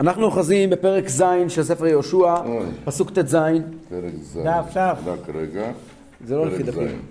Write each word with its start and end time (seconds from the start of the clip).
אנחנו 0.00 0.24
אוחזים 0.24 0.70
בפרק 0.70 1.08
ז' 1.08 1.22
של 1.48 1.62
ספר 1.62 1.86
יהושע, 1.86 2.34
אוי. 2.44 2.66
פסוק 2.84 3.10
ט"ז, 3.10 3.36
פרק 3.88 4.12
ז'. 4.22 4.38
דף, 4.44 4.64
דף. 4.74 4.98
רק 5.06 5.28
רגע. 5.34 5.72
זה 6.26 6.36
לא 6.36 6.46
לפי. 6.46 6.62
דפים, 6.62 7.02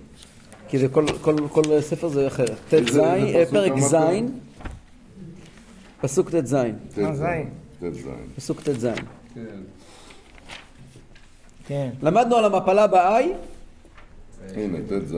כי 0.68 0.78
זה 0.78 0.88
כל, 0.88 1.06
כל, 1.20 1.36
כל 1.48 1.62
ספר 1.80 2.08
זה 2.08 2.26
אחרת. 2.26 2.56
ט"ז, 2.68 2.98
אה, 2.98 3.44
פסוק 3.44 3.50
פרק? 3.50 3.72
ז', 3.78 3.96
פסוק 6.00 6.30
ט"ז, 6.30 6.56
ט"ז. 6.94 6.98
אה, 6.98 7.14
ז'. 7.14 7.24
ט"ז. 7.80 8.06
פסוק 8.36 8.60
ט"ז. 8.60 8.88
כן. 11.66 11.90
למדנו 12.02 12.36
על 12.36 12.44
המפלה 12.44 12.86
באי, 12.86 13.32
הנה, 14.54 14.78
ט"ז. 14.88 15.16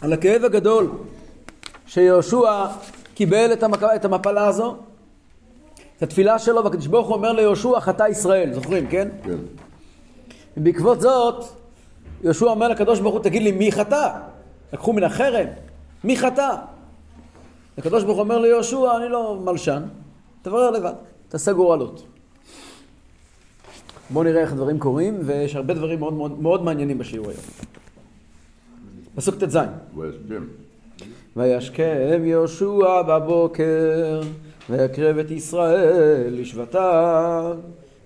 על 0.00 0.12
הכאב 0.12 0.44
הגדול 0.44 0.90
שיהושע 1.86 2.66
קיבל. 3.14 3.52
את 3.96 4.04
המפלה 4.04 4.46
הזו, 4.46 4.76
את 6.02 6.06
התפילה 6.06 6.38
שלו, 6.38 6.64
והקדוש 6.64 6.86
ברוך 6.86 7.06
הוא 7.06 7.16
אומר 7.16 7.32
ליהושע 7.32 7.80
חטא 7.80 8.08
ישראל, 8.08 8.52
זוכרים, 8.52 8.86
כן? 8.86 9.08
כן. 9.24 9.36
ובעקבות 10.56 11.00
זאת, 11.00 11.44
יהושע 12.24 12.46
אומר 12.46 12.68
לקדוש 12.68 13.00
ברוך 13.00 13.14
הוא, 13.14 13.22
תגיד 13.22 13.42
לי, 13.42 13.52
מי 13.52 13.72
חטא? 13.72 14.10
לקחו 14.72 14.92
מן 14.92 15.04
החרם, 15.04 15.46
מי 16.04 16.16
חטא? 16.16 16.56
הקדוש 17.78 18.04
ברוך 18.04 18.16
הוא 18.16 18.22
אומר 18.22 18.38
ליהושע, 18.38 18.96
אני 18.96 19.08
לא 19.08 19.40
מלשן, 19.44 19.82
תברר 20.42 20.70
לבד, 20.70 20.92
תעשה 21.28 21.52
גורלות. 21.52 22.02
בואו 24.10 24.24
נראה 24.24 24.40
איך 24.40 24.52
הדברים 24.52 24.78
קורים, 24.78 25.18
ויש 25.24 25.56
הרבה 25.56 25.74
דברים 25.74 25.98
מאוד 25.98 26.12
מאוד, 26.12 26.42
מאוד 26.42 26.62
מעניינים 26.62 26.98
בשיעור 26.98 27.30
היום. 27.30 27.42
פסוק 29.14 29.34
ט"ז 29.34 29.58
וישכם. 31.36 32.22
יהושע 32.24 33.02
בבוקר, 33.02 34.20
ויקרב 34.70 35.18
את 35.18 35.30
ישראל 35.30 36.40
לשבטיו, 36.40 37.56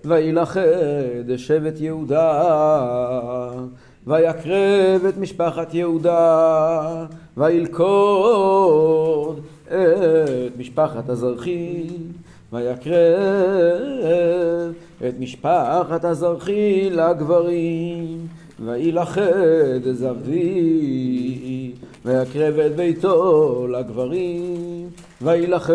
וילכד 0.05 1.37
שבט 1.37 1.79
יהודה, 1.79 3.51
ויקרב 4.07 5.05
את 5.09 5.17
משפחת 5.17 5.73
יהודה, 5.73 7.05
וילכוד 7.37 9.39
את 9.65 10.57
משפחת 10.57 11.09
הזרחים, 11.09 12.11
ויקרב 12.53 12.95
את 15.07 15.19
משפחת 15.19 16.05
הזרחי 16.05 16.89
לגברים, 16.89 18.27
וילכד 18.65 19.91
זבדי, 19.91 21.71
ויקרב 22.05 22.59
את 22.59 22.75
ביתו 22.75 23.67
לגברים, 23.67 24.89
וילכד 25.21 25.73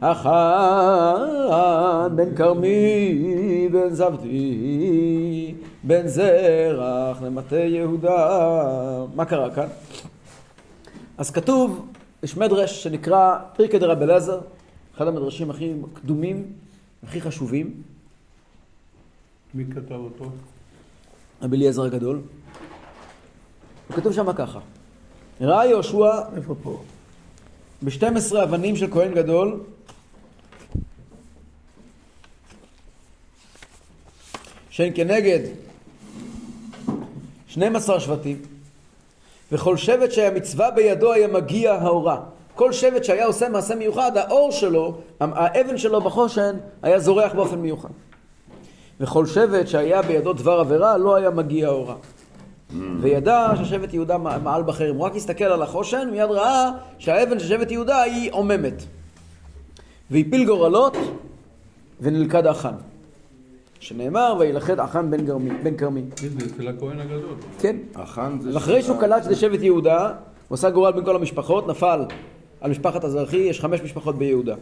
אחן 0.00 1.16
בן 2.16 2.34
כרמי 2.36 3.68
בן 3.72 3.94
זבדי, 3.94 5.54
בן 5.82 6.06
זרח 6.06 7.22
למטה 7.22 7.56
יהודה. 7.56 9.04
מה 9.14 9.24
קרה 9.24 9.54
כאן? 9.54 9.66
אז 11.18 11.30
כתוב, 11.30 11.88
יש 12.22 12.36
מדרש 12.36 12.82
שנקרא 12.82 13.38
פרקי 13.56 13.78
דרב 13.78 14.02
אליעזר, 14.02 14.40
אחד 14.96 15.06
המדרשים 15.06 15.50
הכי 15.50 15.72
קדומים, 15.94 16.52
הכי 17.02 17.20
חשובים, 17.20 17.82
מי 19.54 19.64
כתב 19.64 19.92
אותו? 19.94 20.24
רבי 21.42 21.56
אליעזר 21.56 21.82
הגדול. 21.82 22.20
וכתוב 23.90 24.12
שם 24.12 24.32
ככה: 24.32 24.60
ראה 25.40 25.66
יהושע 25.66 26.20
איפה 26.36 26.54
פה? 26.62 26.82
ב-12 27.84 28.42
אבנים 28.42 28.76
של 28.76 28.90
כהן 28.90 29.14
גדול 29.14 29.60
שהן 34.70 34.92
כנגד 34.94 35.40
12 37.48 38.00
שבטים 38.00 38.42
וכל 39.52 39.76
שבט 39.76 40.12
שהיה 40.12 40.30
מצווה 40.30 40.70
בידו 40.70 41.12
היה 41.12 41.28
מגיע 41.28 41.72
האורה. 41.72 42.20
כל 42.54 42.72
שבט 42.72 43.04
שהיה 43.04 43.26
עושה 43.26 43.48
מעשה 43.48 43.74
מיוחד, 43.74 44.16
האור 44.16 44.52
שלו, 44.52 44.98
האבן 45.20 45.78
שלו 45.78 46.00
בחושן, 46.00 46.56
היה 46.82 46.98
זורח 46.98 47.32
באופן 47.32 47.58
מיוחד. 47.58 47.88
וכל 49.00 49.26
שבט 49.26 49.68
שהיה 49.68 50.02
בידו 50.02 50.32
דבר 50.32 50.60
עבירה, 50.60 50.98
לא 50.98 51.14
היה 51.14 51.30
מגיע 51.30 51.66
האורה. 51.66 51.94
וידע 53.00 53.52
ששבט 53.56 53.94
יהודה 53.94 54.18
מעל 54.18 54.62
בחרם. 54.62 54.96
הוא 54.96 55.04
רק 55.04 55.16
הסתכל 55.16 55.44
על 55.44 55.62
החושן, 55.62 56.08
מיד 56.12 56.30
ראה 56.30 56.70
שהאבן 56.98 57.38
של 57.38 57.46
שבט 57.46 57.70
יהודה 57.70 58.02
היא 58.02 58.32
עוממת. 58.32 58.82
והפיל 60.10 60.46
גורלות 60.46 60.96
ונלכד 62.00 62.46
החן. 62.46 62.74
שנאמר, 63.80 64.36
וילכד 64.38 64.80
החן 64.80 65.10
בן 65.62 65.76
כרמי. 65.76 66.02
כן, 66.16 66.28
זה 66.28 66.46
אצל 66.46 66.68
הכהן 66.68 67.00
הגדול. 67.00 67.34
כן. 67.58 67.76
החאן 67.94 68.38
זה... 68.40 68.56
אחרי 68.56 68.82
שהוא 68.82 69.00
קלט 69.00 69.24
שזה 69.24 69.36
שבט 69.36 69.62
יהודה, 69.62 70.12
הוא 70.48 70.54
עשה 70.54 70.70
גורל 70.70 70.92
בין 70.92 71.04
כל 71.04 71.16
המשפחות, 71.16 71.68
נפל 71.68 72.04
על 72.60 72.70
משפחת 72.70 73.04
הזרחי, 73.04 73.36
יש 73.36 73.60
חמש 73.60 73.80
משפחות 73.80 74.18
ביהודה. 74.18 74.54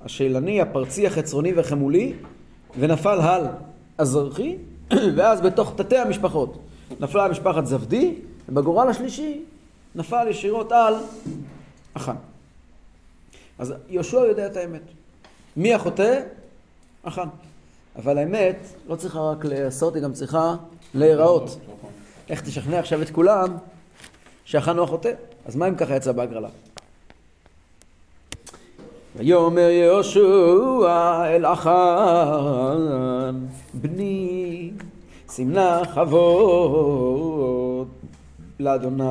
השאלני, 0.00 0.60
הפרצי, 0.60 1.06
החצרוני 1.06 1.52
והחמולי, 1.52 2.12
ונפל 2.78 3.18
על 3.20 3.46
הזרחי, 3.98 4.56
ואז 5.16 5.40
בתוך 5.40 5.72
תתי 5.76 5.96
המשפחות 5.96 6.58
נפלה 7.00 7.28
משפחת 7.28 7.66
זבדי, 7.66 8.14
ובגורל 8.48 8.88
השלישי 8.88 9.42
נפל 9.94 10.28
ישירות 10.28 10.72
על 10.72 10.94
החן. 11.94 12.16
אז 13.58 13.74
יהושע 13.88 14.16
יודע 14.16 14.46
את 14.46 14.56
האמת. 14.56 14.82
מי 15.56 15.74
החוטא? 15.74 16.20
החן. 17.04 17.28
אבל 17.96 18.18
האמת 18.18 18.56
לא 18.88 18.96
צריכה 18.96 19.20
רק 19.20 19.44
לעשות, 19.44 19.94
היא 19.94 20.02
גם 20.02 20.12
צריכה 20.12 20.54
להיראות. 20.94 21.58
איך 22.28 22.40
תשכנע 22.40 22.78
עכשיו 22.78 23.02
את 23.02 23.10
כולם 23.10 23.56
שהחן 24.44 24.76
הוא 24.76 24.84
החוטא? 24.84 25.12
אז 25.46 25.56
מה 25.56 25.68
אם 25.68 25.74
ככה 25.74 25.96
יצא 25.96 26.12
בהגרלה? 26.12 26.48
ויאמר 29.16 29.70
יהושע 29.70 31.26
אל 31.26 31.44
החן 31.44 33.46
בני 33.74 34.70
שים 35.32 35.52
נא 35.52 35.84
כבוד 35.94 37.88
לאדוני 38.60 39.04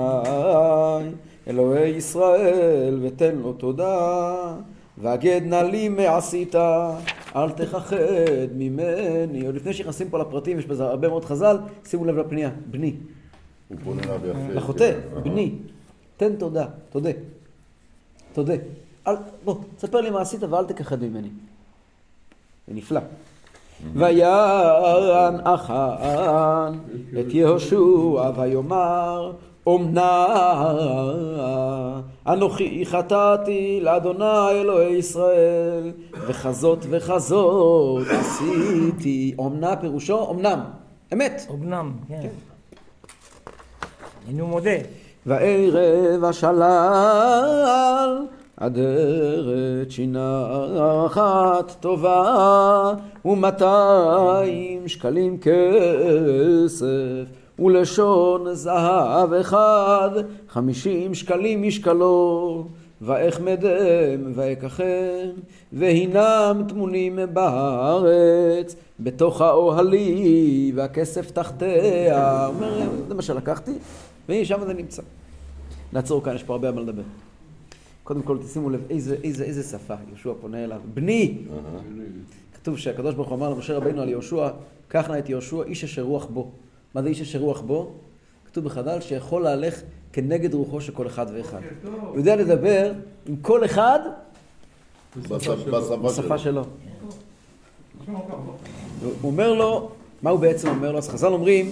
אלוהי 1.48 1.90
ישראל 1.90 3.00
ותן 3.02 3.36
לו 3.36 3.54
תודה 3.54 4.56
והגד 4.98 5.42
נא 5.46 5.56
לי 5.56 5.90
מעשית 5.90 6.56
אל 7.36 7.52
תכחד 7.56 7.98
ממני 8.56 9.46
עוד 9.46 9.56
לפני 9.56 9.74
שנכנסים 9.74 10.10
פה 10.10 10.20
לפרטים 10.20 10.60
יש 10.60 10.66
בזה 10.66 10.84
הרבה 10.84 11.08
מאוד 11.08 11.26
חז"ל 11.26 11.58
שימו 11.86 12.06
לב 12.06 12.18
לפנייה 12.18 12.50
בני 12.72 12.96
הוא 13.68 13.78
פונה 13.84 14.04
אליו 14.04 14.20
יפה. 14.28 14.54
לחוטא, 14.54 14.92
כן. 14.94 15.24
בני, 15.24 15.52
תן 16.18 16.36
תודה, 16.36 16.66
תודה, 16.90 17.10
תודה. 18.34 18.54
אל, 19.08 19.16
בוא, 19.44 19.56
תספר 19.76 20.02
לי 20.02 20.10
מה 20.10 20.22
עשית 20.22 20.44
ואל 20.44 20.66
תכחד 20.66 21.04
ממני. 21.04 21.30
זה 22.68 22.74
נפלא. 22.74 23.00
ויען 23.94 25.40
אחן 25.44 26.78
את 27.20 27.34
יהושע 27.34 28.32
ויאמר 28.36 29.32
אמנה 29.68 30.26
אנוכי 32.28 32.86
חטאתי 32.86 33.80
לאדוני 33.84 34.50
אלוהי 34.52 34.96
ישראל 34.96 35.92
וחזות 36.28 36.86
וחזות 36.90 38.08
עשיתי 38.08 39.36
אמנה 39.40 39.76
פירושו 39.76 40.32
אמנם 40.32 40.60
אמת 41.14 41.48
אמנם, 41.52 41.92
כן. 42.08 42.28
הנה 44.28 44.42
הוא 44.42 44.50
מודה. 44.50 44.72
וערב 45.26 46.24
השלל 46.24 48.26
אדרת 48.60 49.92
שינה 49.92 50.46
אחת 51.06 51.76
טובה 51.80 52.94
ומאתיים 53.26 54.88
שקלים 54.88 55.38
כסף 55.38 57.26
ולשון 57.60 58.54
זהב 58.54 59.34
אחד 59.34 60.10
חמישים 60.50 61.14
שקלים 61.14 61.64
משקלו. 61.64 62.66
ואחמדם 63.02 64.32
ואקחם 64.34 65.30
והינם 65.74 66.64
טמונים 66.68 67.20
בארץ 67.34 68.76
בתוך 69.00 69.42
האוהלי 69.42 70.72
והכסף 70.76 71.32
תחתיה. 71.32 72.48
אומר 72.48 72.90
זה 73.08 73.14
מה 73.14 73.22
שלקחתי? 73.22 73.72
והנה 74.30 74.46
שם 74.46 74.60
זה 74.66 74.74
נמצא. 74.74 75.02
נעצור 75.94 76.24
כאן 76.24 76.36
יש 76.36 76.44
פה 76.44 76.54
הרבה 76.54 76.72
מה 76.72 76.82
לדבר 76.82 77.04
קודם 78.08 78.22
כל 78.22 78.38
תשימו 78.38 78.70
לב 78.70 78.82
איזה, 78.90 79.16
איזה, 79.24 79.44
איזה 79.44 79.64
שפה 79.64 79.94
יהושע 80.08 80.32
פונה 80.42 80.64
אליו 80.64 80.82
בני. 80.94 81.38
כתוב 82.54 82.78
שהקדוש 82.78 83.16
ברוך 83.16 83.30
הוא 83.30 83.38
אמר 83.38 83.50
למשה 83.50 83.78
רבינו 83.78 84.02
על 84.02 84.10
יהושע 84.10 84.50
קח 84.88 85.10
נא 85.10 85.20
את 85.20 85.30
יהושע 85.30 85.64
איש 85.64 85.84
אשר 85.84 86.02
רוח 86.02 86.26
בו 86.26 86.52
מה 86.96 87.02
זה 87.02 87.10
איש 87.10 87.22
אשר 87.22 87.40
רוח 87.40 87.62
בו? 87.62 87.92
כתוב 88.46 88.64
בחז"ל 88.64 89.02
שיכול 89.02 89.44
להלך 89.44 89.82
כנגד 90.14 90.54
רוחו 90.54 90.82
של 90.82 90.92
כל 90.92 91.08
אחד 91.08 91.26
ואחד. 91.34 91.60
הוא 92.08 92.18
יודע 92.18 92.36
לדבר 92.36 92.92
עם 93.26 93.36
כל 93.42 93.66
אחד 93.66 94.00
בשפה. 95.18 96.38
שלו. 96.38 96.64
הוא 99.22 99.32
אומר 99.32 99.54
לו, 99.54 99.90
מה 100.22 100.30
הוא 100.30 100.40
בעצם 100.40 100.68
אומר 100.68 100.92
לו? 100.92 100.98
אז 100.98 101.10
חז"ל 101.10 101.34
אומרים, 101.34 101.72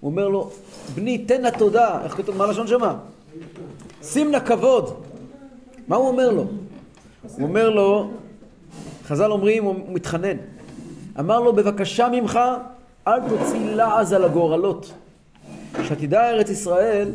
הוא 0.00 0.10
אומר 0.10 0.28
לו, 0.28 0.50
בני, 0.94 1.18
תן 1.18 1.42
לה 1.42 1.50
תודה. 1.50 2.04
איך 2.04 2.16
כתוב? 2.16 2.36
מה 2.36 2.46
לשון 2.46 2.66
שמה? 2.66 2.98
שים 4.02 4.32
לה 4.32 4.40
כבוד. 4.40 5.09
מה 5.88 5.96
הוא 5.96 6.08
אומר 6.08 6.30
לו? 6.30 6.42
הוא 6.42 7.48
אומר 7.48 7.70
לו, 7.70 8.10
חז"ל 9.04 9.32
אומרים, 9.32 9.64
הוא 9.64 9.74
מתחנן. 9.88 10.36
אמר 11.20 11.40
לו, 11.40 11.52
בבקשה 11.52 12.08
ממך, 12.12 12.40
אל 13.08 13.28
תוציא 13.28 13.74
לעז 13.74 14.12
על 14.12 14.24
הגורלות. 14.24 14.92
שתדע 15.82 16.30
ארץ 16.30 16.50
ישראל, 16.50 17.08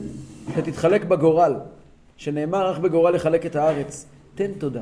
שתתחלק 0.55 1.05
בגורל. 1.05 1.55
שנאמר, 2.17 2.71
אך 2.71 2.79
בגורל 2.79 3.15
יחלק 3.15 3.45
את 3.45 3.55
הארץ. 3.55 4.05
תן 4.35 4.51
תודה. 4.57 4.81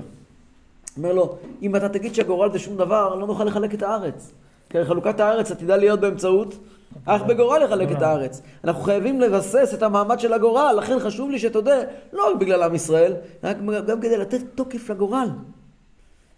אומר 0.98 1.14
לו, 1.14 1.36
אם 1.62 1.76
אתה 1.76 1.90
תגיד 1.90 2.16
שהגורל 2.16 2.52
זה 2.52 2.60
שום 2.60 2.78
דבר, 2.78 3.16
לא 3.16 3.28
נוכל 3.28 3.44
לחלק 3.44 3.74
את 3.74 3.84
הארץ. 3.84 4.32
כי 4.70 4.86
חלוקת 4.86 5.20
הארץ 5.20 5.52
עתידה 5.52 5.78
להיות 5.78 6.00
באמצעות 6.00 6.56
אך 7.06 7.22
בגורל 7.22 7.64
לחלק 7.64 7.92
את 7.92 8.02
הארץ. 8.02 8.42
אנחנו 8.64 8.82
חייבים 8.84 9.22
לבסס 9.22 9.72
את 9.74 9.84
המעמד 9.84 10.20
של 10.20 10.34
הגורל, 10.34 10.76
לכן 10.78 11.00
חשוב 11.00 11.30
לי 11.30 11.40
שתודה, 11.40 11.76
לא 12.14 12.32
רק 12.32 12.40
בגלל 12.40 12.64
עם 12.64 12.76
ישראל, 12.76 13.14
רק 13.44 13.58
גם 13.88 14.02
כדי 14.02 14.18
לתת 14.18 14.42
תוקף 14.56 14.90
לגורל. 14.90 15.28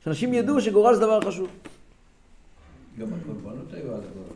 שאנשים 0.03 0.33
ידעו 0.33 0.61
שגורל 0.61 0.93
זה 0.95 1.01
דבר 1.01 1.21
חשוב. 1.21 1.47
גם 2.99 3.07
הקורבנות 3.21 3.73
היו 3.73 3.83
על 3.93 3.99
הגורל. 4.11 4.35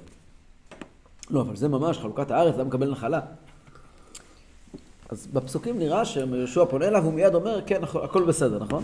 לא, 1.29 1.41
אבל 1.41 1.55
זה 1.55 1.67
ממש 1.67 1.97
חלוקת 1.97 2.31
הארץ, 2.31 2.55
אדם 2.55 2.67
מקבל 2.67 2.91
נחלה. 2.91 3.19
אז 5.09 5.27
בפסוקים 5.33 5.79
נראה 5.79 6.05
שיהושע 6.05 6.65
פונה 6.65 6.87
אליו, 6.87 7.03
הוא 7.03 7.13
מיד 7.13 7.35
אומר, 7.35 7.61
כן, 7.65 7.81
הכל- 7.83 8.25
בסדר, 8.25 8.59
נכון? 8.59 8.83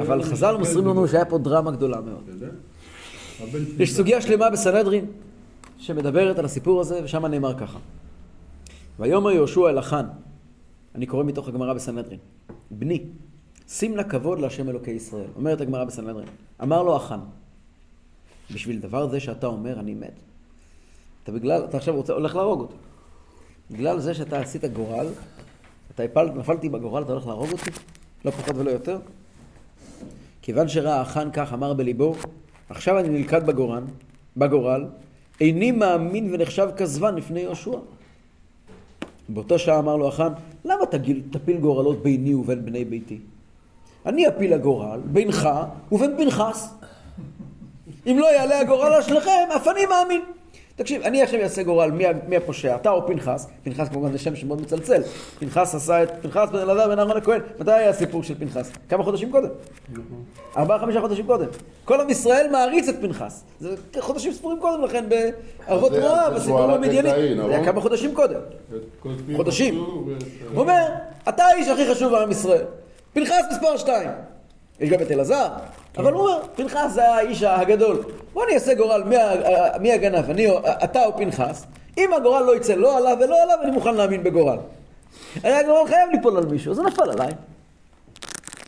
אבל 0.00 0.22
חז"ל 0.22 0.56
מוסרים 0.56 0.86
לנו. 0.86 1.08
שהיה 1.08 1.24
פה 1.24 1.38
דרמה 1.38 1.70
גדולה 1.70 2.00
מאוד. 2.00 2.22
אתה 3.48 3.58
יש 3.78 3.94
סוגיה 3.96 4.20
שלמה 4.20 4.50
בסנהדרין 4.50 5.06
שמדברת 5.80 6.38
על 6.38 6.44
הסיפור 6.44 6.80
הזה, 6.80 7.00
ושם 7.04 7.26
נאמר 7.26 7.58
ככה. 7.58 7.78
ויאמר 8.98 9.30
יהושע 9.30 9.68
אל 9.68 9.78
החאן, 9.78 10.06
אני 10.94 11.06
קורא 11.06 11.24
מתוך 11.24 11.48
הגמרא 11.48 11.74
בסנהדרין, 11.74 12.18
בני, 12.70 13.04
שים 13.68 13.96
לה 13.96 14.04
כבוד 14.04 14.38
להשם 14.38 14.68
אלוקי 14.68 14.90
ישראל. 14.90 15.26
אומרת 15.36 15.60
הגמרא 15.60 15.84
בסנהדרין. 15.84 16.28
אמר 16.62 16.82
לו 16.82 16.96
החאן, 16.96 17.20
בשביל 18.54 18.80
דבר 18.80 19.08
זה 19.08 19.20
שאתה 19.20 19.46
אומר, 19.46 19.80
אני 19.80 19.94
מת. 19.94 20.20
אתה 21.24 21.32
בגלל, 21.32 21.64
אתה 21.64 21.76
עכשיו 21.76 21.96
רוצה, 21.96 22.12
הולך 22.12 22.36
להרוג 22.36 22.60
אותי. 22.60 22.76
בגלל 23.70 23.98
זה 23.98 24.14
שאתה 24.14 24.40
עשית 24.40 24.64
גורל, 24.64 25.06
אתה 25.94 26.02
הפלת, 26.02 26.34
נפלתי 26.34 26.68
בגורל, 26.68 27.02
אתה 27.02 27.12
הולך 27.12 27.26
להרוג 27.26 27.52
אותי? 27.52 27.70
לא 28.24 28.30
פחות 28.30 28.56
ולא 28.56 28.70
יותר? 28.70 28.98
כיוון 30.42 30.68
שראה 30.68 31.00
החאן 31.00 31.28
כך 31.32 31.52
אמר 31.52 31.74
בליבו, 31.74 32.14
עכשיו 32.68 32.98
אני 32.98 33.08
נלכד 33.08 33.46
בגורל, 33.46 33.82
בגורל, 34.36 34.84
איני 35.40 35.72
מאמין 35.72 36.34
ונחשב 36.34 36.68
כזבן 36.76 37.14
לפני 37.14 37.40
יהושע. 37.40 37.78
באותו 39.28 39.58
שעה 39.58 39.78
אמר 39.78 39.96
לו 39.96 40.08
החאן, 40.08 40.32
למה 40.64 40.86
תגיל, 40.86 41.22
תפיל 41.30 41.56
גורלות 41.56 42.02
ביני 42.02 42.34
ובין 42.34 42.64
בני 42.64 42.84
ביתי? 42.84 43.18
אני 44.06 44.28
אפיל 44.28 44.52
הגורל 44.52 45.00
בינך 45.04 45.48
ובין 45.92 46.16
פנחס. 46.16 46.74
אם 48.06 48.16
לא 48.18 48.26
יעלה 48.26 48.60
הגורל 48.60 48.92
על 48.92 49.02
שניכם, 49.02 49.48
אף 49.56 49.68
אני 49.68 49.86
מאמין. 49.86 50.22
תקשיב, 50.80 51.02
אני 51.02 51.22
עכשיו 51.22 51.40
אעשה 51.40 51.62
גורל 51.62 51.90
מי, 51.90 52.04
מי 52.28 52.36
הפושע, 52.36 52.76
אתה 52.76 52.90
או 52.90 53.06
פנחס, 53.06 53.46
פנחס 53.64 53.88
כמובן 53.88 54.12
זה 54.12 54.18
שם 54.18 54.36
שמאוד 54.36 54.60
מצלצל. 54.60 55.02
פנחס 55.38 55.74
עשה 55.74 56.02
את, 56.02 56.10
פנחס 56.22 56.48
בן 56.52 56.58
אלעזר 56.58 56.88
בן 56.88 56.98
אהרון 56.98 57.16
הכהן, 57.16 57.40
מתי 57.58 57.72
היה 57.72 57.88
הסיפור 57.88 58.22
של 58.22 58.34
פנחס? 58.38 58.70
כמה 58.88 59.04
חודשים 59.04 59.30
קודם? 59.32 59.48
ארבעה 60.56 60.78
חמישה 60.78 61.00
חודשים 61.00 61.26
קודם. 61.26 61.46
כל 61.84 62.00
עם 62.00 62.10
ישראל 62.10 62.46
מעריץ 62.52 62.88
את 62.88 62.94
פנחס. 63.00 63.44
זה 63.60 63.76
חודשים 63.98 64.32
ספורים 64.32 64.60
קודם 64.60 64.84
לכן 64.84 65.04
בערבות 65.08 65.92
מואב, 65.92 66.32
הסיפור 66.34 66.40
שהוא 66.40 66.58
הרג 66.58 66.70
את 66.70 66.76
המדייני. 66.76 67.10
דאין, 67.10 67.36
זה 67.36 67.42
היה 67.42 67.52
נכון? 67.52 67.72
כמה 67.72 67.80
חודשים 67.80 68.14
קודם. 68.14 68.40
חודשים. 69.36 69.74
הוא 69.74 70.14
אומר, 70.54 70.84
אתה 71.28 71.44
האיש 71.44 71.68
הכי 71.68 71.94
חשוב 71.94 72.12
בעם 72.12 72.30
ישראל. 72.30 72.64
פנחס 73.12 73.44
מספר 73.52 73.76
שתיים. 73.76 74.10
יש 74.80 74.90
גם 74.90 75.00
את 75.00 75.10
אלעזר, 75.10 75.48
אבל 75.96 76.12
הוא 76.12 76.20
אומר, 76.20 76.42
פנחס 76.56 76.92
זה 76.92 77.14
האיש 77.14 77.42
הגדול. 77.42 78.02
בוא 78.32 78.44
אני 78.44 78.54
אעשה 78.54 78.74
גורל 78.74 79.02
מי 79.80 79.92
הגנב, 79.92 80.30
אני 80.30 80.50
או 80.50 80.58
אתה 80.84 81.06
או 81.06 81.16
פנחס. 81.16 81.66
אם 81.98 82.10
הגורל 82.12 82.42
לא 82.42 82.56
יצא 82.56 82.74
לא 82.74 82.98
עליו 82.98 83.16
ולא 83.20 83.42
עליו, 83.42 83.58
אני 83.62 83.70
מוכן 83.70 83.94
להאמין 83.94 84.22
בגורל. 84.22 84.58
הרי 85.42 85.54
הגורל 85.54 85.88
חייב 85.88 86.10
ליפול 86.12 86.36
על 86.36 86.46
מישהו, 86.46 86.74
זה 86.74 86.82
נפל 86.82 87.10
עליי. 87.10 87.32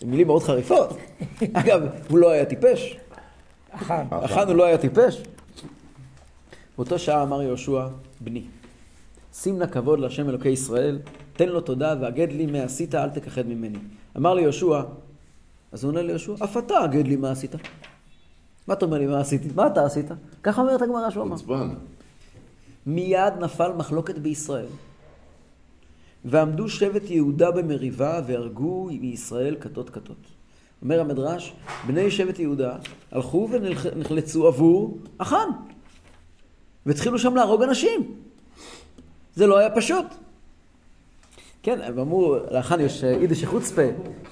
מילים 0.04 0.26
מאוד 0.26 0.42
חריפות. 0.42 0.96
אגב, 1.52 1.82
הוא 2.08 2.18
לא 2.18 2.30
היה 2.30 2.44
טיפש. 2.44 2.96
החאן. 3.72 4.06
החאן 4.10 4.48
הוא 4.48 4.56
לא 4.56 4.64
היה 4.64 4.78
טיפש. 4.78 5.22
באותו 6.76 6.98
שעה 6.98 7.22
אמר 7.22 7.42
יהושע, 7.42 7.86
בני, 8.20 8.42
שים 9.34 9.58
נא 9.58 9.66
כבוד 9.66 10.00
להשם 10.00 10.28
אלוקי 10.28 10.48
ישראל, 10.48 10.98
תן 11.32 11.48
לו 11.48 11.60
תודה 11.60 11.94
והגד 12.00 12.32
לי 12.32 12.46
מה 12.46 12.62
עשית, 12.62 12.94
אל 12.94 13.10
תכחד 13.10 13.46
ממני. 13.46 13.78
אמר 14.16 14.34
לי 14.34 14.42
יהושע, 14.42 14.80
אז 15.72 15.84
הוא 15.84 15.90
עונה 15.90 16.02
ליהושע, 16.02 16.34
אף 16.44 16.56
אתה 16.56 16.78
הגד 16.78 17.06
לי 17.06 17.16
מה 17.16 17.30
עשית. 17.30 17.54
מה 18.66 18.74
אתה 18.74 18.84
אומר 18.84 18.98
לי 18.98 19.06
מה 19.06 19.20
עשיתי? 19.20 19.48
מה 19.54 19.66
אתה 19.66 19.84
עשית? 19.84 20.06
ככה 20.42 20.60
אומרת 20.60 20.82
הגמרא 20.82 21.10
שהוא 21.10 21.24
אמר. 21.24 21.36
חוצפן. 21.36 21.74
מיד 22.86 23.32
נפל 23.40 23.72
מחלוקת 23.72 24.18
בישראל. 24.18 24.66
ועמדו 26.24 26.68
שבט 26.68 27.10
יהודה 27.10 27.50
במריבה 27.50 28.20
והרגו 28.26 28.88
מישראל 29.00 29.56
כתות 29.60 29.90
כתות. 29.90 30.26
אומר 30.82 31.00
המדרש, 31.00 31.54
בני 31.86 32.10
שבט 32.10 32.38
יהודה 32.38 32.76
הלכו 33.12 33.48
ונחלצו 33.50 34.46
עבור 34.46 34.98
החאן. 35.20 35.48
והתחילו 36.86 37.18
שם 37.18 37.34
להרוג 37.34 37.62
אנשים. 37.62 38.14
זה 39.34 39.46
לא 39.46 39.58
היה 39.58 39.70
פשוט. 39.70 40.06
כן, 41.62 41.80
הם 41.82 41.98
אמרו, 41.98 42.36
לחאן 42.50 42.80
יש 42.80 43.04
אה, 43.04 43.10
יידיש 43.10 43.44
חוצפה, 43.44 43.82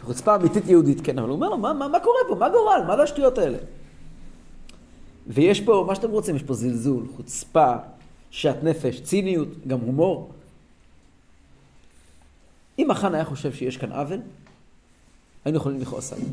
חוצפה 0.03 0.37
אמיתית 0.37 0.67
יהודית, 0.69 1.01
כן, 1.05 1.19
אבל 1.19 1.29
הוא 1.29 1.37
אומר 1.37 1.49
לו, 1.49 1.59
מה, 1.59 1.73
מה, 1.73 1.89
מה 1.89 2.01
קורה 2.01 2.19
פה? 2.29 2.35
מה 2.35 2.49
גורל? 2.49 2.85
מה 2.87 2.97
זה 2.97 3.03
השטויות 3.03 3.39
האלה? 3.39 3.59
ויש 5.27 5.61
פה, 5.61 5.85
מה 5.87 5.95
שאתם 5.95 6.11
רוצים, 6.11 6.37
יש 6.37 6.43
פה 6.43 6.55
זלזול, 6.55 7.07
חוצפה, 7.17 7.75
שאט 8.31 8.57
נפש, 8.63 9.01
ציניות, 9.01 9.49
גם 9.67 9.81
הומור. 9.81 10.31
אם 12.79 12.91
החאן 12.91 13.15
היה 13.15 13.25
חושב 13.25 13.53
שיש 13.53 13.77
כאן 13.77 13.93
עוול, 13.93 14.21
היינו 15.45 15.59
יכולים 15.59 15.81
לכעוס 15.81 16.13
עליו. 16.13 16.27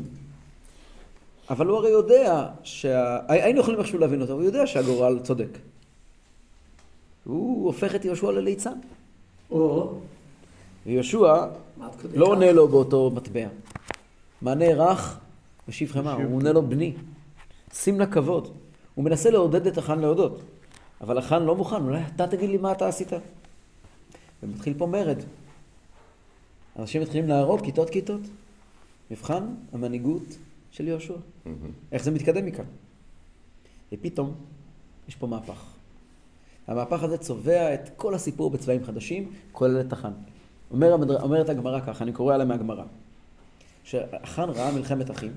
אבל 1.50 1.66
הוא 1.66 1.76
הרי 1.76 1.90
יודע, 1.90 2.48
שה... 2.62 3.18
היינו 3.28 3.60
יכולים 3.60 3.80
איכשהו 3.80 3.98
להבין 3.98 4.22
אותו, 4.22 4.32
הוא 4.32 4.42
יודע 4.42 4.66
שהגורל 4.66 5.18
צודק. 5.22 5.58
הוא 7.24 7.66
הופך 7.66 7.94
את 7.94 8.04
יהושע 8.04 8.30
לליצן. 8.30 8.78
או, 9.50 9.94
ויהושע 10.86 11.46
לא 11.80 11.90
כך. 11.90 12.20
עונה 12.20 12.52
לו 12.52 12.68
באותו 12.68 13.10
מטבע. 13.14 13.48
מענה 14.42 14.74
רך 14.74 15.18
ושיב 15.68 15.92
חמר, 15.92 16.12
הוא 16.12 16.36
עונה 16.36 16.52
לו 16.52 16.62
בני, 16.62 16.94
שים 17.72 18.00
לה 18.00 18.06
כבוד. 18.06 18.48
הוא 18.94 19.04
מנסה 19.04 19.30
לעודד 19.30 19.66
את 19.66 19.78
החאן 19.78 19.98
להודות, 19.98 20.42
אבל 21.00 21.18
החאן 21.18 21.42
לא 21.42 21.56
מוכן, 21.56 21.82
אולי 21.82 22.00
אתה 22.14 22.26
תגיד 22.26 22.50
לי 22.50 22.56
מה 22.56 22.72
אתה 22.72 22.88
עשית. 22.88 23.12
ומתחיל 24.42 24.74
פה 24.78 24.86
מרד. 24.86 25.18
אנשים 26.78 27.02
מתחילים 27.02 27.28
להרוג 27.28 27.60
כיתות 27.64 27.90
כיתות. 27.90 28.20
מבחן 29.10 29.54
המנהיגות 29.72 30.22
של 30.70 30.88
יהושע. 30.88 31.14
איך 31.92 32.02
זה 32.04 32.10
מתקדם 32.10 32.46
מכאן? 32.46 32.64
ופתאום 33.92 34.34
יש 35.08 35.16
פה 35.16 35.26
מהפך. 35.26 35.64
המהפך 36.66 37.02
הזה 37.02 37.18
צובע 37.18 37.74
את 37.74 37.90
כל 37.96 38.14
הסיפור 38.14 38.50
בצבעים 38.50 38.84
חדשים, 38.84 39.32
כולל 39.52 39.80
את 39.80 39.92
החאן. 39.92 40.12
אומר. 40.70 40.92
אומרת 41.22 41.48
הגמרא 41.48 41.80
ככה, 41.80 42.04
אני 42.04 42.12
קורא 42.12 42.34
עליה 42.34 42.46
מהגמרא. 42.46 42.84
שהחאן 43.84 44.50
ראה 44.50 44.72
מלחמת 44.72 45.10
אחים, 45.10 45.32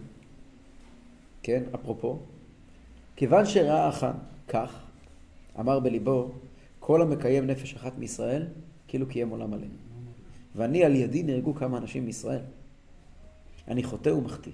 כן, 1.44 1.64
אפרופו, 1.76 2.18
כיוון 3.16 3.46
שראה 3.46 3.88
החאן 3.88 4.14
כך, 4.48 4.80
אמר 5.60 5.80
בליבו, 5.80 6.32
כל 6.80 7.02
המקיים 7.02 7.48
נפש 7.48 7.74
אחת 7.74 7.98
מישראל, 7.98 8.46
כאילו 8.88 9.08
קיים 9.08 9.30
עולם 9.30 9.52
מלא. 9.52 9.68
ואני 10.56 10.84
על 10.84 10.96
ידי 10.96 11.24
נהרגו 11.24 11.56
כמה 11.56 11.78
אנשים 11.78 12.06
מישראל. 12.06 12.40
אני 13.68 13.84
חוטא 13.84 14.10
ומחטיא. 14.10 14.52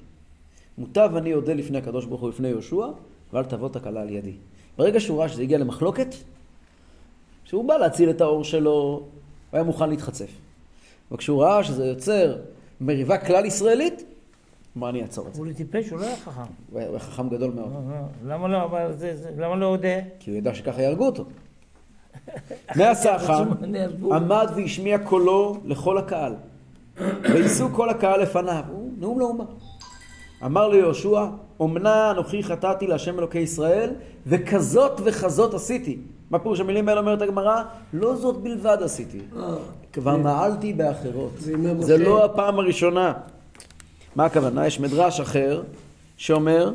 מוטב 0.77 1.11
אני 1.17 1.33
אודה 1.33 1.53
לפני 1.53 1.77
הקדוש 1.77 2.05
ברוך 2.05 2.21
הוא 2.21 2.29
לפני 2.29 2.47
יהושע, 2.47 2.87
ואל 3.33 3.45
תבוא 3.45 3.69
תקלה 3.69 4.01
על 4.01 4.09
ידי. 4.09 4.33
ברגע 4.77 4.99
שהוא 4.99 5.19
ראה 5.19 5.29
שזה 5.29 5.41
הגיע 5.41 5.57
למחלוקת, 5.57 6.15
שהוא 7.45 7.67
בא 7.67 7.77
להציל 7.77 8.09
את 8.09 8.21
האור 8.21 8.43
שלו, 8.43 8.71
הוא 8.71 9.07
היה 9.51 9.63
מוכן 9.63 9.89
להתחצף. 9.89 10.46
וכשהוא 11.11 11.43
ראה 11.43 11.63
שזה 11.63 11.85
יוצר 11.85 12.35
מריבה 12.81 13.17
כלל 13.17 13.45
ישראלית, 13.45 14.03
אמר 14.77 14.89
אני 14.89 15.01
אעצור 15.01 15.27
את 15.27 15.33
זה. 15.33 15.39
הוא 15.39 15.47
לא 15.47 15.53
טיפש, 15.53 15.89
הוא 15.89 15.99
לא 15.99 16.05
היה 16.05 16.15
חכם. 16.15 16.41
הוא 16.71 16.79
היה 16.79 16.99
חכם 16.99 17.29
גדול 17.29 17.51
מאוד, 17.51 17.71
לא, 17.73 17.95
לא, 18.25 18.33
למה 18.33 18.47
לא, 18.47 18.63
אבל 18.63 18.91
למה 19.37 19.55
לא 19.55 19.65
הודה? 19.65 19.99
כי 20.19 20.31
הוא 20.31 20.37
ידע 20.37 20.53
שככה 20.53 20.81
יהרגו 20.81 21.05
אותו. 21.05 21.25
מה? 22.75 22.91
נהרגו. 23.67 24.13
עמד 24.13 24.47
והשמיע 24.55 24.97
קולו 24.97 25.57
לכל 25.65 25.97
הקהל. 25.97 26.35
וייסעו 27.21 27.69
כל 27.69 27.89
הקהל 27.89 28.21
לפניו. 28.21 28.63
הוא 28.69 28.91
נאום 28.97 29.19
לאומה. 29.19 29.43
אמר 30.45 30.67
ליהושע, 30.67 31.25
אמנה 31.61 32.11
אנוכי 32.11 32.43
חטאתי 32.43 32.87
להשם 32.87 33.19
אלוקי 33.19 33.39
ישראל, 33.39 33.93
וכזאת 34.27 35.01
וכזאת 35.03 35.53
עשיתי. 35.53 35.97
מה 36.31 36.39
פירוש 36.39 36.59
המילים 36.59 36.89
האלה 36.89 36.99
אומרת 36.99 37.21
הגמרא? 37.21 37.63
לא 37.93 38.15
זאת 38.15 38.37
בלבד 38.37 38.77
עשיתי. 38.81 39.19
אה, 39.37 39.55
כבר 39.93 40.17
מעלתי 40.17 40.73
באחרות. 40.73 41.31
זה? 41.79 41.97
לא 41.97 42.25
הפעם 42.25 42.59
הראשונה. 42.59 43.13
מה 44.15 44.25
הכוונה? 44.25 44.67
יש 44.67 44.79
מדרש 44.79 45.19
אחר 45.19 45.63
שאומר, 46.17 46.73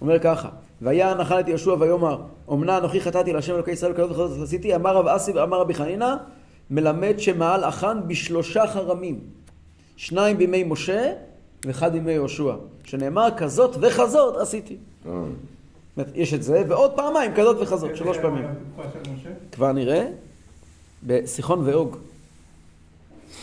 אומר 0.00 0.18
ככה, 0.18 0.48
והיה 0.82 1.14
את 1.40 1.48
יהושע 1.48 1.74
ויאמר, 1.80 2.18
אמנה 2.52 2.78
אנוכי 2.78 3.00
חטאתי 3.00 3.32
להשם 3.32 3.54
אלוקי 3.54 3.70
ישראל 3.70 3.92
וכזאת 3.92 4.10
וכזאת 4.10 4.42
עשיתי, 4.42 4.74
אמר 4.74 4.96
רב 4.96 5.06
אסי 5.06 5.32
ואמר 5.32 5.60
רבי 5.60 5.74
חנינא, 5.74 6.14
מלמד 6.70 7.14
שמעל 7.18 7.64
אחן 7.64 7.98
בשלושה 8.06 8.66
חרמים, 8.66 9.20
שניים 9.96 10.38
בימי 10.38 10.64
משה 10.64 11.12
ואחד 11.64 11.92
בימי 11.92 12.12
יהושע, 12.12 12.54
שנאמר 12.84 13.28
כזאת 13.36 13.76
וכזאת 13.80 14.36
עשיתי. 14.36 14.76
אה, 15.98 16.02
אומרת, 16.02 16.16
יש 16.16 16.34
את 16.34 16.42
זה, 16.42 16.62
ועוד 16.68 16.96
פעמיים 16.96 17.32
כזאת 17.36 17.56
וכזאת, 17.60 17.96
שלוש 17.96 18.18
פעמים. 18.18 18.44
כבר 19.52 19.72
נראה 19.72 20.06
בסיחון 21.02 21.68
ואוג. 21.68 21.96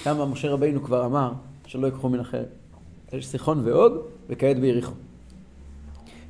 כמה 0.03 0.25
משה 0.25 0.49
רבינו 0.49 0.83
כבר 0.83 1.05
אמר 1.05 1.31
שלא 1.65 1.85
ייקחו 1.85 2.09
מן 2.09 2.19
אחרת. 2.19 2.47
יש 3.13 3.27
סיחון 3.27 3.61
ואוג 3.63 3.93
וכעת 4.29 4.59
ביריחו. 4.59 4.93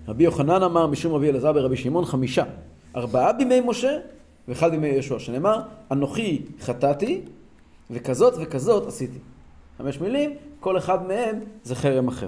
רבי 0.08 0.24
יוחנן 0.24 0.64
אמר 0.64 0.88
משום 0.88 1.14
רבי 1.14 1.30
אלעזר 1.30 1.54
ברבי 1.54 1.78
שמעון 1.78 2.06
חמישה. 2.06 2.44
ארבעה 2.96 3.34
בימי 3.34 3.62
משה 3.66 3.98
ואחד 4.48 4.72
בימי 4.72 4.88
יהושע. 4.88 5.20
שנאמר, 5.20 5.62
אנוכי 5.92 6.42
חטאתי 6.62 7.22
וכזאת 7.92 8.34
וכזאת 8.38 8.88
עשיתי. 8.88 9.18
חמש 9.78 10.00
מילים, 10.00 10.36
כל 10.60 10.78
אחד 10.78 11.08
מהם 11.08 11.40
זה 11.64 11.76
חרם 11.76 12.08
אחר. 12.08 12.28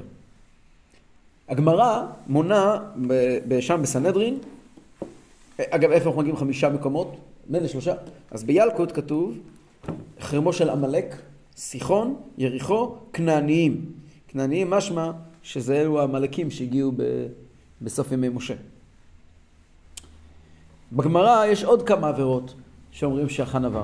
הגמרא 1.49 2.05
מונה 2.27 2.77
שם 3.59 3.79
בסנהדרין, 3.81 4.37
אגב, 5.61 5.91
איפה 5.91 6.05
אנחנו 6.05 6.21
מגיעים 6.21 6.37
חמישה 6.37 6.69
מקומות? 6.69 7.15
מילא 7.49 7.67
שלושה. 7.67 7.93
אז 8.31 8.43
בילקוט 8.43 8.91
כתוב, 8.95 9.37
חרמו 10.21 10.53
של 10.53 10.69
עמלק, 10.69 11.15
סיחון, 11.55 12.15
יריחו, 12.37 12.95
כנעניים. 13.13 13.85
כנעניים 14.27 14.69
משמע 14.69 15.11
שזה 15.43 15.81
אלו 15.81 15.99
העמלקים 15.99 16.51
שהגיעו 16.51 16.91
ב- 16.91 17.27
בסוף 17.81 18.11
ימי 18.11 18.29
משה. 18.29 18.53
בגמרא 20.91 21.45
יש 21.45 21.63
עוד 21.63 21.87
כמה 21.87 22.09
עבירות 22.09 22.53
שאומרים 22.91 23.29
שהחן 23.29 23.65
עבר. 23.65 23.83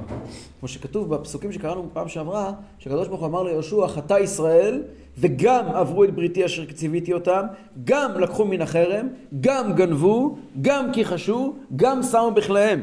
כמו 0.59 0.67
שכתוב 0.67 1.15
בפסוקים 1.15 1.51
שקראנו 1.51 1.83
בפעם 1.83 2.07
שעברה, 2.07 2.53
שהקדוש 2.79 3.07
ברוך 3.07 3.21
הוא 3.21 3.27
אמר 3.27 3.43
ליהושע, 3.43 3.87
חטא 3.87 4.13
ישראל, 4.13 4.83
וגם 5.19 5.65
עברו 5.67 6.03
את 6.03 6.15
בריתי 6.15 6.45
אשר 6.45 6.65
ציוויתי 6.71 7.13
אותם, 7.13 7.45
גם 7.83 8.19
לקחו 8.19 8.45
מן 8.45 8.61
החרם, 8.61 9.07
גם 9.41 9.73
גנבו, 9.73 10.37
גם 10.61 10.93
כיחשו, 10.93 11.53
גם 11.75 12.03
שמו 12.03 12.31
בכליהם. 12.31 12.81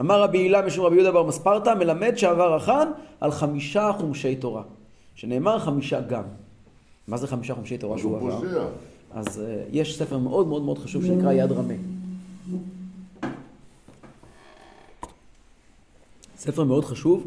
אמר 0.00 0.22
רבי 0.22 0.38
הילה 0.38 0.62
משום 0.62 0.84
רבי 0.84 0.96
יהודה 0.96 1.12
בר 1.12 1.22
מספרתא, 1.22 1.74
מלמד 1.74 2.16
שעבר 2.16 2.54
החן 2.54 2.88
על 3.20 3.30
חמישה 3.30 3.90
חומשי 3.98 4.36
תורה. 4.36 4.62
שנאמר 5.14 5.58
חמישה 5.58 6.00
גם. 6.00 6.22
מה 7.08 7.16
זה 7.16 7.26
חמישה 7.26 7.54
חומשי 7.54 7.78
תורה 7.78 7.98
שהוא 7.98 8.18
הוא 8.18 8.32
עבר? 8.32 8.68
אז 9.14 9.26
uh, 9.26 9.40
יש 9.72 9.98
ספר 9.98 10.18
מאוד 10.18 10.46
מאוד 10.46 10.62
מאוד 10.62 10.78
חשוב 10.78 11.04
שנקרא 11.04 11.32
יד 11.32 11.52
רמה. 11.52 11.74
ספר 16.36 16.64
מאוד 16.64 16.84
חשוב 16.84 17.26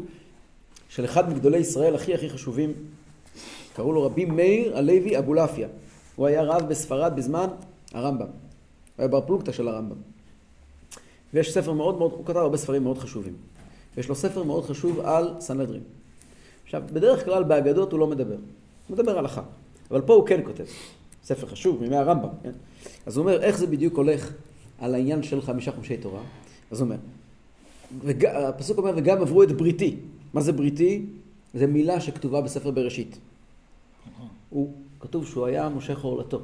של 0.88 1.04
אחד 1.04 1.30
מגדולי 1.30 1.58
ישראל 1.58 1.94
הכי 1.94 2.14
הכי 2.14 2.30
חשובים, 2.30 2.72
קראו 3.76 3.92
לו 3.92 4.02
רבי 4.02 4.24
מאיר 4.24 4.76
הלוי 4.76 5.18
אבולעפיה. 5.18 5.68
הוא 6.16 6.26
היה 6.26 6.42
רב 6.42 6.68
בספרד 6.68 7.16
בזמן 7.16 7.46
הרמב"ם. 7.92 8.26
הוא 8.26 8.28
היה 8.98 9.08
בר 9.08 9.20
פלוגתא 9.20 9.52
של 9.52 9.68
הרמב"ם. 9.68 9.96
ויש 11.34 11.54
ספר 11.54 11.72
מאוד 11.72 11.98
מאוד, 11.98 12.12
הוא 12.12 12.26
כתב 12.26 12.36
הרבה 12.36 12.56
ספרים 12.56 12.82
מאוד 12.82 12.98
חשובים. 12.98 13.32
ויש 13.96 14.08
לו 14.08 14.14
ספר 14.14 14.42
מאוד 14.42 14.64
חשוב 14.64 15.00
על 15.00 15.34
סנהדרין. 15.40 15.82
עכשיו, 16.64 16.82
בדרך 16.92 17.24
כלל 17.24 17.44
באגדות 17.44 17.92
הוא 17.92 18.00
לא 18.00 18.06
מדבר. 18.06 18.36
הוא 18.88 18.94
מדבר 18.96 19.18
הלכה. 19.18 19.42
אבל 19.90 20.00
פה 20.00 20.14
הוא 20.14 20.26
כן 20.26 20.40
כותב. 20.44 20.64
ספר 21.24 21.46
חשוב, 21.46 21.80
מימי 21.80 21.96
הרמב"ם, 21.96 22.28
כן? 22.42 22.52
אז 23.06 23.16
הוא 23.16 23.22
אומר, 23.22 23.42
איך 23.42 23.58
זה 23.58 23.66
בדיוק 23.66 23.96
הולך 23.96 24.32
על 24.78 24.94
העניין 24.94 25.22
של 25.22 25.42
חמישה 25.42 25.72
חומשי 25.72 25.96
תורה? 25.96 26.20
אז 26.70 26.80
הוא 26.80 26.86
אומר, 26.86 26.96
וג... 28.04 28.26
הפסוק 28.26 28.78
אומר, 28.78 28.92
וגם 28.96 29.20
עברו 29.20 29.42
את 29.42 29.52
בריתי. 29.52 29.96
מה 30.34 30.40
זה 30.40 30.52
בריתי? 30.52 31.06
זה 31.54 31.66
מילה 31.66 32.00
שכתובה 32.00 32.40
בספר 32.40 32.70
בראשית. 32.70 33.18
הוא, 34.50 34.72
כתוב 35.00 35.26
שהוא 35.26 35.46
היה 35.46 35.68
מושך 35.68 36.04
עורלתו. 36.04 36.40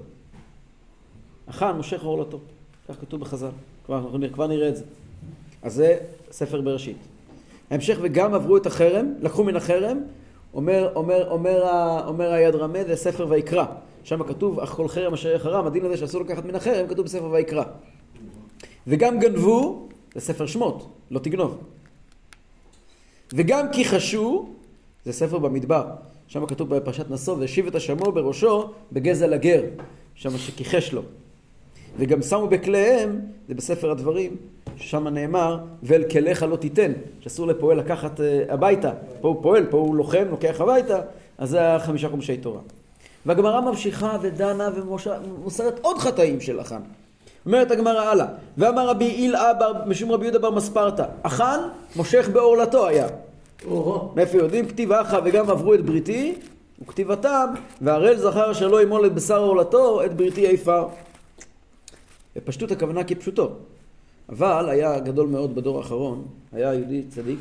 החאן 1.49 1.77
מושך 1.77 2.03
עורלתו. 2.03 2.39
כך 2.89 2.95
כתוב 3.01 3.21
בחז"ל. 3.21 3.51
כבר, 3.87 4.19
כבר 4.33 4.47
נראה 4.47 4.69
את 4.69 4.77
זה. 4.77 4.85
אז 5.63 5.75
זה 5.75 5.99
ספר 6.31 6.61
בראשית. 6.61 6.97
ההמשך, 7.71 7.99
וגם 8.03 8.35
עברו 8.35 8.57
את 8.57 8.67
החרם, 8.67 9.15
לקחו 9.21 9.45
מן 9.45 9.57
החרם, 9.57 9.99
אומר, 10.55 10.93
אומר, 10.95 11.31
אומר, 11.31 11.65
אומר 12.07 12.33
היד 12.33 12.55
רמה, 12.55 12.85
זה 12.85 12.97
ספר 12.97 13.27
ויקרא. 13.29 13.65
שם 14.05 14.23
כתוב, 14.23 14.61
אך 14.61 14.69
כל 14.69 14.89
חרם 14.89 15.13
אשר 15.13 15.29
יחרם, 15.29 15.67
הדין 15.67 15.85
הזה 15.85 15.97
שאסור 15.97 16.21
לקחת 16.21 16.45
מן 16.45 16.55
החרם, 16.55 16.89
כתוב 16.89 17.05
בספר 17.05 17.31
ויקרא. 17.31 17.65
וגם 18.87 19.19
גנבו, 19.19 19.89
זה 20.15 20.21
ספר 20.21 20.47
שמות, 20.47 20.89
לא 21.11 21.19
תגנוב. 21.19 21.59
וגם 23.33 23.67
כיחשו, 23.73 24.49
זה 25.05 25.13
ספר 25.13 25.39
במדבר. 25.39 25.85
שם 26.33 26.47
כתוב 26.47 26.75
בפרשת 26.77 27.11
נשוא, 27.11 27.37
והשיב 27.41 27.67
את 27.67 27.75
השמו 27.75 28.13
בראשו 28.13 28.71
בגזל 28.93 29.33
הגר, 29.33 29.63
שם 30.15 30.39
שכיחש 30.39 30.93
לו. 30.93 31.03
וגם 31.99 32.23
שמו 32.23 32.47
בכליהם, 32.47 33.21
זה 33.49 33.55
בספר 33.55 33.91
הדברים, 33.91 34.37
ששם 34.77 35.09
נאמר, 35.09 35.59
ואל 35.83 36.05
כליך 36.11 36.43
לא 36.43 36.57
תיתן, 36.57 36.93
שאסור 37.21 37.47
לפועל 37.47 37.79
לקחת 37.79 38.21
אה, 38.21 38.45
הביתה. 38.49 38.91
פה 39.21 39.29
הוא 39.29 39.43
פועל, 39.43 39.67
פה 39.71 39.77
הוא 39.77 39.97
לוחם, 39.97 40.25
לוקח 40.31 40.61
הביתה, 40.61 41.01
אז 41.39 41.51
זה 41.51 41.75
החמישה 41.75 42.09
חומשי 42.09 42.37
תורה. 42.37 42.61
והגמרא 43.27 43.61
ממשיכה 43.61 44.17
ודנה 44.23 44.71
ומוסרת 44.75 45.79
עוד 45.83 45.99
חטאים 45.99 46.41
של 46.41 46.61
החאן. 46.61 46.81
אומרת 47.47 47.71
הגמרא 47.71 48.01
הלאה, 48.01 48.27
ואמר 48.59 48.89
רבי 48.89 49.09
אילאה 49.09 49.55
בר, 49.55 49.73
משום 49.87 50.13
רבי 50.13 50.25
יהודה 50.25 50.39
בר 50.39 50.51
מספרתא, 50.51 51.05
החאן 51.25 51.61
מושך 51.97 52.29
בעורלתו 52.33 52.87
היה. 52.87 53.07
מאיפה 54.17 54.39
יודעים? 54.39 54.69
כתיב 54.69 54.93
אחא 54.93 55.21
וגם 55.25 55.51
עברו 55.51 55.75
את 55.75 55.85
בריתי, 55.85 56.35
וכתיבתם, 56.83 57.47
והראל 57.81 58.19
זכר 58.19 58.51
אשר 58.51 58.69
לא 58.69 58.83
ימול 58.83 59.07
את 59.07 59.15
בשר 59.15 59.39
עורלתו, 59.39 60.05
את 60.05 60.17
בריתי 60.17 60.41
יפר. 60.41 60.89
בפשטות 62.37 62.71
הכוונה 62.71 63.05
כפשוטו. 63.05 63.51
אבל 64.29 64.69
היה 64.69 65.01
גדול 65.01 65.29
מאוד 65.29 65.55
בדור 65.55 65.79
האחרון, 65.79 66.25
היה 66.53 66.75
יהודי 66.75 67.03
צדיק, 67.09 67.39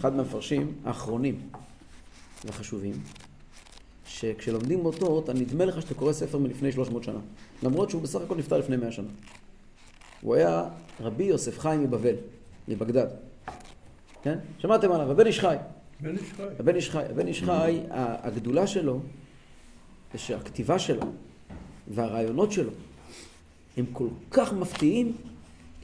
אחד 0.00 0.16
מהמפרשים 0.16 0.72
האחרונים 0.84 1.40
והחשובים, 2.44 2.94
שכשלומדים 4.06 4.86
אותו, 4.86 5.20
אתה 5.24 5.32
נדמה 5.32 5.64
לך 5.64 5.82
שאתה 5.82 5.94
קורא 5.94 6.12
ספר 6.12 6.38
מלפני 6.38 6.72
300 6.72 7.04
שנה. 7.04 7.18
למרות 7.62 7.90
שהוא 7.90 8.02
בסך 8.02 8.20
הכל 8.20 8.36
נפטר 8.36 8.58
לפני 8.58 8.76
100 8.76 8.92
שנה. 8.92 9.08
הוא 10.20 10.34
היה 10.34 10.64
רבי 11.00 11.24
יוסף 11.24 11.58
חיים 11.58 11.82
מבבל, 11.82 12.14
מבגדד. 12.68 13.06
כן? 14.22 14.38
שמעתם 14.58 14.92
עליו, 14.92 15.10
הבן 15.10 15.26
איש 15.26 15.40
חי. 15.40 15.56
בן 16.00 16.16
איש 16.16 16.32
חי. 16.32 16.42
הבן 16.58 16.76
איש 16.76 16.90
חי, 16.90 17.02
הבן 17.10 17.26
איש 17.26 17.42
חי, 17.42 17.80
הגדולה 17.90 18.66
שלו, 18.66 19.00
זה 20.12 20.18
שהכתיבה 20.18 20.78
שלו 20.78 21.02
והרעיונות 21.88 22.52
שלו 22.52 22.70
הם 23.76 23.84
כל 23.92 24.06
כך 24.30 24.52
מפתיעים, 24.52 25.12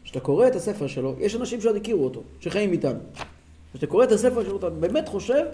כשאתה 0.04 0.20
קורא 0.20 0.46
את 0.46 0.54
הספר 0.54 0.86
שלו, 0.86 1.14
יש 1.18 1.36
אנשים 1.36 1.60
שעוד 1.60 1.76
הכירו 1.76 2.04
אותו, 2.04 2.22
שחיים 2.40 2.72
איתנו. 2.72 2.98
כשאתה 3.72 3.86
קורא 3.86 4.04
את 4.04 4.12
הספר 4.12 4.44
שלו, 4.44 4.56
אתה 4.56 4.70
באמת 4.70 5.08
חושב 5.08 5.44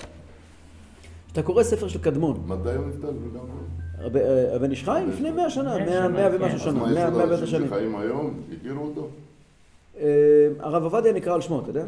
שאתה 1.29 1.43
קורא 1.43 1.63
ספר 1.63 1.89
של 1.89 1.99
קדמון. 1.99 2.45
מתי 2.47 2.75
הוא 2.75 2.87
נפטר 2.87 3.09
אה, 4.17 4.57
הבן 4.57 4.71
איש 4.71 4.85
חי 4.85 5.03
לפני 5.09 5.31
מאה 5.31 5.51
שנה, 5.51 5.79
מאה 5.79 6.09
מאה 6.09 6.29
ומשהו 6.33 6.57
אז 6.57 6.63
שנה, 6.63 6.73
מה, 6.73 6.93
יש 6.93 6.99
עוד 6.99 7.15
ואתה 7.15 7.43
אנשים. 7.43 7.67
שחיים 7.67 7.97
היום? 7.97 8.41
הכירו 8.59 8.85
אותו? 8.85 9.09
אה, 10.01 10.49
הרב 10.59 10.83
עובדיה 10.83 11.13
נקרא 11.13 11.35
על 11.35 11.41
שמו, 11.41 11.61
אתה 11.61 11.71
יודע? 11.71 11.85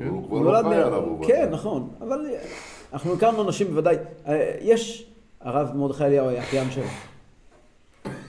כן, 0.00 0.08
הוא 0.08 0.24
כבר 0.28 0.38
לא 0.40 0.68
חי 0.68 0.74
עליו. 0.74 1.02
כן. 1.26 1.48
נכון, 1.50 1.88
אבל 2.00 2.26
אה, 2.26 2.38
אנחנו 2.92 3.12
הכרנו 3.14 3.42
אנשים 3.42 3.66
בוודאי. 3.66 3.96
אה, 4.26 4.54
יש, 4.60 5.06
הרב 5.40 5.76
מרדכי 5.76 6.04
אליהו 6.04 6.28
היה 6.28 6.40
אחיין 6.40 6.70
שלו. 6.70 6.84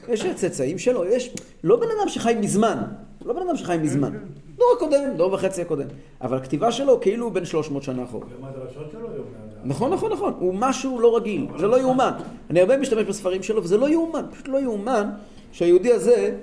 יש 0.08 0.26
צאצאים 0.36 0.78
שלו, 0.78 1.06
יש, 1.06 1.34
לא 1.64 1.76
בן 1.76 1.88
אדם 2.00 2.10
שחי 2.10 2.36
מזמן, 2.40 2.84
לא 3.26 3.34
בן 3.34 3.42
אדם 3.48 3.58
שחי 3.58 3.78
מזמן. 3.82 4.12
דור 4.58 4.74
הקודם, 4.78 5.18
דור 5.18 5.34
וחצי 5.34 5.62
הקודם. 5.62 5.88
אבל 6.22 6.38
הכתיבה 6.38 6.72
שלו 6.72 7.02
כאילו 7.02 7.26
הוא 7.26 7.34
בן 7.34 7.46
300 7.46 7.84
שנה 7.84 8.04
אחורה. 8.04 8.26
גם 8.26 8.46
הדרשות 8.46 8.92
שלו 8.92 9.12
היום. 9.12 9.26
נכון, 9.64 9.94
נכון, 9.94 10.12
נכון. 10.12 10.34
הוא 10.40 10.54
משהו 10.58 11.00
לא 11.00 11.18
רגיל, 11.18 11.48
זה 11.60 11.68
לא 11.68 11.80
יאומן. 11.80 12.12
אני 12.50 12.60
הרבה 12.60 12.78
משתמש 12.78 13.04
בספרים 13.04 13.44
שלו, 13.44 13.64
וזה 13.64 13.78
לא 13.78 13.90
יאומן, 13.90 14.26
פשוט 14.32 14.48
לא 14.48 14.62
יאומן 14.62 15.10
שהיהודי 15.52 15.92
הזה 15.92 16.38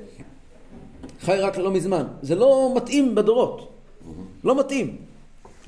חי 1.20 1.36
רק 1.40 1.58
לא 1.58 1.70
מזמן. 1.70 2.04
זה 2.22 2.34
לא 2.34 2.72
מתאים 2.76 3.14
בדורות. 3.14 3.68
לא 4.44 4.58
מתאים. 4.58 5.07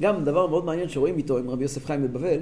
גם 0.00 0.24
דבר 0.24 0.46
מאוד 0.46 0.64
מעניין 0.64 0.88
שרואים 0.88 1.16
איתו 1.16 1.38
עם 1.38 1.50
רבי 1.50 1.62
יוסף 1.62 1.86
חיים 1.86 2.02
בבבל, 2.02 2.40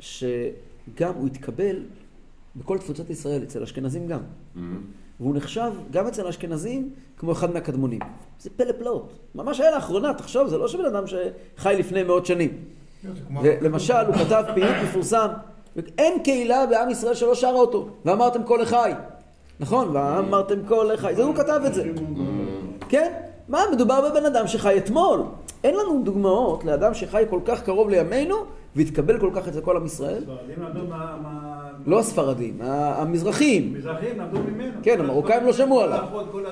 שגם 0.00 1.14
הוא 1.14 1.26
התקבל 1.26 1.76
בכל 2.56 2.78
תפוצות 2.78 3.10
ישראל, 3.10 3.42
אצל 3.42 3.62
אשכנזים 3.62 4.06
גם. 4.06 4.20
Mhm. 4.56 4.58
והוא 5.20 5.34
נחשב 5.36 5.72
גם 5.90 6.06
אצל 6.06 6.26
האשכנזים 6.26 6.90
כמו 7.16 7.32
אחד 7.32 7.52
מהקדמונים. 7.54 8.00
זה 8.40 8.50
פלא 8.56 8.72
פלאות. 8.72 9.12
ממש 9.34 9.60
היה 9.60 9.70
לאחרונה, 9.70 10.14
תחשוב, 10.14 10.48
זה 10.48 10.58
לא 10.58 10.68
שבן 10.68 10.84
אדם 10.84 11.04
שחי 11.06 11.74
לפני 11.78 12.02
מאות 12.02 12.26
שנים. 12.26 12.50
כמו- 13.28 13.42
למשל, 13.62 13.94
הוא 14.06 14.14
כתב 14.14 14.44
פיוט 14.54 14.76
מפורסם, 14.84 15.28
אין 15.98 16.22
קהילה 16.22 16.66
בעם 16.66 16.90
ישראל 16.90 17.14
שלא 17.14 17.34
שרה 17.34 17.50
אותו, 17.52 17.88
ואמרתם 18.04 18.42
כל 18.44 18.62
אחי. 18.62 18.92
נכון, 19.60 19.96
ואמרתם 19.96 20.66
כל 20.68 20.94
אחי. 20.94 21.14
זה 21.16 21.22
הוא 21.24 21.34
כתב 21.34 21.60
את 21.66 21.74
זה. 21.74 21.90
כן? 22.88 23.12
מה, 23.52 23.64
מדובר 23.72 24.10
בבן 24.10 24.26
אדם 24.26 24.46
שחי 24.46 24.78
אתמול. 24.78 25.22
אין 25.64 25.74
לנו 25.74 26.02
דוגמאות 26.04 26.64
לאדם 26.64 26.94
שחי 26.94 27.24
כל 27.30 27.40
כך 27.44 27.62
קרוב 27.62 27.90
לימינו, 27.90 28.36
והתקבל 28.76 29.20
כל 29.20 29.30
כך 29.34 29.48
אצל 29.48 29.60
כל 29.60 29.76
עם 29.76 29.86
ישראל. 29.86 30.22
ספרדים 30.22 30.62
למדו 30.62 30.86
מה... 30.86 31.16
לא 31.86 31.98
הספרדים, 31.98 32.58
המזרחים. 32.62 33.74
מזרחים 33.74 34.18
למדו 34.18 34.38
ממנו. 34.38 34.72
כן, 34.82 35.00
המרוקאים 35.00 35.46
לא 35.46 35.52
שמעו 35.52 35.80
עליו. 35.80 36.04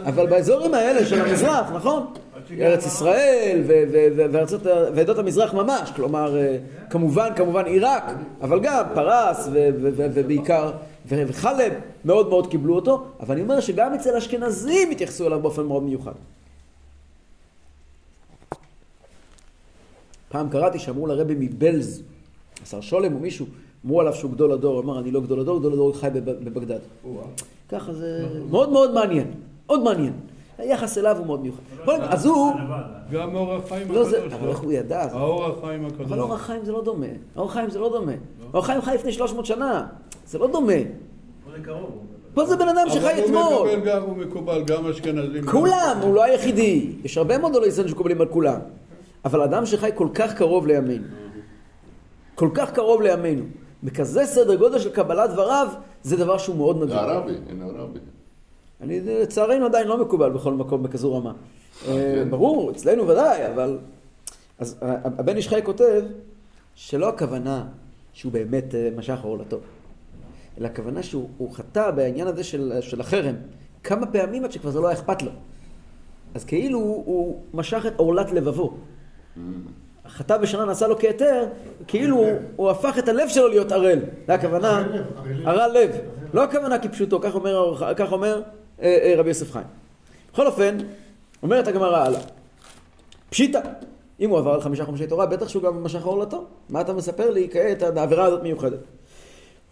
אבל 0.07 0.27
באזורים 0.27 0.75
האלה 0.75 1.07
של 1.07 1.21
המזרח, 1.21 1.71
נכון? 1.73 2.07
ארץ 2.61 2.87
ישראל 2.87 3.61
ועדות 4.95 5.19
המזרח 5.19 5.55
ממש, 5.55 5.93
כלומר, 5.97 6.37
אה, 6.37 6.57
כמובן, 6.91 7.29
כמובן 7.37 7.65
עיראק, 7.65 8.05
אבל 8.43 8.61
גם 8.61 8.85
פרס 8.95 9.49
ובעיקר, 9.93 10.71
וחלב, 11.07 11.73
מאוד 12.05 12.29
מאוד 12.29 12.47
קיבלו 12.47 12.75
אותו, 12.75 13.05
אבל 13.21 13.35
אני 13.35 13.43
אומר 13.43 13.61
שגם 13.61 13.95
אצל 13.95 14.17
אשכנזים 14.17 14.91
התייחסו 14.91 15.27
אליו 15.27 15.41
באופן 15.41 15.63
מאוד 15.63 15.83
מיוחד. 15.83 16.13
פעם 20.31 20.49
קראתי 20.49 20.79
שאמרו 20.79 21.07
לרבי 21.07 21.35
מבלז, 21.39 22.03
השר 22.63 22.81
שולם 22.81 23.15
או 23.15 23.19
מישהו, 23.19 23.47
אמרו 23.87 24.01
עליו 24.01 24.15
שהוא 24.15 24.31
גדול 24.33 24.53
הדור, 24.53 24.75
הוא 24.75 24.83
אמר 24.83 24.99
אני 24.99 25.11
לא 25.11 25.21
גדול 25.21 25.41
הדור, 25.41 25.59
גדול 25.59 25.73
הדור 25.73 25.93
חי 25.97 26.09
בב- 26.13 26.31
בבגדד. 26.45 26.79
ככה 27.69 27.93
זה 27.93 28.27
מאוד 28.51 28.71
מאוד 28.73 28.95
מעניין, 28.95 29.31
מאוד 29.67 29.83
מעניין. 29.83 30.13
היחס 30.59 30.99
אליו 30.99 31.17
הוא 31.19 31.27
מאוד 31.27 31.43
מיוחד. 31.43 31.61
אז 32.09 32.27
הוא, 32.27 32.53
גם 33.13 33.35
אורח 33.37 33.69
חיים 33.69 33.93
לא 33.93 34.05
זה, 34.05 34.19
הקדוש. 34.19 34.33
אבל 34.33 34.49
איך 34.49 34.59
הוא 34.59 34.73
ידע? 34.73 35.09
זה- 35.09 35.17
האורח 35.17 35.55
חיים 35.65 35.87
הקדוש. 35.87 36.07
אבל 36.07 36.21
אורח 36.21 36.41
חיים 36.41 36.65
זה 36.65 36.73
לא 36.73 36.83
דומה. 36.85 37.07
אורח 37.37 37.53
חיים 37.53 37.71
זה 37.71 37.79
לא 37.79 37.89
דומה. 37.91 38.13
אורח 38.55 38.67
חיים 38.67 38.83
חי 38.83 38.95
לפני 38.95 39.13
300 39.13 39.47
שנה, 39.47 39.87
זה 40.27 40.39
לא 40.39 40.47
דומה. 40.53 40.73
פה 42.35 42.47
זה 42.47 42.57
בן 42.57 42.69
אדם 42.69 42.77
אבל 42.87 42.91
שחי 43.01 43.15
הוא 43.21 43.25
אתמול. 43.25 43.69
מקבל 43.77 43.81
גם, 43.91 44.03
הוא 44.03 44.17
מקובל, 44.17 44.63
גם 44.65 44.87
אשכנזים. 44.87 45.47
כולם, 45.47 45.99
הוא 46.03 46.15
לא 46.15 46.23
היחידי. 46.25 46.91
יש 47.05 47.19
הרבה 47.19 47.39
מאוד 47.39 47.55
עולי 47.55 47.69
ישראל 47.69 47.89
שמקובלים 47.89 48.21
על 48.21 48.27
כולם. 48.27 48.61
אבל 49.25 49.43
אדם 49.43 49.67
שחי 49.67 49.91
כל 49.95 50.09
כך 50.15 50.35
קרוב 50.35 50.67
לימינו, 50.67 51.05
כל 52.35 52.49
כך 52.55 52.71
קרוב 52.73 53.03
לימינו, 53.03 53.45
בכזה 53.83 54.27
סדר 54.27 54.55
גודל 54.55 54.79
של 54.79 54.91
קבלת 54.93 55.31
דבריו, 55.31 55.69
זה 56.03 56.17
דבר 56.17 56.39
שהוא 56.39 56.57
מאוד 56.57 56.79
זה 56.79 56.85
נדיר. 56.85 56.99
הרבי, 56.99 57.33
הנה 57.49 57.65
הרבי. 57.65 57.99
אני, 58.81 59.01
לצערנו 59.01 59.67
עדיין 59.67 59.89
לא 59.89 60.01
מקובל 60.01 60.31
בכל 60.31 60.55
מקום 60.55 60.83
בכזו 60.83 61.17
רמה. 61.17 61.33
אה, 61.89 62.23
ברור, 62.31 62.71
אצלנו 62.71 63.09
ודאי, 63.09 63.47
אבל... 63.55 63.79
אז 64.59 64.77
ה- 64.83 65.05
הבן 65.19 65.37
איש 65.37 65.49
חי 65.49 65.61
כותב 65.65 66.03
שלא 66.75 67.09
הכוונה 67.09 67.65
שהוא 68.13 68.33
באמת 68.33 68.75
אה, 68.75 68.89
משך 68.97 69.19
עורלתו, 69.23 69.59
אלא 70.59 70.67
הכוונה 70.67 71.03
שהוא 71.03 71.29
הוא 71.39 71.53
חטא 71.55 71.91
בעניין 71.91 72.27
הזה 72.27 72.45
של, 72.45 72.73
של 72.81 73.01
החרם 73.01 73.35
כמה 73.85 74.07
פעמים 74.07 74.45
עד 74.45 74.53
שכבר 74.53 74.71
זה 74.71 74.81
לא 74.81 74.89
היה 74.89 74.97
אכפת 74.99 75.23
לו. 75.23 75.31
אז 76.35 76.45
כאילו 76.45 76.79
הוא, 76.79 77.03
הוא 77.07 77.41
משך 77.55 77.85
את 77.87 77.93
עורלת 77.97 78.33
לבבו. 78.33 78.75
חטא 80.09 80.37
בשנה 80.37 80.65
נעשה 80.65 80.87
לו 80.87 80.99
כהיתר, 80.99 81.45
כאילו 81.87 82.17
הוא, 82.17 82.33
הוא 82.57 82.71
הפך 82.71 82.99
את 82.99 83.09
הלב 83.09 83.29
שלו 83.29 83.49
להיות 83.49 83.73
ערל. 83.73 83.99
זה 84.27 84.35
הכוונה, 84.35 84.87
ערל 85.45 85.71
לב. 85.79 85.91
לא 86.35 86.45
הכוונה 86.45 86.79
כפשוטו, 86.79 87.21
כך 87.21 87.35
אומר, 87.35 87.83
כך 87.97 88.13
אומר 88.13 88.43
אה, 88.83 88.99
אה, 89.03 89.15
רבי 89.17 89.29
יוסף 89.29 89.53
חיים. 89.53 89.67
בכל 90.33 90.47
אופן, 90.47 90.79
אומרת 91.43 91.69
הגמרא 91.69 91.97
הלאה. 91.97 92.21
פשיטא, 93.31 93.61
אם 94.21 94.31
הוא 94.31 94.39
עבר 94.39 94.55
על 94.55 94.61
חמישה 94.61 94.85
חומשי 94.85 95.07
תורה, 95.07 95.27
בטח 95.27 95.49
שהוא 95.49 95.63
גם 95.63 95.85
משך 95.85 96.05
עורלתו. 96.05 96.45
מה 96.69 96.81
אתה 96.81 96.93
מספר 96.93 97.31
לי 97.31 97.49
כעת 97.53 97.83
העבירה 97.83 98.25
הזאת 98.25 98.43
מיוחדת? 98.43 98.79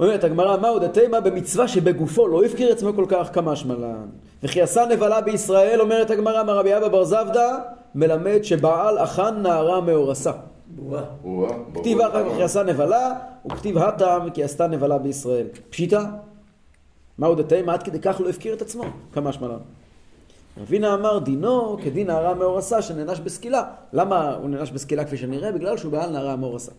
אומרת 0.00 0.24
הגמרא, 0.24 0.56
מהו 0.56 0.78
דתימה 0.78 1.20
במצווה 1.20 1.68
שבגופו 1.68 2.28
לא 2.28 2.44
הפקיר 2.44 2.72
עצמו 2.72 2.94
כל 2.94 3.04
כך 3.08 3.30
כמשמע 3.32 3.74
לן. 3.74 4.06
וכי 4.42 4.62
עשה 4.62 4.84
נבלה 4.90 5.20
בישראל, 5.20 5.80
אומרת 5.80 6.10
הגמרא, 6.10 6.42
מרבי 6.42 6.76
אבא 6.76 6.88
בר 6.88 7.04
זבדא, 7.04 7.58
מלמד 7.98 8.42
שבעל 8.42 8.98
אכן 8.98 9.42
נערה 9.42 9.80
מאורסה. 9.80 10.32
כתיב 11.74 12.00
אחר 12.00 12.30
כך 12.30 12.36
כי 12.36 12.42
עשה 12.42 12.62
נבלה, 12.62 13.12
וכתיב 13.46 13.78
הטעם 13.78 14.30
כי 14.30 14.44
עשתה 14.44 14.66
נבלה 14.66 14.98
בישראל. 14.98 15.46
פשיטא? 15.70 16.04
מהו 17.18 17.34
דתימה? 17.34 17.72
עד 17.72 17.82
כדי 17.82 18.00
כך 18.00 18.20
לא 18.20 18.28
הפקיר 18.28 18.54
את 18.54 18.62
עצמו, 18.62 18.84
כמשמע 19.12 19.48
לן. 19.48 19.58
רבינה 20.60 20.94
אמר 20.94 21.18
דינו 21.18 21.76
כדין 21.84 22.06
נערה 22.06 22.34
מאורסה 22.34 22.82
שנענש 22.82 23.20
בסקילה. 23.20 23.62
למה 23.92 24.34
הוא 24.34 24.50
נענש 24.50 24.70
בסקילה 24.70 25.04
כפי 25.04 25.16
שנראה? 25.16 25.52
בגלל 25.52 25.76
שהוא 25.76 25.92
בעל 25.92 26.10
נערה 26.10 26.36
מאורסה. 26.36 26.72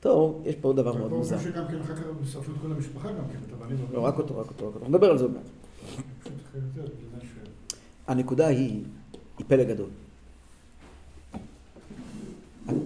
טוב, 0.00 0.42
יש 0.44 0.54
פה 0.54 0.68
עוד 0.68 0.76
דבר 0.76 0.96
מאוד 0.96 1.10
מוזר. 1.10 1.38
שגם 1.38 1.64
כן 1.68 1.80
אחר 1.80 1.94
כך 1.94 2.02
שרפו 2.32 2.52
את 2.52 2.56
כל 2.62 2.72
המשפחה 2.72 3.08
גם 3.08 3.14
כן, 3.32 3.38
את 3.48 3.52
הבנים. 3.52 3.76
לא, 3.92 4.00
רק 4.00 4.18
אותו, 4.18 4.38
רק 4.38 4.48
אותו, 4.48 4.68
רק 4.68 4.74
אותו. 4.74 4.88
נדבר 4.88 5.10
על 5.10 5.18
זה 5.18 5.24
עוד 5.24 5.32
מעט. 5.32 5.44
הנקודה 8.06 8.46
היא, 8.46 8.82
היא 9.38 9.46
פלא 9.48 9.64
גדול. 9.64 9.88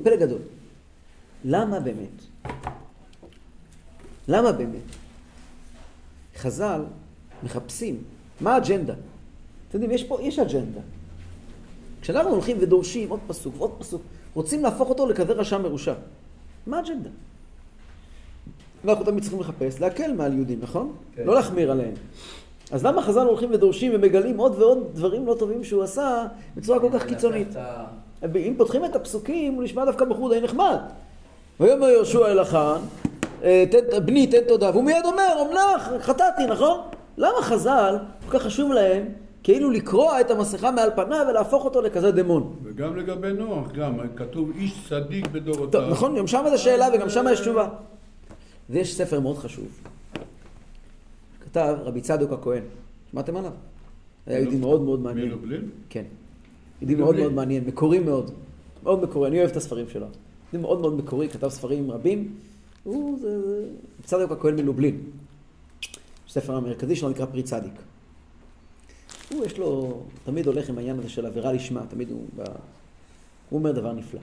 פלא 0.03 0.17
גדול. 0.17 0.39
למה 1.45 1.81
באמת? 1.81 2.23
למה 4.29 4.53
באמת? 4.53 4.97
חז"ל 6.37 6.85
מחפשים, 7.43 8.03
מה 8.41 8.55
האג'נדה? 8.55 8.95
אתם 9.69 9.79
יודעים, 9.79 9.91
יש 9.91 10.05
פה, 10.05 10.19
יש 10.23 10.39
אג'נדה. 10.39 10.81
כשאנחנו 12.01 12.31
הולכים 12.31 12.57
ודורשים 12.61 13.09
עוד 13.09 13.21
פסוק 13.27 13.55
ועוד 13.59 13.71
פסוק, 13.79 14.03
רוצים 14.35 14.62
להפוך 14.62 14.89
אותו 14.89 15.07
לכזה 15.07 15.33
רשע 15.33 15.59
מרושע. 15.59 15.95
מה 16.67 16.77
האג'נדה? 16.77 17.11
ואנחנו 18.85 19.05
תמיד 19.05 19.23
צריכים 19.23 19.41
לחפש, 19.41 19.81
להקל 19.81 20.12
מעל 20.12 20.33
יהודים, 20.33 20.59
נכון? 20.62 20.93
כן. 21.15 21.25
לא 21.27 21.35
להחמיר 21.35 21.71
עליהם. 21.71 21.95
אז 22.71 22.85
למה 22.85 23.03
חז"ל 23.03 23.27
הולכים 23.27 23.51
ודורשים 23.53 23.93
ומגלים 23.95 24.39
עוד 24.39 24.53
ועוד 24.59 24.91
דברים 24.95 25.27
לא 25.27 25.37
טובים 25.39 25.65
שהוא 25.65 25.83
עשה 25.83 26.27
בצורה 26.57 26.81
כל 26.81 26.89
כך 26.93 27.07
קיצונית? 27.07 27.49
אם 28.37 28.55
פותחים 28.57 28.85
את 28.85 28.97
הפסוקים, 28.97 29.55
הוא 29.55 29.62
נשמע 29.62 29.85
דווקא 29.85 30.05
בחור 30.05 30.35
די 30.35 30.41
נחמד. 30.41 30.77
ויאמר 31.61 31.89
יהושע 31.89 32.27
אל 32.27 32.39
החאן, 32.39 32.81
אה, 33.45 33.65
בני 34.05 34.27
תן 34.27 34.45
תודה, 34.49 34.71
והוא 34.71 34.85
מיד 34.85 35.05
אומר, 35.05 35.47
אמנח, 35.49 35.91
חטאתי, 36.01 36.47
נכון? 36.47 36.81
למה 37.17 37.43
חז"ל 37.43 37.97
כל 38.29 38.39
כך 38.39 38.45
חשוב 38.45 38.73
להם 38.73 39.05
כאילו 39.43 39.71
לקרוע 39.71 40.21
את 40.21 40.31
המסכה 40.31 40.71
מעל 40.71 40.91
פניו 40.97 41.27
ולהפוך 41.29 41.65
אותו 41.65 41.83
לכזה 41.83 42.12
דמון? 42.12 42.57
וגם 42.65 42.97
לגבי 42.97 43.33
נוח, 43.33 43.73
גם, 43.73 43.99
כתוב 44.17 44.51
איש 44.59 44.89
צדיק 44.89 45.27
בדורותיו. 45.27 45.81
טוב, 45.81 45.91
נכון, 45.91 46.17
גם 46.17 46.27
שם 46.27 46.45
זו 46.51 46.59
שאלה 46.59 46.89
וגם 46.95 47.11
שם 47.11 47.25
יש 47.33 47.41
תשובה. 47.41 47.69
ויש 48.71 48.95
ספר 48.95 49.21
מאוד 49.21 49.39
חשוב. 49.39 49.67
כתב 51.45 51.77
רבי 51.85 52.01
צדוק 52.01 52.33
הכהן. 52.33 52.62
שמעתם 53.11 53.37
עליו? 53.37 53.53
היה 54.27 54.39
יהודי 54.39 54.57
מאוד 54.57 54.83
מאוד 54.83 55.01
מעניין. 55.01 55.29
מלובלין? 55.29 55.71
כן. 55.91 56.05
יהודי 56.81 56.95
מאוד 56.95 57.17
מאוד 57.17 57.33
מעניין, 57.33 57.65
מקורי 57.65 57.99
מאוד. 57.99 58.31
מאוד 58.83 59.03
מקורי, 59.03 59.29
אני 59.29 59.39
אוהב 59.39 59.51
את 59.51 59.57
הספרים 59.57 59.89
שלו. 59.89 60.07
יהודי 60.07 60.62
מאוד 60.62 60.81
מאוד 60.81 60.95
מקורי, 60.95 61.29
כתב 61.29 61.49
ספרים 61.49 61.91
רבים. 61.91 62.35
הוא, 62.85 63.19
זה, 63.21 63.43
זה... 63.43 63.65
צדוק 64.05 64.33
הכהן 64.33 64.57
מלובלין. 64.57 65.01
הספר 66.29 66.57
המרכזי 66.57 66.97
שלו 66.97 67.09
נקרא 67.09 67.27
פרי 67.27 67.43
צדיק. 67.43 67.73
הוא, 69.31 69.45
יש 69.45 69.59
לו, 69.59 70.01
תמיד 70.25 70.47
הולך 70.47 70.69
עם 70.69 70.79
העניין 70.79 70.99
הזה 70.99 71.09
של 71.09 71.27
עבירה 71.27 71.53
לשמה, 71.53 71.83
תמיד 71.89 72.11
הוא, 72.11 72.25
ב... 72.37 72.43
הוא 73.51 73.59
אומר 73.59 73.73
דבר 73.73 73.93
נפלא. 73.93 74.21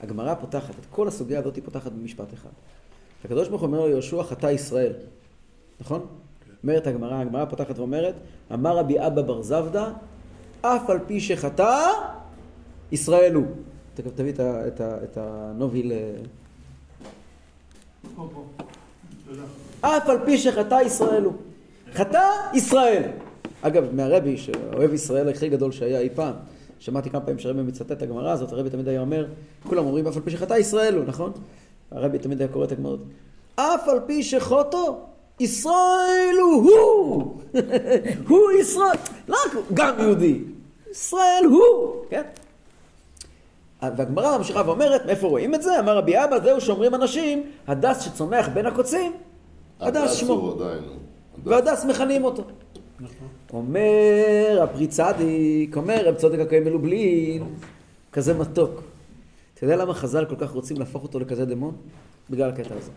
הגמרא 0.00 0.34
פותחת, 0.34 0.70
את 0.80 0.86
כל 0.90 1.08
הסוגיה 1.08 1.38
הזאת 1.38 1.56
היא 1.56 1.64
פותחת 1.64 1.92
במשפט 1.92 2.34
אחד. 2.34 2.50
הקדוש 3.24 3.48
ברוך 3.48 3.60
הוא 3.60 3.66
אומר 3.66 3.86
ליהושע 3.86 4.22
חטא 4.22 4.46
ישראל, 4.46 4.92
נכון? 5.80 6.06
אומרת 6.62 6.86
הגמרא, 6.86 7.14
הגמרא 7.14 7.44
פותחת 7.44 7.78
ואומרת, 7.78 8.14
אמר 8.54 8.76
רבי 8.76 9.06
אבא 9.06 9.22
בר 9.22 9.42
זבדא, 9.42 9.92
אף 10.62 10.90
על 10.90 10.98
פי 11.06 11.20
שחטא, 11.20 11.90
ישראל 12.92 13.34
הוא. 13.34 13.46
תכף 13.94 14.10
תביא 14.14 14.32
את, 14.32 14.40
ה- 14.40 14.66
את, 14.66 14.80
ה- 14.80 14.96
את 15.04 15.16
הנוביל. 15.20 15.92
אה. 15.92 16.12
אף 19.80 20.08
על 20.08 20.18
פי 20.24 20.38
שחטא 20.38 20.78
ישראל 20.86 21.24
הוא. 21.24 21.32
חטא 21.94 22.22
ישראל. 22.54 23.02
אגב, 23.62 23.94
מהרבי, 23.94 24.36
שאוהב 24.38 24.92
ישראל 24.94 25.28
הכי 25.28 25.48
גדול 25.48 25.72
שהיה 25.72 26.00
אי 26.00 26.08
פעם, 26.14 26.34
שמעתי 26.78 27.10
כמה 27.10 27.20
פעמים 27.20 27.38
שהרבי 27.38 27.62
מצטט 27.62 27.92
את 27.92 28.02
הגמרא 28.02 28.30
הזאת, 28.30 28.52
הרבי 28.52 28.70
תמיד 28.70 28.88
היה 28.88 29.00
אומר, 29.00 29.26
כולם 29.68 29.86
אומרים 29.86 30.06
אף 30.06 30.16
על 30.16 30.22
פי 30.22 30.30
שחטא 30.30 30.54
ישראל 30.54 30.94
הוא, 30.94 31.04
נכון? 31.04 31.32
הרבי 31.90 32.18
תמיד 32.18 32.40
היה 32.40 32.48
קורא 32.52 32.64
את 32.64 32.72
הגמרות. 32.72 33.00
אף 33.56 33.88
על 33.88 34.00
פי 34.06 34.22
שחוטו, 34.22 35.00
ישראל 35.40 36.36
הוא 36.40 36.70
הוא! 36.70 37.36
הוא 38.28 38.50
ישראל, 38.60 38.96
לא 39.28 39.36
רק 39.46 39.54
הוא, 39.54 39.62
גם 39.74 39.94
יהודי. 40.00 40.38
ישראל 40.90 41.44
הוא, 41.50 41.94
כן? 42.10 42.22
והגמרא 43.82 44.38
ממשיכה 44.38 44.62
ואומרת, 44.66 45.06
מאיפה 45.06 45.26
רואים 45.26 45.54
את 45.54 45.62
זה? 45.62 45.78
אמר 45.80 45.96
רבי 45.96 46.24
אבא, 46.24 46.40
זהו 46.40 46.60
שאומרים 46.60 46.94
אנשים, 46.94 47.42
הדס 47.66 48.00
שצומח 48.00 48.48
בין 48.48 48.66
הקוצים, 48.66 49.12
הדס 49.80 50.12
שמו. 50.12 50.32
הוא 50.32 50.52
עדיין. 50.54 50.78
הדס. 50.78 51.00
והדס 51.44 51.84
מכנים 51.84 52.24
אותו. 52.24 52.42
אומר 53.52 54.60
הפרי 54.62 54.86
צדיק, 54.86 55.76
אומר 55.76 56.08
רב 56.08 56.14
צודק 56.14 56.38
הכהן 56.38 56.64
מלובלין, 56.64 57.44
כזה 58.12 58.34
מתוק. 58.34 58.82
אתה 59.54 59.64
יודע 59.64 59.76
למה 59.76 59.94
חז"ל 59.94 60.24
כל 60.24 60.36
כך 60.38 60.50
רוצים 60.50 60.76
להפוך 60.78 61.02
אותו 61.02 61.20
לכזה 61.20 61.44
דמון? 61.44 61.76
בגלל 62.30 62.48
הקטע 62.48 62.74
הזה. 62.74 62.90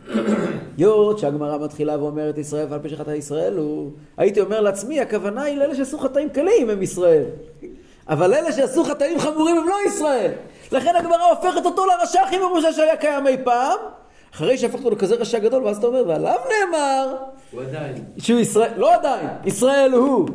היות 0.77 1.19
שהגמרא 1.19 1.57
מתחילה 1.57 1.99
ואומרת 1.99 2.37
ישראל 2.37 2.65
ועל 2.69 2.79
פי 2.79 2.89
שחטא 2.89 3.11
ישראל 3.11 3.57
הוא... 3.57 3.91
הייתי 4.17 4.41
אומר 4.41 4.61
לעצמי, 4.61 4.99
הכוונה 4.99 5.43
היא 5.43 5.57
לאלה 5.57 5.75
שעשו 5.75 5.99
חטאים 5.99 6.29
קלים 6.29 6.69
הם 6.69 6.81
ישראל. 6.81 7.23
אבל 8.09 8.33
אלה 8.33 8.51
שעשו 8.51 8.83
חטאים 8.83 9.19
חמורים 9.19 9.57
הם 9.57 9.67
לא 9.67 9.75
ישראל. 9.87 10.31
לכן 10.71 10.95
הגמרא 10.95 11.23
הופכת 11.23 11.65
אותו 11.65 11.85
לרשע 11.85 12.21
הכי 12.21 12.37
מרושע 12.39 12.71
שהיה 12.71 12.95
קיים 12.95 13.27
אי 13.27 13.37
פעם, 13.43 13.79
אחרי 14.33 14.57
שהפכת 14.57 14.85
אותו 14.85 14.95
לכזה 14.95 15.15
רשע 15.15 15.39
גדול, 15.39 15.63
ואז 15.63 15.77
אתה 15.77 15.87
אומר, 15.87 16.03
ועליו 16.07 16.39
נאמר, 16.49 17.15
הוא 17.51 17.61
עדיין. 17.61 18.03
שהוא 18.17 18.39
ישראל, 18.39 18.71
לא 18.75 18.93
עדיין, 18.93 19.27
ישראל 19.45 19.91
הוא. 19.91 20.29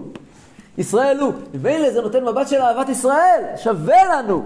ישראל 0.79 1.21
הוא. 1.21 1.33
ומילא 1.55 1.91
זה 1.91 2.03
נותן 2.03 2.25
מבט 2.25 2.49
של 2.49 2.61
אהבת 2.61 2.89
ישראל, 2.89 3.45
שווה 3.57 4.05
לנו 4.05 4.45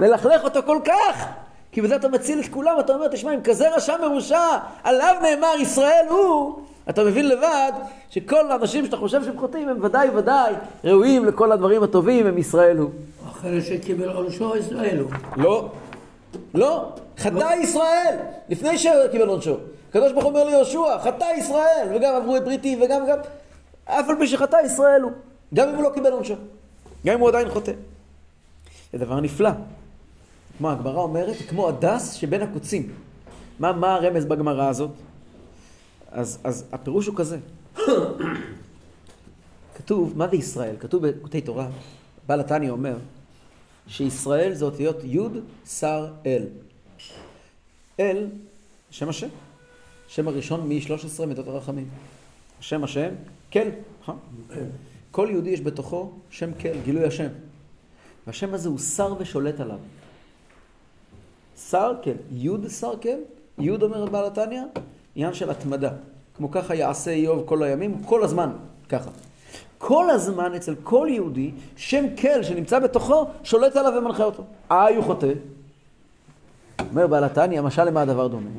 ללכלך 0.00 0.44
אותו 0.44 0.60
כל 0.66 0.78
כך. 0.84 1.26
כי 1.72 1.80
בזה 1.80 1.96
אתה 1.96 2.08
מציל 2.08 2.40
את 2.40 2.48
כולם, 2.48 2.80
אתה 2.80 2.94
אומר, 2.94 3.08
תשמע, 3.08 3.34
אם 3.34 3.40
כזה 3.42 3.74
רשע 3.74 3.96
מרושע, 4.08 4.48
עליו 4.84 5.14
נאמר 5.22 5.54
ישראל 5.60 6.06
הוא, 6.10 6.58
אתה 6.90 7.04
מבין 7.04 7.28
לבד 7.28 7.72
שכל 8.10 8.50
האנשים 8.50 8.84
שאתה 8.84 8.96
חושב 8.96 9.24
שהם 9.24 9.38
חוטאים, 9.38 9.68
הם 9.68 9.84
ודאי 9.84 10.10
ודאי 10.10 10.54
ראויים 10.84 11.24
לכל 11.24 11.52
הדברים 11.52 11.82
הטובים, 11.82 12.26
הם 12.26 12.38
ישראל 12.38 12.76
הוא. 12.76 12.90
אחרי 13.30 13.62
שקיבל 13.62 14.08
עונשו 14.08 14.56
ישראל 14.56 14.98
הוא. 14.98 15.10
לא, 15.36 15.68
לא, 16.54 16.88
חטא 17.18 17.54
ישראל, 17.60 18.16
לפני 18.48 18.78
שקיבל 18.78 19.28
עונשו. 19.28 19.56
הקדוש 19.90 20.12
ברוך 20.12 20.24
אומר 20.24 20.44
ליהושע, 20.44 20.98
חטא 20.98 21.26
ישראל, 21.38 21.88
וגם 21.94 22.14
עברו 22.14 22.36
את 22.36 22.44
בריתי, 22.44 22.78
וגם, 22.82 23.06
גם, 23.08 23.18
אף 23.84 24.08
על 24.08 24.16
פי 24.18 24.26
שחטא 24.26 24.56
ישראל 24.64 25.02
הוא, 25.02 25.12
גם 25.54 25.68
אם 25.68 25.74
הוא 25.74 25.82
לא 25.82 25.90
קיבל 25.94 26.12
עונשו, 26.12 26.34
גם 27.06 27.14
אם 27.14 27.20
הוא 27.20 27.28
עדיין 27.28 27.48
חוטא. 27.48 27.72
זה 28.92 28.98
דבר 28.98 29.20
נפלא. 29.20 29.50
כמו 30.58 30.70
הגמרא 30.70 31.00
אומרת, 31.00 31.36
כמו 31.48 31.68
הדס 31.68 32.12
שבין 32.12 32.42
הקוצים. 32.42 32.92
מה, 33.58 33.72
מה 33.72 33.94
הרמז 33.94 34.24
בגמרא 34.24 34.68
הזאת? 34.68 34.90
אז, 36.10 36.38
אז 36.44 36.64
הפירוש 36.72 37.06
הוא 37.06 37.16
כזה. 37.16 37.38
כתוב, 39.76 40.12
מה 40.16 40.28
זה 40.28 40.36
ישראל? 40.36 40.76
כתוב 40.80 41.06
בקוטעי 41.06 41.40
תורה, 41.40 41.68
בעל 42.26 42.40
התניא 42.40 42.70
אומר, 42.70 42.96
שישראל 43.86 44.54
זה 44.54 44.64
אותיות 44.64 45.04
י' 45.04 45.18
שר 45.66 46.12
אל. 46.26 46.46
אל, 48.00 48.26
שם 48.90 49.08
השם. 49.08 49.28
שם 50.08 50.28
הראשון 50.28 50.68
מ-13 50.68 51.26
מידות 51.26 51.48
הרחמים. 51.48 51.88
שם 52.60 52.84
השם, 52.84 53.10
כל, 53.52 53.60
נכון? 54.02 54.18
כל 55.10 55.28
יהודי 55.30 55.50
יש 55.50 55.60
בתוכו 55.60 56.12
שם 56.30 56.50
כל, 56.60 56.80
גילוי 56.84 57.04
השם. 57.04 57.28
והשם 58.26 58.54
הזה 58.54 58.68
הוא 58.68 58.78
שר 58.78 59.14
ושולט 59.18 59.60
עליו. 59.60 59.78
שר 61.70 61.92
כל, 62.04 62.10
י' 62.32 62.68
שר 62.68 62.92
כל, 63.02 63.18
י' 63.58 63.70
אומר 63.70 64.04
בעל 64.04 64.26
התניא, 64.26 64.62
עניין 65.14 65.34
של 65.34 65.50
התמדה. 65.50 65.90
כמו 66.36 66.50
ככה 66.50 66.74
יעשה 66.74 67.10
איוב 67.10 67.42
כל 67.46 67.62
הימים, 67.62 68.02
כל 68.04 68.24
הזמן, 68.24 68.50
ככה. 68.88 69.10
כל 69.78 70.10
הזמן 70.10 70.54
אצל 70.54 70.74
כל 70.82 71.08
יהודי, 71.10 71.50
שם 71.76 72.04
כל 72.20 72.42
שנמצא 72.42 72.78
בתוכו, 72.78 73.26
שולט 73.44 73.76
עליו 73.76 73.92
ומנחה 73.98 74.24
אותו. 74.24 74.42
איי 74.70 74.96
הוא 74.96 75.04
חוטא. 75.04 75.32
אומר 76.90 77.06
בעל 77.06 77.24
התניא, 77.24 77.60
משל 77.60 77.84
למה 77.84 78.02
הדבר 78.02 78.28
דומה? 78.28 78.50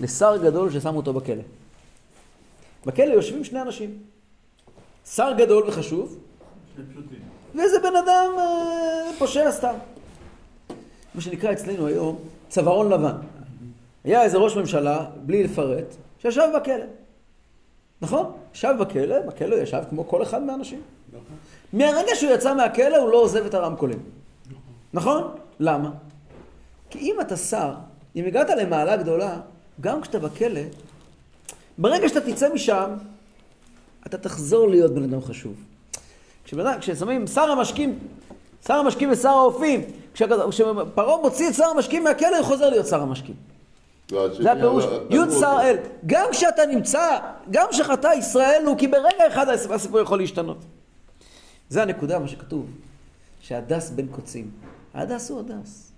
לשר 0.00 0.36
גדול 0.36 0.70
ששמו 0.70 0.96
אותו 0.96 1.12
בכלא. 1.12 1.42
בכלא 2.86 3.12
יושבים 3.12 3.44
שני 3.44 3.62
אנשים. 3.62 3.98
שר 5.06 5.32
גדול 5.38 5.64
וחשוב, 5.68 6.18
ואיזה 7.54 7.78
בן 7.78 7.96
אדם 7.96 8.32
אה, 8.38 9.10
פושע 9.18 9.52
סתם. 9.52 9.74
מה 11.16 11.22
שנקרא 11.22 11.52
אצלנו 11.52 11.86
היום 11.86 12.18
צווארון 12.48 12.92
לבן. 12.92 13.16
היה 14.04 14.22
איזה 14.22 14.38
ראש 14.38 14.56
ממשלה, 14.56 15.06
בלי 15.26 15.42
לפרט, 15.42 15.94
שישב 16.22 16.48
בכלא. 16.56 16.84
נכון? 18.02 18.32
ישב 18.54 18.74
בכלא, 18.80 19.20
בכלא 19.20 19.54
ישב 19.56 19.82
כמו 19.90 20.08
כל 20.08 20.22
אחד 20.22 20.42
מהאנשים. 20.42 20.80
מהרגע 21.72 22.14
שהוא 22.14 22.32
יצא 22.32 22.54
מהכלא 22.54 22.96
הוא 22.96 23.10
לא 23.10 23.16
עוזב 23.16 23.46
את 23.46 23.54
הרמקולים. 23.54 23.98
נכון? 24.92 25.34
למה? 25.60 25.90
כי 26.90 26.98
אם 26.98 27.16
אתה 27.20 27.36
שר, 27.36 27.74
אם 28.16 28.24
הגעת 28.24 28.50
למעלה 28.50 28.96
גדולה, 28.96 29.40
גם 29.80 30.00
כשאתה 30.00 30.18
בכלא, 30.18 30.60
ברגע 31.78 32.08
שאתה 32.08 32.32
תצא 32.32 32.54
משם, 32.54 32.90
אתה 34.06 34.18
תחזור 34.18 34.68
להיות 34.68 34.94
בן 34.94 35.02
אדם 35.02 35.20
חשוב. 35.22 35.54
כששמים 36.80 37.26
שר 37.26 37.50
המשקים, 37.50 37.98
שר 38.66 38.74
המשקים 38.74 39.12
ושר 39.12 39.28
האופים, 39.28 39.80
כשפרעה 40.14 41.20
מוציא 41.22 41.48
את 41.48 41.54
שר 41.54 41.64
המשקים 41.64 42.04
מהכלא, 42.04 42.36
הוא 42.36 42.46
חוזר 42.46 42.70
להיות 42.70 42.86
שר 42.86 43.02
המשקים. 43.02 43.34
והשני 44.10 44.42
זה 44.42 44.52
הפירוש, 44.52 44.84
י'. 45.10 45.40
שר 45.40 45.58
אל. 45.62 45.76
גם 46.06 46.26
כשאתה 46.30 46.66
נמצא, 46.66 47.18
גם 47.50 47.66
כשחטא 47.70 48.10
ישראל 48.18 48.62
הוא, 48.66 48.78
כי 48.78 48.88
ברגע 48.88 49.26
אחד 49.26 49.48
הסיפור 49.48 50.00
יכול 50.00 50.18
להשתנות. 50.18 50.58
זה 51.68 51.82
הנקודה, 51.82 52.18
מה 52.18 52.28
שכתוב, 52.28 52.66
שהדס 53.40 53.90
בין 53.90 54.06
קוצים. 54.06 54.50
ההדס 54.94 55.30
הוא 55.30 55.40
הדס. 55.40 55.92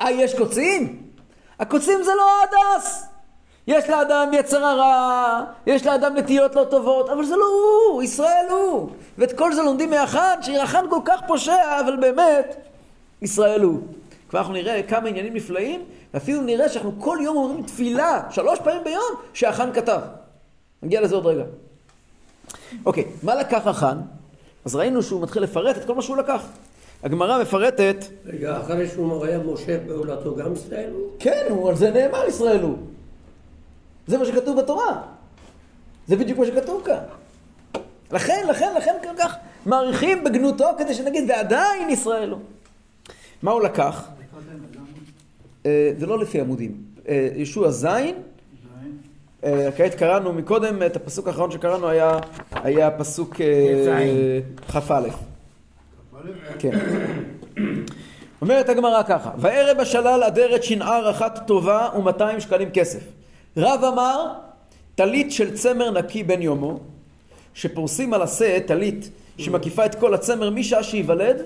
אה, 0.00 0.10
יש 0.10 0.34
קוצים? 0.34 1.02
הקוצים 1.58 2.02
זה 2.02 2.10
לא 2.16 2.22
ההדס. 2.40 3.06
יש 3.66 3.88
לאדם 3.88 4.30
יצר 4.32 4.64
הרע, 4.64 5.44
יש 5.66 5.86
לאדם 5.86 6.16
נטיות 6.16 6.54
לא 6.54 6.64
טובות, 6.64 7.08
אבל 7.08 7.24
זה 7.24 7.36
לא 7.36 7.44
הוא, 7.44 8.02
ישראל 8.02 8.46
הוא. 8.50 8.88
ואת 9.18 9.32
כל 9.32 9.52
זה 9.52 9.62
לומדים 9.62 9.90
מאחד, 9.90 10.36
שאחד 10.42 10.82
כל 10.90 11.00
כך 11.04 11.20
פושע, 11.26 11.80
אבל 11.80 11.96
באמת, 11.96 12.56
ישראל 13.22 13.62
הוא. 13.62 13.80
כבר 14.28 14.38
אנחנו 14.38 14.52
נראה 14.52 14.82
כמה 14.82 15.08
עניינים 15.08 15.34
נפלאים, 15.34 15.84
ואפילו 16.14 16.42
נראה 16.42 16.68
שאנחנו 16.68 16.92
כל 16.98 17.18
יום 17.22 17.36
אומרים 17.36 17.62
תפילה, 17.62 18.20
שלוש 18.30 18.58
פעמים 18.58 18.84
ביום, 18.84 19.14
שהחאן 19.32 19.70
כתב. 19.74 20.00
נגיע 20.82 21.00
לזה 21.00 21.14
עוד 21.14 21.26
רגע. 21.26 21.44
אוקיי, 22.86 23.04
מה 23.22 23.34
לקח 23.34 23.66
החאן? 23.66 23.98
אז 24.64 24.76
ראינו 24.76 25.02
שהוא 25.02 25.22
מתחיל 25.22 25.42
לפרט 25.42 25.76
את 25.76 25.84
כל 25.84 25.94
מה 25.94 26.02
שהוא 26.02 26.16
לקח. 26.16 26.42
הגמרא 27.02 27.42
מפרטת, 27.42 27.96
רגע, 28.26 28.60
אחרי 28.60 28.88
שהוא 28.88 29.24
היה 29.24 29.38
משה 29.38 29.78
פעולתו 29.86 30.36
גם 30.36 30.52
ישראל 30.52 30.90
הוא? 30.92 31.02
כן, 31.18 31.46
הוא, 31.48 31.68
על 31.68 31.76
זה 31.76 31.90
נאמר 31.90 32.26
ישראל 32.28 32.60
הוא. 32.60 32.76
זה 34.06 34.18
מה 34.18 34.24
שכתוב 34.24 34.60
בתורה. 34.60 35.02
זה 36.06 36.16
בדיוק 36.16 36.38
מה 36.38 36.46
שכתוב 36.46 36.82
כאן. 36.84 36.98
לכן, 38.12 38.46
לכן, 38.50 38.74
לכן 38.76 38.94
כל 39.02 39.18
כך 39.18 39.36
מעריכים 39.66 40.24
בגנותו 40.24 40.68
כדי 40.78 40.94
שנגיד, 40.94 41.30
ועדיין 41.30 41.90
ישראל 41.90 42.30
הוא. 42.30 42.40
מה 43.42 43.50
הוא 43.50 43.62
לקח? 43.62 44.08
אה, 45.66 45.92
זה 45.98 46.06
לא 46.06 46.18
לפי 46.18 46.40
עמודים. 46.40 46.76
אה, 47.08 47.28
ישוע 47.34 47.70
זין, 47.70 48.14
אה, 49.44 49.68
כעת 49.76 49.94
קראנו 49.94 50.32
מקודם, 50.32 50.82
את 50.82 50.96
הפסוק 50.96 51.26
האחרון 51.26 51.50
שקראנו 51.50 51.88
היה, 51.88 52.18
היה 52.52 52.90
פסוק 52.90 53.34
כ"א. 54.68 55.08
כן. 56.58 56.70
אומרת 58.42 58.68
הגמרא 58.68 59.02
ככה, 59.02 59.30
וערב 59.38 59.80
השלל 59.80 60.22
אדרת 60.26 60.62
שנער 60.64 61.10
אחת 61.10 61.46
טובה 61.46 61.88
ומאתיים 61.98 62.40
שקלים 62.40 62.70
כסף. 62.70 63.15
רב 63.56 63.84
אמר, 63.92 64.32
טלית 64.94 65.32
של 65.32 65.54
צמר 65.54 65.90
נקי 65.90 66.22
בן 66.22 66.42
יומו, 66.42 66.80
שפורסים 67.54 68.14
על 68.14 68.22
השה 68.22 68.60
טלית 68.60 69.10
שמקיפה 69.38 69.86
את 69.86 69.94
כל 69.94 70.14
הצמר 70.14 70.50
משעה 70.50 70.82
שייוולד, 70.82 71.42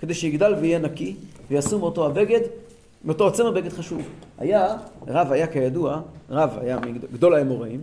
כדי 0.00 0.14
שיגדל 0.14 0.54
ויהיה 0.60 0.78
נקי, 0.78 1.16
ויעשו 1.50 1.78
מאותו 1.78 2.06
הבגד, 2.06 2.40
מאותו 3.04 3.28
הצמר 3.28 3.50
בגד 3.50 3.72
חשוב. 3.72 4.02
היה, 4.38 4.76
רב 5.08 5.32
היה 5.32 5.46
כידוע, 5.46 6.00
רב 6.30 6.58
היה 6.60 6.78
מגדול 6.80 7.34
האמוראים, 7.34 7.80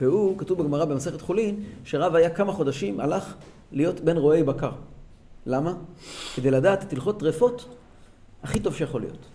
והוא, 0.00 0.38
כתוב 0.38 0.62
בגמרא 0.62 0.84
במסכת 0.84 1.20
חולין, 1.20 1.64
שרב 1.84 2.14
היה 2.14 2.30
כמה 2.30 2.52
חודשים, 2.52 3.00
הלך 3.00 3.34
להיות 3.72 4.00
בן 4.00 4.16
רועי 4.16 4.42
בקר. 4.42 4.72
למה? 5.46 5.74
כדי 6.34 6.50
לדעת 6.50 6.82
את 6.82 6.92
הלכות 6.92 7.20
טרפות 7.20 7.64
הכי 8.42 8.60
טוב 8.60 8.74
שיכול 8.74 9.00
להיות. 9.00 9.31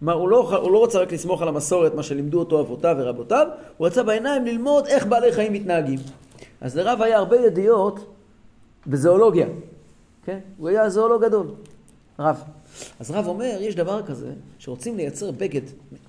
כלומר, 0.00 0.12
הוא 0.12 0.28
לא, 0.28 0.56
הוא 0.56 0.72
לא 0.72 0.78
רוצה 0.78 0.98
רק 0.98 1.12
לסמוך 1.12 1.42
על 1.42 1.48
המסורת, 1.48 1.94
מה 1.94 2.02
שלימדו 2.02 2.38
אותו 2.38 2.60
אבותיו 2.60 2.96
ורבותיו, 2.98 3.46
הוא 3.76 3.86
רצה 3.86 4.02
בעיניים 4.02 4.44
ללמוד 4.44 4.86
איך 4.86 5.06
בעלי 5.06 5.32
חיים 5.32 5.52
מתנהגים. 5.52 5.98
אז 6.60 6.76
לרב 6.76 7.02
היה 7.02 7.18
הרבה 7.18 7.36
ידיעות 7.36 8.14
בזואולוגיה, 8.86 9.46
כן? 10.24 10.38
הוא 10.58 10.68
היה 10.68 10.90
זואולוג 10.90 11.24
גדול, 11.24 11.46
רב. 12.18 12.42
אז 13.00 13.10
רב 13.10 13.26
אומר, 13.26 13.56
יש 13.60 13.74
דבר 13.74 14.02
כזה, 14.02 14.32
שרוצים 14.58 14.96
לייצר 14.96 15.30
בגד 15.30 15.62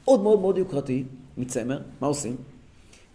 מאוד 0.06 0.22
מאוד 0.22 0.40
מאוד 0.40 0.58
יוקרתי 0.58 1.04
מצמר, 1.38 1.80
מה 2.02 2.08
עושים? 2.08 2.36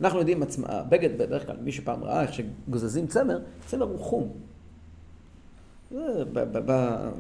אנחנו 0.01 0.19
יודעים, 0.19 0.43
הבגד 0.65 1.19
בדרך 1.19 1.47
כלל, 1.47 1.57
מי 1.61 1.73
שפעם 1.73 2.05
ראה 2.05 2.23
איך 2.23 2.31
שגוזזים 2.33 3.07
צמר, 3.07 3.39
צמר 3.67 3.87
הוא 3.87 3.99
חום. 3.99 4.29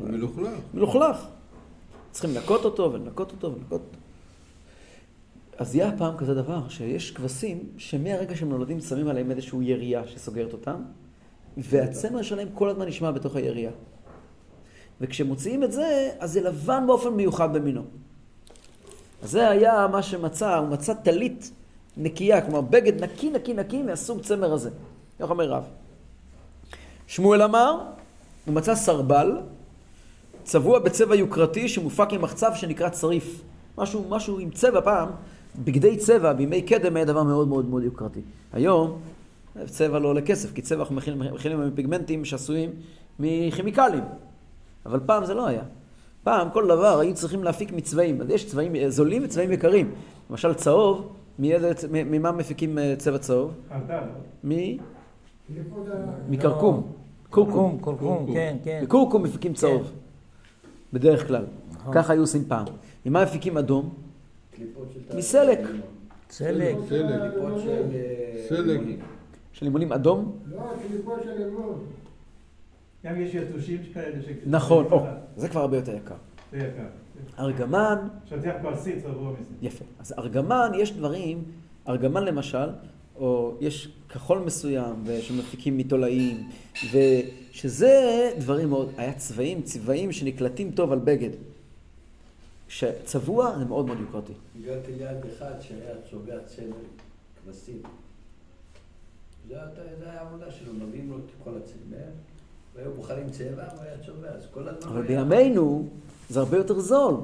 מלוכלך. 0.02 0.52
מלוכלך. 0.74 1.26
צריכים 2.16 2.34
לנקות 2.34 2.64
אותו 2.64 2.92
ולנקות 2.92 3.32
אותו 3.32 3.52
ולנקות 3.52 3.80
אותו. 3.80 3.98
אז 5.58 5.74
היה 5.74 5.90
פעם 5.98 6.16
כזה 6.16 6.34
דבר, 6.34 6.68
שיש 6.68 7.10
כבשים 7.10 7.68
שמהרגע 7.78 8.36
שהם 8.36 8.48
נולדים 8.48 8.80
שמים 8.80 9.08
עליהם 9.08 9.30
איזושהי 9.30 9.58
ירייה 9.62 10.06
שסוגרת 10.06 10.52
אותם, 10.52 10.82
והצמר 11.56 12.22
שלהם 12.22 12.48
כל 12.54 12.68
הזמן 12.68 12.86
נשמע 12.86 13.10
בתוך 13.10 13.36
הירייה. 13.36 13.70
וכשמוציאים 15.00 15.64
את 15.64 15.72
זה, 15.72 16.10
אז 16.18 16.32
זה 16.32 16.40
לבן 16.40 16.84
באופן 16.86 17.08
מיוחד 17.08 17.52
במינו. 17.52 17.82
אז 19.22 19.30
זה 19.30 19.48
היה 19.48 19.86
מה 19.92 20.02
שמצא, 20.02 20.56
הוא 20.56 20.68
מצא 20.68 20.94
טלית 20.94 21.50
נקייה, 21.96 22.40
כלומר 22.40 22.60
בגד 22.60 23.04
נקי 23.04 23.30
נקי 23.30 23.54
נקי 23.54 23.82
מהסוג 23.82 24.20
צמר 24.22 24.52
הזה. 24.52 24.70
כך 25.20 25.30
אומר 25.30 25.50
רב. 25.50 25.64
שמואל 27.06 27.42
אמר, 27.42 27.80
הוא 28.46 28.54
מצא 28.54 28.74
סרבל, 28.74 29.40
צבוע 30.46 30.78
בצבע 30.78 31.14
יוקרתי 31.14 31.68
שמופק 31.68 32.12
עם 32.12 32.22
מחצב 32.22 32.50
שנקרא 32.54 32.88
צריף. 32.88 33.42
משהו, 33.78 34.04
משהו 34.08 34.38
עם 34.38 34.50
צבע 34.50 34.80
פעם, 34.80 35.08
בגדי 35.64 35.96
צבע 35.96 36.32
בימי 36.32 36.62
קדם 36.62 36.96
היה 36.96 37.04
דבר 37.04 37.22
מאוד 37.22 37.48
מאוד 37.48 37.68
מאוד 37.68 37.82
יוקרתי. 37.82 38.20
היום 38.52 38.98
צבע 39.64 39.98
לא 39.98 40.08
עולה 40.08 40.20
כסף, 40.20 40.52
כי 40.52 40.62
צבע 40.62 40.80
אנחנו 40.80 40.94
מכינים, 40.94 41.22
מכינים 41.34 41.60
עם 41.60 41.70
פיגמנטים 41.74 42.24
שעשויים 42.24 42.70
מכימיקלים. 43.18 44.04
אבל 44.86 45.00
פעם 45.06 45.24
זה 45.24 45.34
לא 45.34 45.46
היה. 45.46 45.62
פעם 46.22 46.48
כל 46.50 46.66
דבר 46.66 46.98
היו 46.98 47.14
צריכים 47.14 47.44
להפיק 47.44 47.72
מצבעים. 47.72 48.20
אז 48.20 48.30
יש 48.30 48.46
צבעים 48.46 48.88
זולים 48.88 49.22
וצבעים 49.24 49.52
יקרים. 49.52 49.90
למשל 50.30 50.54
צהוב, 50.54 51.12
מאיזה, 51.38 51.72
ממה 51.90 52.32
מפיקים 52.32 52.78
אה, 52.78 52.94
צבע 52.98 53.18
צהוב? 53.18 53.54
מ... 54.44 54.50
מכרכום. 56.28 56.92
קורקום, 57.30 57.78
קורקום, 57.80 58.26
כן, 58.34 58.56
כן. 58.64 58.80
מכורכום 58.82 59.22
מפיקים 59.22 59.52
צהוב. 59.52 59.92
בדרך 60.96 61.26
כלל. 61.26 61.44
ככה 61.92 62.12
היו 62.12 62.20
עושים 62.20 62.44
פעם. 62.48 62.64
ממה 63.06 63.22
מפיקים 63.22 63.56
אדום? 63.58 63.94
מסלק. 65.14 65.58
סלק. 66.30 66.74
אה, 66.74 66.80
סלק. 68.48 68.66
לימונים. 68.66 68.98
של 69.52 69.66
לימונים 69.66 69.92
אדום? 69.92 70.38
לא, 70.46 70.58
קליפות 70.88 71.20
של 71.24 71.44
לימון. 71.44 71.84
גם 73.04 73.20
יש 73.20 73.34
יתושים 73.34 73.78
כאלה 73.94 74.22
ש... 74.22 74.26
נכון. 74.46 74.84
או, 74.90 75.06
זה 75.36 75.48
כבר 75.48 75.60
הרבה 75.60 75.76
יותר 75.76 75.94
יקר. 75.94 76.14
זה 76.52 76.58
יקר. 76.58 76.86
ארגמן, 77.38 78.08
שטיח 78.24 78.54
פרסי 78.62 79.00
צבוע 79.00 79.32
מזה. 79.32 79.54
יפה. 79.62 79.84
אז 80.00 80.14
ארגמן, 80.18 80.70
יש 80.74 80.92
דברים, 80.92 81.44
ארגמן 81.88 82.24
למשל, 82.24 82.68
או 83.18 83.54
יש 83.60 83.88
כחול 84.08 84.38
מסוים, 84.38 85.04
שמפיקים 85.20 85.78
מתולעים, 85.78 86.48
ושזה 86.92 88.30
דברים 88.38 88.68
מאוד, 88.68 88.92
היה 88.96 89.12
צבעים, 89.12 89.62
צבעים 89.62 90.12
שנקלטים 90.12 90.70
טוב 90.70 90.92
על 90.92 90.98
בגד. 90.98 91.30
כשצבוע 92.68 93.58
זה 93.58 93.64
מאוד 93.64 93.86
מאוד 93.86 93.98
יוקרתי. 94.00 94.32
הגעתי 94.62 94.92
ליד 94.92 95.16
אחד 95.26 95.52
שהיה 95.60 95.94
צובע 96.10 96.38
צמר 96.46 96.76
כבשים. 97.44 97.82
זה 99.48 99.54
היה 99.54 100.20
העבודה 100.20 100.50
שלו, 100.50 100.72
מביאים 100.72 101.10
לו 101.10 101.16
את 101.16 101.44
כל 101.44 101.50
הצמר, 101.50 102.06
והיו 102.76 102.92
בוחרים 102.92 103.30
צבע, 103.30 103.64
והוא 103.72 103.82
היה 103.82 103.98
צובע, 104.06 104.28
אז 104.28 104.46
כל 104.54 104.68
הזמן... 104.68 104.90
אבל 104.92 105.02
בימינו 105.02 105.88
זה 106.30 106.40
הרבה 106.40 106.56
יותר 106.56 106.80
זול. 106.80 107.14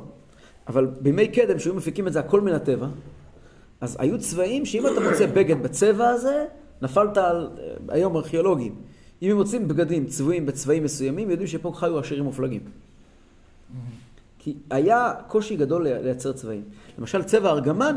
אבל 0.66 0.86
בימי 0.86 1.28
קדם, 1.28 1.58
שהיו 1.58 1.74
מפיקים 1.74 2.08
את 2.08 2.12
זה 2.12 2.20
הכל 2.20 2.40
מן 2.40 2.52
הטבע, 2.52 2.88
אז 3.82 3.96
היו 3.98 4.18
צבעים 4.18 4.66
שאם 4.66 4.86
אתה 4.86 5.00
מוצא 5.10 5.26
בגד 5.26 5.62
בצבע 5.62 6.08
הזה, 6.08 6.46
נפלת 6.82 7.16
על, 7.16 7.50
אה, 7.58 7.94
היום 7.94 8.16
ארכיאולוגים. 8.16 8.74
אם 9.22 9.30
הם 9.30 9.36
מוצאים 9.36 9.68
בגדים 9.68 10.06
צבועים 10.06 10.46
בצבעים 10.46 10.84
מסוימים, 10.84 11.30
יודעים 11.30 11.46
שפה 11.48 11.72
חיו 11.74 11.98
עשירים 11.98 12.24
מופלגים. 12.24 12.60
כי 14.38 14.54
היה 14.70 15.12
קושי 15.28 15.56
גדול 15.56 15.82
לי- 15.84 16.02
לייצר 16.02 16.32
צבעים. 16.32 16.62
למשל 16.98 17.22
צבע 17.22 17.50
ארגמן 17.50 17.96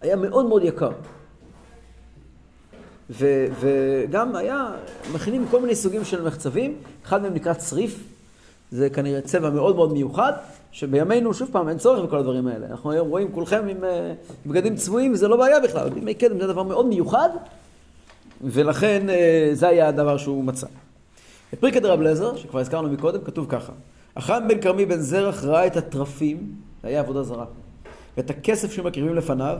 היה 0.00 0.16
מאוד 0.16 0.46
מאוד 0.46 0.62
יקר. 0.64 0.90
ו, 3.10 3.46
וגם 3.60 4.36
היה, 4.36 4.68
מכינים 5.14 5.46
כל 5.50 5.60
מיני 5.60 5.74
סוגים 5.74 6.04
של 6.04 6.22
מחצבים, 6.22 6.76
אחד 7.04 7.22
מהם 7.22 7.34
נקרא 7.34 7.54
צריף, 7.54 8.00
זה 8.70 8.90
כנראה 8.90 9.20
צבע 9.20 9.50
מאוד 9.50 9.76
מאוד 9.76 9.92
מיוחד, 9.92 10.32
שבימינו, 10.72 11.34
שוב 11.34 11.48
פעם, 11.52 11.68
אין 11.68 11.78
צורך 11.78 12.04
בכל 12.04 12.18
הדברים 12.18 12.46
האלה. 12.46 12.66
אנחנו 12.66 12.90
היום 12.90 13.08
רואים 13.08 13.32
כולכם 13.32 13.68
עם 13.68 13.84
אה, 13.84 14.12
בגדים 14.46 14.76
צבועים, 14.76 15.12
וזה 15.12 15.28
לא 15.28 15.36
בעיה 15.36 15.60
בכלל. 15.60 15.90
בימי 15.90 16.14
קדם 16.14 16.40
זה 16.40 16.46
דבר 16.46 16.62
מאוד 16.62 16.86
מיוחד, 16.86 17.28
ולכן 18.42 19.10
אה, 19.10 19.50
זה 19.52 19.68
היה 19.68 19.88
הדבר 19.88 20.16
שהוא 20.16 20.44
מצא. 20.44 20.66
בפריקא 21.52 21.80
דרב 21.80 22.00
אליעזר, 22.00 22.36
שכבר 22.36 22.60
הזכרנו 22.60 22.88
מקודם, 22.88 23.20
כתוב 23.24 23.46
ככה: 23.48 23.72
החם 24.16 24.42
בן 24.48 24.60
כרמי 24.60 24.86
בן 24.86 25.00
זרח 25.00 25.44
ראה 25.44 25.66
את 25.66 25.76
התרפים, 25.76 26.52
זה 26.82 26.88
היה 26.88 27.00
עבודה 27.00 27.22
זרה, 27.22 27.44
ואת 28.16 28.30
הכסף 28.30 28.72
שהיו 28.72 28.84
מקריבים 28.84 29.14
לפניו, 29.14 29.58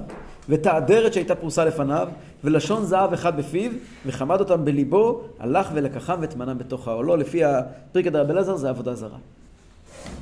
ואת 0.48 0.66
האדרת 0.66 1.12
שהייתה 1.12 1.34
פרוסה 1.34 1.64
לפניו, 1.64 2.08
ולשון 2.44 2.84
זהב 2.84 3.12
אחד 3.12 3.36
בפיו, 3.36 3.70
וחמד 4.06 4.40
אותם 4.40 4.64
בליבו, 4.64 5.22
הלך 5.38 5.70
ולקחם 5.74 6.18
וטמנם 6.20 6.58
בתוך 6.58 6.88
העולו. 6.88 7.16
לפי 7.16 7.44
הפריקא 7.44 8.10
דרב 8.10 8.30
אליעזר 8.30 8.56
זה 8.56 8.68
עבודה 8.68 8.94
זרה. 8.94 9.18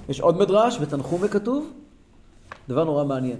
יש 0.08 0.20
עוד 0.20 0.36
מדרש, 0.38 0.78
בתנחומי 0.78 1.28
כתוב, 1.28 1.72
דבר 2.68 2.84
נורא 2.84 3.04
מעניין. 3.04 3.36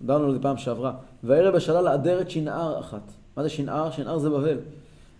דיברנו 0.00 0.24
על 0.24 0.32
זה 0.32 0.38
פעם 0.42 0.56
שעברה. 0.56 0.92
והערב 1.22 1.54
השלל 1.54 1.88
האדרת 1.88 2.30
שנער 2.30 2.80
אחת. 2.80 3.02
מה 3.36 3.42
זה 3.42 3.48
שנער? 3.48 3.90
שנער 3.90 4.18
זה 4.18 4.30
בבל. 4.30 4.58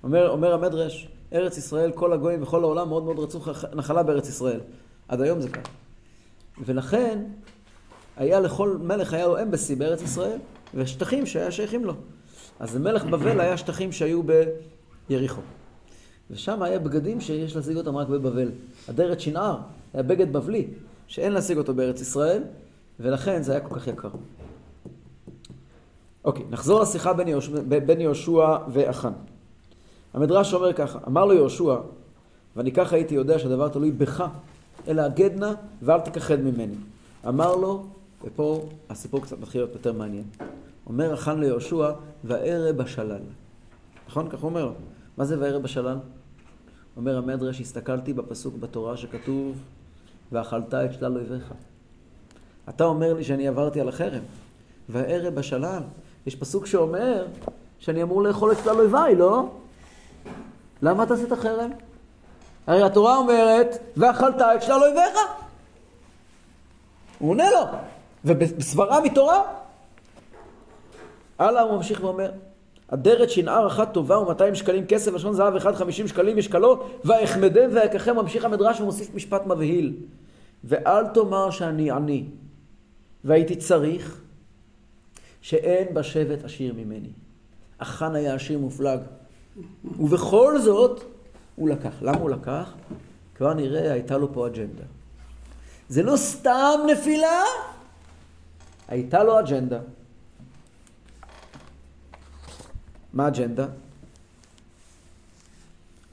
אומר, 0.02 0.30
אומר 0.30 0.54
המדרש, 0.54 1.08
ארץ 1.32 1.58
ישראל, 1.58 1.92
כל 1.92 2.12
הגויים 2.12 2.40
בכל 2.40 2.62
העולם 2.64 2.88
מאוד 2.88 3.04
מאוד 3.04 3.18
רצו 3.18 3.40
נחלה 3.74 4.02
בארץ 4.02 4.28
ישראל. 4.28 4.60
עד 5.08 5.20
היום 5.20 5.40
זה 5.40 5.48
ככה. 5.48 5.70
ולכן, 6.64 7.18
היה 8.16 8.40
לכל 8.40 8.78
מלך, 8.82 9.12
היה 9.12 9.26
לו 9.26 9.42
אמבסי 9.42 9.74
בארץ 9.74 10.02
ישראל, 10.02 10.38
ושטחים 10.74 11.26
שהיה 11.26 11.50
שייכים 11.50 11.84
לו. 11.84 11.94
אז 12.60 12.76
למלך 12.76 13.04
בבל 13.04 13.40
היה 13.40 13.56
שטחים 13.56 13.92
שהיו 13.92 14.22
ביריחו. 15.08 15.40
ושם 16.30 16.62
היה 16.62 16.78
בגדים 16.78 17.20
שיש 17.20 17.56
להשיג 17.56 17.76
אותם 17.76 17.96
רק 17.96 18.08
בבבל. 18.08 18.50
אדרת 18.90 19.20
שנער 19.20 19.56
היה 19.94 20.02
בגד 20.02 20.32
בבלי, 20.32 20.66
שאין 21.06 21.32
להשיג 21.32 21.58
אותו 21.58 21.74
בארץ 21.74 22.00
ישראל, 22.00 22.42
ולכן 23.00 23.42
זה 23.42 23.52
היה 23.52 23.60
כל 23.60 23.74
כך 23.74 23.86
יקר. 23.86 24.08
אוקיי, 26.24 26.44
נחזור 26.50 26.80
לשיחה 26.80 27.12
בין 27.12 27.28
יהושע, 27.28 27.52
בין 27.86 28.00
יהושע 28.00 28.56
ואחן. 28.72 29.12
המדרש 30.14 30.54
אומר 30.54 30.72
ככה, 30.72 30.98
אמר 31.06 31.24
לו 31.24 31.34
יהושע, 31.34 31.76
ואני 32.56 32.72
ככה 32.72 32.96
הייתי 32.96 33.14
יודע 33.14 33.38
שהדבר 33.38 33.68
תלוי 33.68 33.90
בך, 33.90 34.24
אלא 34.88 35.02
הגד 35.02 35.38
נא 35.38 35.52
ואל 35.82 36.00
תכחד 36.00 36.40
ממני. 36.40 36.74
אמר 37.28 37.56
לו, 37.56 37.86
ופה 38.24 38.68
הסיפור 38.90 39.20
קצת 39.20 39.40
מתחיל 39.40 39.60
להיות 39.60 39.72
יותר 39.72 39.92
מעניין. 39.92 40.24
אומר 40.86 41.14
אחן 41.14 41.40
ליהושע, 41.40 41.90
וארא 42.24 42.72
בשלל. 42.72 43.22
נכון? 44.08 44.28
כך 44.28 44.40
הוא 44.40 44.50
אומר 44.50 44.64
לו. 44.64 44.72
מה 45.16 45.24
זה 45.24 45.40
וארא 45.40 45.58
בשלל? 45.58 45.98
אומר 46.96 47.16
המדרש, 47.16 47.60
הסתכלתי 47.60 48.12
בפסוק 48.12 48.54
בתורה 48.60 48.96
שכתוב, 48.96 49.56
ואכלת 50.34 50.74
את 50.74 50.92
שלל 50.92 51.16
אויביך. 51.16 51.52
אתה 52.68 52.84
אומר 52.84 53.14
לי 53.14 53.24
שאני 53.24 53.48
עברתי 53.48 53.80
על 53.80 53.88
החרם, 53.88 54.22
והערב 54.88 55.34
בשלל. 55.34 55.82
יש 56.26 56.36
פסוק 56.36 56.66
שאומר 56.66 57.26
שאני 57.78 58.02
אמור 58.02 58.22
לאכול 58.22 58.52
את 58.52 58.56
שלל 58.64 58.80
אויביי, 58.80 59.14
לא? 59.14 59.48
למה 60.82 61.02
אתה 61.02 61.14
עשית 61.14 61.32
חרם? 61.32 61.70
הרי 62.66 62.82
התורה 62.82 63.16
אומרת, 63.16 63.78
ואכלת 63.96 64.40
את 64.40 64.62
שלל 64.62 64.82
אויביך. 64.82 65.18
הוא 67.18 67.30
עונה 67.30 67.50
לו, 67.50 67.60
ובסברה 68.24 69.00
מתורה. 69.00 69.42
הלאה 71.38 71.62
הוא 71.62 71.76
ממשיך 71.76 72.04
ואומר, 72.04 72.30
אדרת 72.88 73.30
שנער 73.30 73.66
אחת 73.66 73.92
טובה 73.92 74.18
ו-200 74.18 74.54
שקלים 74.54 74.86
כסף, 74.86 75.12
לשון 75.12 75.34
זהב 75.34 75.56
אחד 75.56 75.74
50 75.74 76.08
שקלים 76.08 76.36
משקלו, 76.36 76.82
ואחמדם 77.04 77.70
ואקחם, 77.72 78.16
ממשיך 78.16 78.44
המדרש 78.44 78.80
ומוסיף 78.80 79.14
משפט 79.14 79.46
מבהיל. 79.46 79.92
ואל 80.64 81.06
תאמר 81.06 81.50
שאני 81.50 81.90
עני, 81.90 82.24
והייתי 83.24 83.56
צריך, 83.56 84.20
שאין 85.40 85.94
בשבט 85.94 86.44
עשיר 86.44 86.74
ממני. 86.74 87.10
אחן 87.78 88.14
היה 88.14 88.34
עשיר 88.34 88.58
מופלג. 88.58 89.00
ובכל 89.84 90.60
זאת, 90.60 91.04
הוא 91.56 91.68
לקח. 91.68 91.94
למה 92.02 92.18
הוא 92.18 92.30
לקח? 92.30 92.72
כבר 93.34 93.54
נראה, 93.54 93.92
הייתה 93.92 94.18
לו 94.18 94.32
פה 94.32 94.46
אג'נדה. 94.46 94.84
זה 95.88 96.02
לא 96.02 96.16
סתם 96.16 96.80
נפילה, 96.92 97.42
הייתה 98.88 99.24
לו 99.24 99.40
אג'נדה. 99.40 99.80
מה 103.12 103.24
האג'נדה? 103.24 103.66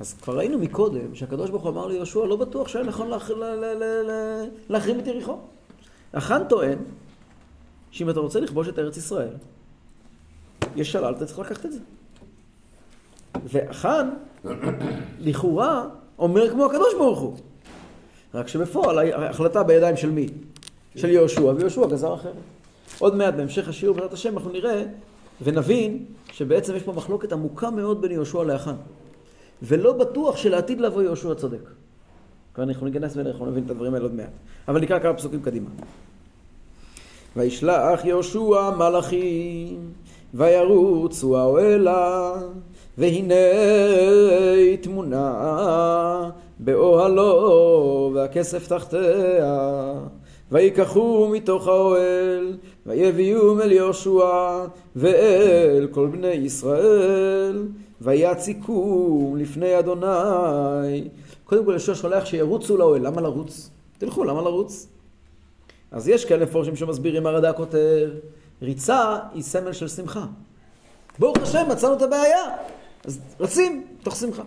אז 0.02 0.14
כבר 0.14 0.38
ראינו 0.38 0.60
מקודם 0.60 1.16
שהקדוש 1.16 1.50
ברוך 1.50 1.64
הוא 1.64 1.72
אמר 1.72 1.88
ליהושע, 1.88 2.26
לא 2.26 2.36
בטוח 2.36 2.68
שהיה 2.68 2.86
נכון. 2.86 3.12
להחרים 4.70 5.00
את 5.00 5.08
יריחו. 5.08 5.38
החאן 6.14 6.42
טוען 6.50 6.78
שאם 7.92 8.10
אתה 8.10 8.20
רוצה 8.20 8.40
לכבוש 8.40 8.68
את 8.68 8.80
ארץ 8.80 8.98
ישראל, 8.98 9.34
יש 10.76 10.92
שלל, 10.92 11.14
אתה 11.18 11.26
צריך 11.26 11.40
לקחת 11.40 11.66
את 11.66 11.72
זה. 11.72 11.80
והחאן, 13.44 14.10
לכאורה, 15.20 15.86
אומר 16.20 16.50
כמו 16.50 16.66
הקדוש 16.66 16.94
ברוך 16.94 17.20
הוא. 17.20 17.38
רק 18.34 18.48
שבפועל 18.48 19.00
ההחלטה 19.00 19.64
בידיים 19.64 19.98
של 19.98 20.10
מי? 20.10 20.28
של 20.96 21.10
יהושע, 21.10 21.42
ויהושע 21.42 21.88
גזר 21.88 22.14
אחרת. 22.14 22.34
עוד 23.00 23.16
מעט 23.16 23.34
בהמשך 23.34 23.70
השיעור 23.70 23.96
בעזרת 23.96 24.14
השם 24.14 24.38
אנחנו 24.38 24.52
נראה 24.52 24.84
ונבין 25.42 26.06
שבעצם 26.32 26.76
יש 26.76 26.84
פה 26.84 26.94
מחלוקת 26.94 27.34
עמוקה 27.34 27.70
מאוד 27.70 28.02
בין 28.02 28.12
יהושע 28.12 28.44
לאחן. 28.44 28.76
ולא 29.62 29.94
בטוח 29.94 30.38
שלעתיד 30.38 30.82
לבוא 30.82 31.02
יהושע 31.02 31.34
צודק. 31.34 31.70
כבר 32.54 32.64
אנחנו 32.64 32.86
ניכנס 32.86 33.18
ואנחנו 33.18 33.46
נבין 33.46 33.64
את 33.64 33.70
הדברים 33.70 33.94
האלה 33.94 34.06
עוד 34.06 34.16
מעט. 34.16 34.32
אבל 34.68 34.82
נקרא 34.82 35.00
כמה 35.00 35.14
פסוקים 35.14 35.42
קדימה. 35.42 35.70
וישלח 37.36 38.06
יהושע 38.06 38.70
מלאכים, 38.78 39.92
וירוצו 40.34 41.38
האוהלה, 41.38 42.34
והנה 42.98 43.36
תמונה 44.82 46.30
באוהלו, 46.60 48.12
והכסף 48.16 48.68
תחתיה. 48.68 49.94
ויקחו 50.52 51.30
מתוך 51.32 51.68
האוהל, 51.68 52.58
ויביאום 52.86 53.62
אל 53.62 53.72
יהושע, 53.72 54.66
ואל 54.96 55.88
כל 55.92 56.08
בני 56.08 56.28
ישראל, 56.28 57.64
ויציקום 58.02 59.38
לפני 59.38 59.80
אדוני. 59.80 61.10
קודם 61.44 61.66
כל 61.66 61.72
יהושע 61.72 61.96
שולח 61.96 62.26
שירוצו 62.26 62.78
לאוהל, 62.78 63.08
למה 63.08 63.22
לרוץ? 63.22 63.70
תלכו, 63.98 64.24
למה 64.24 64.42
לרוץ? 64.42 64.88
אז 65.92 66.08
יש 66.08 66.26
כאלה 66.26 66.46
מפורשים 66.46 66.76
שמסבירים, 66.76 67.26
הרד"ק 67.28 67.58
כותב, 67.58 68.10
ריצה 68.62 69.20
היא 69.34 69.44
סמל 69.44 69.74
של 69.74 69.88
שמחה. 69.88 70.26
ברוך 71.20 71.38
השם, 71.38 71.66
מצאנו 71.72 71.94
את 71.94 72.02
הבעיה. 72.02 72.46
אז 73.06 73.20
רצים, 73.40 73.88
תוך 74.04 74.16
שמחה. 74.16 74.44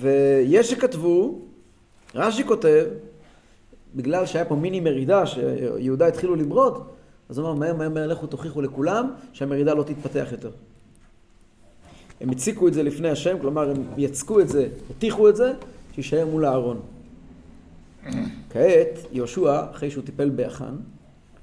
ויש 0.00 0.70
שכתבו, 0.70 1.38
רש"י 2.14 2.44
כותב, 2.44 2.86
בגלל 3.94 4.26
שהיה 4.26 4.44
פה 4.44 4.54
מיני 4.54 4.80
מרידה, 4.80 5.26
שיהודה 5.26 6.06
התחילו 6.06 6.36
למרוד, 6.36 6.82
אז 7.28 7.38
הוא 7.38 7.48
אמר, 7.48 7.54
מהר 7.54 7.74
מהר 7.74 7.88
מהר 7.88 8.06
לכו 8.06 8.26
תוכיחו 8.26 8.62
לכולם 8.62 9.14
שהמרידה 9.32 9.74
לא 9.74 9.82
תתפתח 9.82 10.28
יותר. 10.32 10.50
הם 12.20 12.30
הציקו 12.30 12.68
את 12.68 12.74
זה 12.74 12.82
לפני 12.82 13.08
השם, 13.08 13.38
כלומר 13.40 13.70
הם 13.70 13.82
יצקו 13.96 14.40
את 14.40 14.48
זה, 14.48 14.68
הטיחו 14.90 15.28
את 15.28 15.36
זה, 15.36 15.52
שיישאר 15.94 16.26
מול 16.26 16.44
הארון. 16.44 16.80
כעת, 18.50 18.98
יהושע, 19.12 19.70
אחרי 19.70 19.90
שהוא 19.90 20.04
טיפל 20.04 20.30
באחן, 20.30 20.76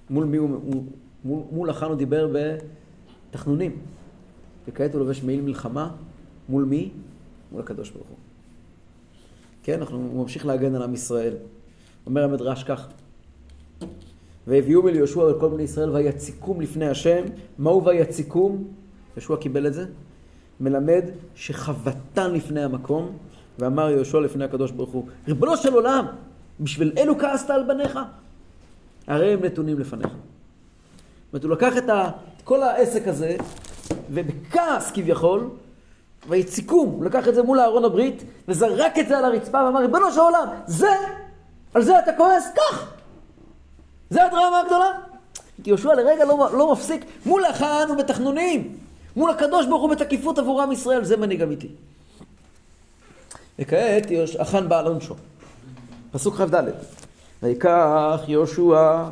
מול 0.10 0.26
מי 0.26 0.38
הוא, 0.38 0.84
מול, 1.26 1.40
מול 1.52 1.70
אחן 1.70 1.86
הוא 1.86 1.96
דיבר 1.96 2.34
בתחנונים. 3.32 3.72
וכעת 4.68 4.94
הוא 4.94 5.00
לובש 5.00 5.24
מעיל 5.24 5.42
מלחמה, 5.42 5.92
מול 6.50 6.63
מי? 6.63 6.90
מול 7.52 7.62
הקדוש 7.62 7.90
ברוך 7.90 8.08
הוא. 8.08 8.18
כן, 9.63 9.80
אנחנו, 9.80 9.98
הוא 9.98 10.22
ממשיך 10.22 10.46
להגן 10.46 10.76
על 10.76 10.82
עם 10.82 10.94
ישראל. 10.94 11.34
אומר 12.06 12.24
המדרש 12.24 12.63
כך, 12.63 12.88
והביאו 14.48 14.88
אל 14.88 14.96
יהושע 14.96 15.20
וכל 15.20 15.50
בני 15.50 15.63
ישראל 15.63 15.90
ויציקום 15.90 16.62
לפני 16.62 16.88
השם. 16.88 17.24
מהו 17.60 17.86
ויציקום? 17.86 18.68
יהושע 19.18 19.36
קיבל 19.36 19.68
את 19.68 19.74
זה. 19.74 19.86
מלמד 20.60 21.04
שחבטן 21.36 22.34
לפני 22.34 22.63
המקום, 22.63 23.12
ואמר 23.60 23.89
יהושע 23.89 24.20
לפני 24.20 24.46
הקדוש 24.46 24.72
ברוך 24.72 24.89
הוא, 24.89 25.06
ריבונו 25.28 25.58
של 25.58 25.74
עולם, 25.74 26.06
בשביל 26.60 26.91
אלו 26.98 27.17
כעסת 27.20 27.50
על 27.50 27.63
בניך? 27.63 28.00
הרי 29.08 29.34
הם 29.34 29.46
נתונים 29.46 29.80
לפניך. 29.80 30.08
זאת 30.08 31.34
אומרת, 31.34 31.43
הוא 31.43 31.52
לקח 31.52 31.78
את, 31.78 31.89
ה, 31.89 32.10
את 32.38 32.41
כל 32.43 32.63
העסק 32.63 33.08
הזה, 33.08 33.38
ובכעס 34.12 34.91
כביכול, 34.91 35.50
ויציקום, 36.30 36.89
הוא 36.89 37.06
לקח 37.06 37.28
את 37.28 37.36
זה 37.36 37.43
מול 37.43 37.60
אהרון 37.60 37.86
הברית, 37.86 38.24
וזרק 38.48 39.00
את 39.00 39.08
זה 39.08 39.17
על 39.17 39.26
הרצפה 39.26 39.63
ואמר, 39.65 39.80
ריבונו 39.80 40.12
של 40.12 40.20
עולם, 40.20 40.48
זה, 40.65 40.91
על 41.74 41.82
זה 41.82 42.00
אתה 42.00 42.13
כועס? 42.17 42.52
קח! 42.56 42.91
זה 44.10 44.26
הדרמה 44.26 44.60
הגדולה. 44.60 44.91
יהושע 45.65 45.93
לרגע 45.93 46.26
לא, 46.26 46.50
לא 46.54 46.72
מפסיק, 46.72 47.06
מול 47.26 47.46
החאן 47.46 47.86
הוא 47.88 47.98
בתחנונים, 47.98 48.78
מול 49.17 49.32
הקדוש 49.32 49.65
ברוך 49.65 49.82
הוא 49.82 49.89
בתקיפות 49.89 50.39
עבור 50.39 50.62
עם 50.62 50.71
ישראל, 50.71 51.03
זה 51.03 51.17
מנהיג 51.17 51.41
אמיתי. 51.41 51.67
וכעת 53.60 54.06
החאן 54.39 54.69
בעל 54.69 54.88
עונשו. 54.88 55.15
פסוק 56.12 56.36
כ"ד: 56.36 56.63
ויקח 57.43 58.21
יהושע 58.27 59.03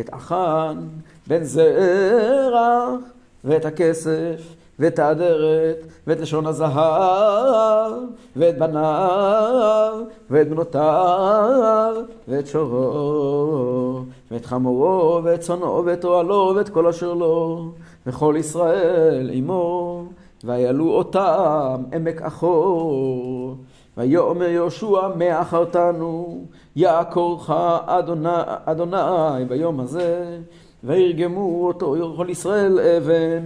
את 0.00 0.12
החאן 0.12 0.88
בן 1.26 1.44
זרח 1.44 3.00
ואת 3.44 3.64
הכסף 3.64 4.40
ואת 4.78 4.98
האדרת, 4.98 5.76
ואת 6.06 6.20
לשון 6.20 6.46
הזהב, 6.46 7.92
ואת 8.36 8.58
בניו, 8.58 10.04
ואת 10.30 10.48
בנותיו, 10.48 11.96
ואת 12.28 12.46
שורו, 12.46 14.04
ואת 14.30 14.46
חמורו, 14.46 15.20
ואת 15.24 15.40
צונו, 15.40 15.82
ואת 15.84 16.04
אוהלו, 16.04 16.52
ואת 16.56 16.68
כל 16.68 16.86
אשר 16.86 17.14
לו, 17.14 17.70
וכל 18.06 18.34
ישראל 18.38 19.30
עמו, 19.32 20.04
ויעלו 20.44 20.90
אותם 20.90 21.82
עמק 21.92 22.22
אחור. 22.22 23.56
ויאמר 23.96 24.48
יהושע 24.48 25.08
מה 25.16 25.40
אחרתנו, 25.40 26.44
יעקורך 26.76 27.50
אדוני, 27.86 28.28
אדוני 28.64 29.44
ביום 29.48 29.80
הזה, 29.80 30.38
וירגמו 30.84 31.66
אותו 31.66 31.96
כל 32.16 32.26
ישראל 32.30 32.78
אבן. 32.80 33.42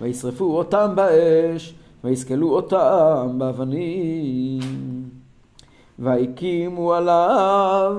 וישרפו 0.00 0.56
אותם 0.56 0.92
באש, 0.94 1.74
ויסקלו 2.04 2.50
אותם 2.50 3.34
באבנים. 3.38 4.60
והקימו 5.98 6.94
עליו, 6.94 7.96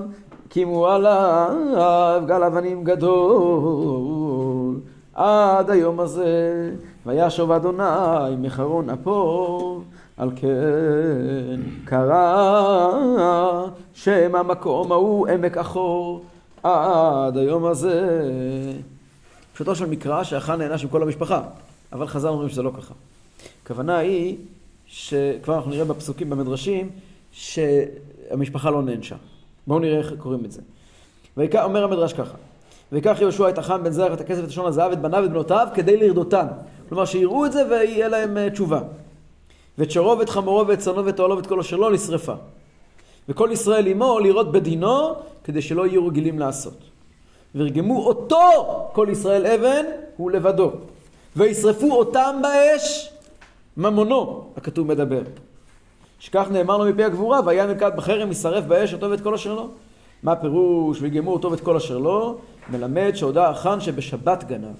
הקימו 0.50 0.88
עליו 0.88 2.22
גל 2.28 2.44
אבנים 2.44 2.84
גדול, 2.84 4.80
עד 5.14 5.70
היום 5.70 6.00
הזה, 6.00 6.72
וישוב 7.06 7.52
אדוני 7.52 8.36
מחרון 8.38 8.90
אפו, 8.90 9.82
על 10.18 10.32
כן 10.36 11.62
קרא 11.86 12.92
שם 13.94 14.36
המקום 14.36 14.92
ההוא 14.92 15.28
עמק 15.28 15.58
אחור, 15.58 16.26
עד 16.64 17.38
היום 17.38 17.66
הזה. 17.66 18.32
פשוטו 19.54 19.76
של 19.76 19.86
מקרא 19.86 20.24
שהחאן 20.24 20.62
נענש 20.62 20.84
עם 20.84 20.90
כל 20.90 21.04
המשפחה. 21.04 21.42
אבל 21.94 22.08
חז"ל 22.08 22.28
אומרים 22.28 22.50
שזה 22.50 22.64
לא 22.64 22.72
ככה. 22.78 22.94
הכוונה 23.64 23.98
היא, 23.98 24.38
שכבר 24.86 25.56
אנחנו 25.56 25.72
נראה 25.72 25.86
בפסוקים 25.86 26.30
במדרשים, 26.30 26.90
שהמשפחה 27.32 28.70
לא 28.70 28.82
נענשה. 28.82 29.16
בואו 29.70 29.80
נראה 29.80 29.98
איך 29.98 30.14
קוראים 30.18 30.46
את 30.46 30.52
זה. 30.52 30.62
ויקח, 31.38 31.64
אומר 31.64 31.84
המדרש 31.84 32.14
ככה, 32.14 32.38
ויקח 32.92 33.18
יהושע 33.22 33.50
את 33.50 33.58
החם 33.58 33.84
בן 33.84 33.92
זרח 33.92 34.14
את 34.14 34.22
הכסף 34.22 34.40
ואת 34.42 34.50
לשון 34.50 34.66
הזהב 34.66 34.92
את 34.92 35.02
בניו 35.02 35.20
ואת 35.24 35.30
בנותיו 35.30 35.68
כדי 35.74 35.98
לרדותן. 35.98 36.48
כלומר 36.90 37.06
שיראו 37.06 37.46
את 37.46 37.52
זה 37.52 37.68
ויהיה 37.70 38.08
להם 38.08 38.38
uh, 38.38 38.54
תשובה. 38.54 38.82
ואת 39.78 39.92
שרו 39.92 40.20
ואת 40.20 40.30
חמורו 40.30 40.68
ואת 40.68 40.80
צאנו 40.80 41.06
ואת 41.06 41.20
אוהלו 41.20 41.38
ואת 41.38 41.48
כל 41.48 41.60
אשר 41.60 41.76
לו 41.76 41.90
לשרפה. 41.90 42.34
וכל 43.30 43.50
ישראל 43.54 43.88
עמו 43.88 44.20
לראות 44.20 44.52
בדינו 44.52 45.14
כדי 45.44 45.62
שלא 45.62 45.88
יהיו 45.88 46.08
רגילים 46.08 46.40
לעשות. 46.40 46.78
וירגמו 47.56 48.06
אותו 48.06 48.42
כל 48.94 49.08
ישראל 49.12 49.46
אבן 49.46 49.86
הוא 50.18 50.32
לבדו. 50.32 50.72
וישרפו 51.36 51.92
אותם 51.92 52.40
באש, 52.42 53.14
ממונו, 53.78 54.52
הכתוב 54.58 54.88
מדבר. 54.88 55.22
שכך 56.20 56.48
נאמר 56.52 56.78
לו 56.78 56.86
מפי 56.86 57.04
הגבורה, 57.04 57.40
והיה 57.46 57.66
נלכד 57.66 57.92
בחרם, 57.96 58.28
יישרף 58.28 58.66
באש 58.66 58.94
אותו 58.94 59.10
ואת 59.10 59.22
כל 59.22 59.34
אשר 59.34 59.54
לו. 59.54 59.70
מה 60.24 60.32
הפירוש, 60.32 61.02
ויגמו 61.02 61.34
אותו 61.34 61.52
ואת 61.52 61.60
כל 61.60 61.76
אשר 61.76 61.98
לו? 61.98 62.38
מלמד 62.70 63.12
שהודה 63.16 63.50
החאן 63.50 63.82
שבשבת 63.82 64.44
גנב. 64.44 64.76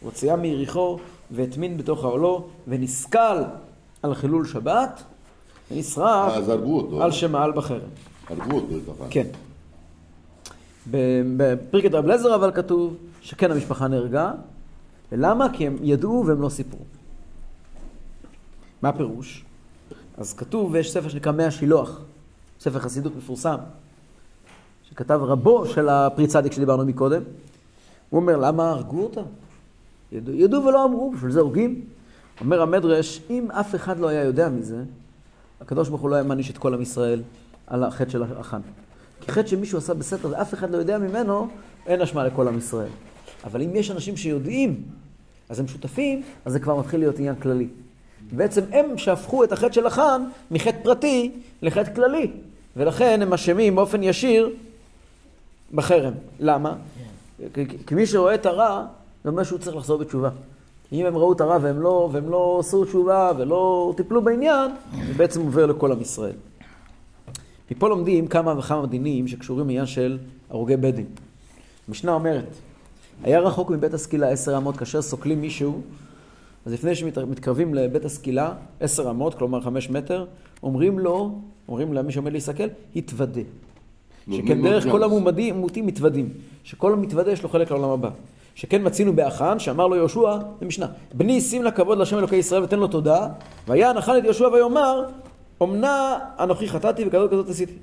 הוציאה 0.00 0.36
מיריחו 0.36 0.98
והטמין 1.30 1.76
בתוך 1.76 2.04
העולו, 2.04 2.46
ונסכל 2.68 3.42
על 4.02 4.14
חילול 4.14 4.46
שבת, 4.46 5.02
ונשרף 5.70 6.32
הרגו 6.32 6.76
אותו. 6.80 7.02
על 7.02 7.12
שמעל 7.12 7.52
בחרם. 7.52 7.88
הרגו 8.28 8.56
אותו 8.56 8.76
את. 8.76 9.06
כן. 9.10 9.26
בפרקת 11.36 11.94
רב 11.94 12.06
לזר 12.06 12.34
אבל 12.34 12.50
כתוב 12.54 12.96
שכן 13.20 13.50
המשפחה 13.50 13.88
נהרגה, 13.88 14.32
ולמה? 15.12 15.46
כי 15.52 15.66
הם 15.66 15.76
ידעו 15.82 16.24
והם 16.26 16.42
לא 16.42 16.48
סיפרו. 16.48 16.80
מה 18.82 18.88
הפירוש? 18.88 19.44
אז 20.18 20.34
כתוב, 20.34 20.72
ויש 20.72 20.92
ספר 20.92 21.08
שנקרא 21.08 21.32
מאה 21.32 21.50
שילוח, 21.50 22.00
ספר 22.60 22.78
חסידות 22.78 23.16
מפורסם, 23.16 23.56
שכתב 24.90 25.20
רבו 25.22 25.66
של 25.66 25.88
הפרי 25.88 26.26
צדיק 26.26 26.52
שדיברנו 26.52 26.84
מקודם. 26.84 27.22
הוא 28.10 28.20
אומר, 28.20 28.36
למה 28.36 28.70
הרגו 28.70 29.02
אותם? 29.02 29.22
ידעו, 30.12 30.34
ידעו 30.34 30.64
ולא 30.64 30.84
אמרו, 30.84 31.10
בשביל 31.10 31.30
זה 31.30 31.40
הורגים. 31.40 31.84
אומר 32.40 32.62
המדרש, 32.62 33.20
אם 33.30 33.50
אף 33.50 33.74
אחד 33.74 33.98
לא 33.98 34.08
היה 34.08 34.24
יודע 34.24 34.48
מזה, 34.48 34.82
הקדוש 35.60 35.88
ברוך 35.88 36.00
הוא 36.00 36.10
לא 36.10 36.14
היה 36.14 36.24
מעניש 36.24 36.50
את 36.50 36.58
כל 36.58 36.74
עם 36.74 36.82
ישראל 36.82 37.22
על 37.66 37.84
החטא 37.84 38.10
של 38.10 38.22
החאן. 38.22 38.60
כי 39.20 39.32
חטא 39.32 39.46
שמישהו 39.46 39.78
עשה 39.78 39.94
בסתר 39.94 40.28
ואף 40.30 40.54
אחד 40.54 40.70
לא 40.70 40.76
יודע 40.76 40.98
ממנו, 40.98 41.48
אין 41.86 42.00
אשמה 42.00 42.24
לכל 42.24 42.48
עם 42.48 42.58
ישראל. 42.58 42.90
אבל 43.44 43.62
אם 43.62 43.76
יש 43.76 43.90
אנשים 43.90 44.16
שיודעים, 44.16 44.82
אז 45.48 45.60
הם 45.60 45.68
שותפים, 45.68 46.22
אז 46.44 46.52
זה 46.52 46.60
כבר 46.60 46.76
מתחיל 46.76 47.00
להיות 47.00 47.18
עניין 47.18 47.34
כללי. 47.34 47.68
בעצם 48.32 48.60
הם 48.72 48.98
שהפכו 48.98 49.44
את 49.44 49.52
החטא 49.52 49.72
של 49.72 49.86
החאן 49.86 50.24
מחטא 50.50 50.76
פרטי 50.82 51.32
לחטא 51.62 51.94
כללי, 51.94 52.30
ולכן 52.76 53.22
הם 53.22 53.32
אשמים 53.32 53.76
באופן 53.76 54.02
ישיר 54.02 54.50
בחרם. 55.74 56.12
למה? 56.40 56.74
כי- 57.54 57.66
כי- 57.68 57.76
כי 57.86 57.94
מי 57.94 58.06
שרואה 58.06 58.34
את 58.34 58.46
הרע, 58.46 58.84
זה 59.24 59.30
אומר 59.30 59.42
שהוא 59.42 59.58
צריך 59.58 59.76
לחזור 59.76 59.98
בתשובה. 59.98 60.30
אם 60.92 61.06
הם 61.06 61.16
ראו 61.16 61.32
את 61.32 61.40
הרע 61.40 61.58
והם 61.62 61.80
לא, 61.80 62.08
והם 62.12 62.30
לא 62.30 62.56
עשו 62.60 62.84
תשובה 62.84 63.32
ולא 63.38 63.92
טיפלו 63.96 64.22
בעניין, 64.22 64.70
זה 65.06 65.14
בעצם 65.16 65.40
עובר 65.40 65.66
לכל 65.66 65.92
עם 65.92 66.00
ישראל. 66.00 66.32
מפה 67.70 67.88
לומדים 67.88 68.26
כמה 68.26 68.58
וכמה 68.58 68.86
דינים 68.86 69.28
שקשורים 69.28 69.66
לעניין 69.66 69.86
של 69.86 70.18
הרוגי 70.50 70.76
בית 70.76 70.94
דין. 70.94 71.06
המשנה 71.88 72.12
אומרת, 72.14 72.44
היה 73.22 73.40
רחוק 73.40 73.70
מבית 73.70 73.94
הסקילה 73.94 74.28
עשר 74.28 74.56
אמות 74.56 74.76
כאשר 74.76 75.02
סוקלים 75.02 75.40
מישהו, 75.40 75.80
אז 76.68 76.74
לפני 76.74 76.94
שמתקרבים 76.94 77.74
לבית 77.74 78.04
הסקילה, 78.04 78.52
עשר 78.80 79.10
אמות, 79.10 79.34
כלומר 79.34 79.60
חמש 79.60 79.90
מטר, 79.90 80.24
אומרים 80.62 80.98
לו, 80.98 81.38
אומרים 81.68 81.92
למי 81.92 82.12
שעומד 82.12 82.32
להסתכל, 82.32 82.64
התוודה. 82.96 83.40
שכן 84.32 84.62
דרך 84.62 84.84
כל 84.84 84.90
צ'אנס. 84.90 85.02
המומדים 85.02 85.56
מוטים 85.56 85.86
מתוודים. 85.86 86.28
שכל 86.64 86.92
המתוודה 86.92 87.32
יש 87.32 87.42
לו 87.42 87.48
חלק 87.48 87.70
לעולם 87.70 87.90
הבא. 87.90 88.10
שכן 88.54 88.86
מצינו 88.86 89.12
באחן, 89.12 89.58
שאמר 89.58 89.86
לו 89.86 89.96
יהושע, 89.96 90.36
במשנה, 90.60 90.86
בני 91.14 91.40
שים 91.40 91.62
לה 91.62 91.70
כבוד 91.70 91.98
להשם 91.98 92.18
אלוקי 92.18 92.36
ישראל 92.36 92.62
ותן 92.62 92.78
לו 92.78 92.86
תודה, 92.86 93.28
והיה 93.66 93.92
נחן 93.92 94.18
את 94.18 94.24
יהושע 94.24 94.48
ויאמר, 94.48 95.04
אמנה 95.62 96.18
אנוכי 96.38 96.68
חטאתי 96.68 97.04
וכזאת 97.06 97.30
כזאת 97.30 97.48
עשיתי. 97.48 97.74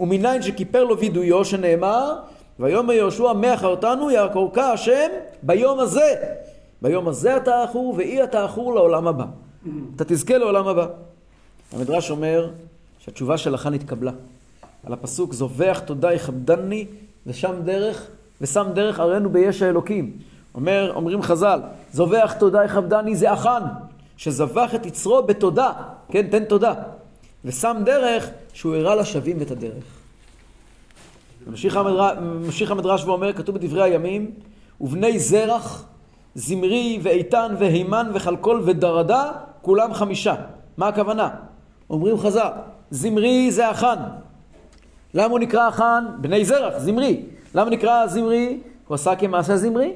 ומניין 0.00 0.42
שכיפר 0.42 0.84
לו 0.84 0.98
וידויו 0.98 1.44
שנאמר, 1.44 2.14
ויאמר 2.60 2.92
יהושע 2.92 3.32
מה 3.32 3.56
חרתנו 3.56 4.08
השם 4.56 5.08
ביום 5.42 5.80
הזה. 5.80 6.14
ביום 6.84 7.08
הזה 7.08 7.36
אתה 7.36 7.62
עכור 7.62 7.94
ואי 7.96 8.24
אתה 8.24 8.44
עכור 8.44 8.74
לעולם 8.74 9.06
הבא. 9.06 9.24
אתה 9.96 10.04
תזכה 10.04 10.38
לעולם 10.38 10.68
הבא. 10.68 10.86
המדרש 11.72 12.10
אומר 12.10 12.50
שהתשובה 12.98 13.38
של 13.38 13.54
החאן 13.54 13.74
התקבלה. 13.74 14.12
על 14.86 14.92
הפסוק 14.92 15.32
זובח 15.32 15.80
תודה 15.86 16.12
יכבדני 16.12 16.86
ושם 17.26 17.54
דרך 17.64 18.06
ושם 18.40 18.66
דרך 18.74 19.00
ארנו 19.00 19.30
ביש 19.30 19.62
האלוקים. 19.62 20.12
אומר, 20.54 20.92
אומרים 20.94 21.22
חז"ל, 21.22 21.60
זובח 21.92 22.34
תודה 22.38 22.64
יכבדני 22.64 23.16
זה 23.16 23.32
החאן, 23.32 23.62
שזבח 24.16 24.74
את 24.74 24.86
יצרו 24.86 25.22
בתודה, 25.22 25.72
כן, 26.08 26.26
תן 26.30 26.44
תודה. 26.44 26.74
ושם 27.44 27.76
דרך 27.84 28.30
שהוא 28.52 28.74
הראה 28.74 28.94
לשווים 28.94 29.42
את 29.42 29.50
הדרך. 29.50 29.84
ממשיך 31.46 31.76
המדרש, 31.76 32.16
ממשיך 32.20 32.70
המדרש 32.70 33.04
ואומר, 33.04 33.32
כתוב 33.32 33.54
בדברי 33.54 33.82
הימים, 33.82 34.30
ובני 34.80 35.18
זרח, 35.18 35.84
זמרי 36.34 36.98
ואיתן 37.02 37.54
והימן 37.58 38.10
וכלכל 38.14 38.60
ודרדה, 38.64 39.32
כולם 39.62 39.94
חמישה. 39.94 40.34
מה 40.76 40.88
הכוונה? 40.88 41.28
אומרים 41.90 42.18
חז"ל, 42.18 42.50
זמרי 42.90 43.50
זה 43.50 43.68
החאן. 43.68 43.98
למה 45.14 45.30
הוא 45.30 45.38
נקרא 45.38 45.68
החאן? 45.68 46.04
בני 46.20 46.44
זרח, 46.44 46.78
זמרי. 46.78 47.22
למה 47.54 47.70
נקרא 47.70 48.06
זמרי? 48.06 48.60
הוא 48.88 48.94
עשה 48.94 49.16
כמעשה 49.16 49.56
זמרי, 49.56 49.92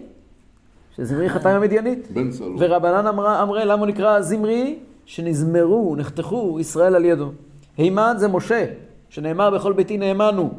שזמרי 0.97 1.28
עם 1.28 1.47
המדיינית. 1.47 2.11
בן 2.11 2.30
צלול. 2.30 2.57
ורבנן 2.59 3.07
אמרה, 3.07 3.43
אמרה, 3.43 3.64
למה 3.64 3.80
הוא 3.80 3.86
נקרא 3.86 4.20
זמרי? 4.20 4.78
שנזמרו, 5.07 5.97
נחתכו 5.97 6.61
ישראל 6.61 6.95
על 6.95 7.05
ידו. 7.05 7.32
הימן 7.76 8.14
זה 8.18 8.28
משה, 8.28 8.64
שנאמר 9.09 9.51
בכל 9.51 9.72
ביתי 9.72 9.99
נאמנו. 9.99 10.51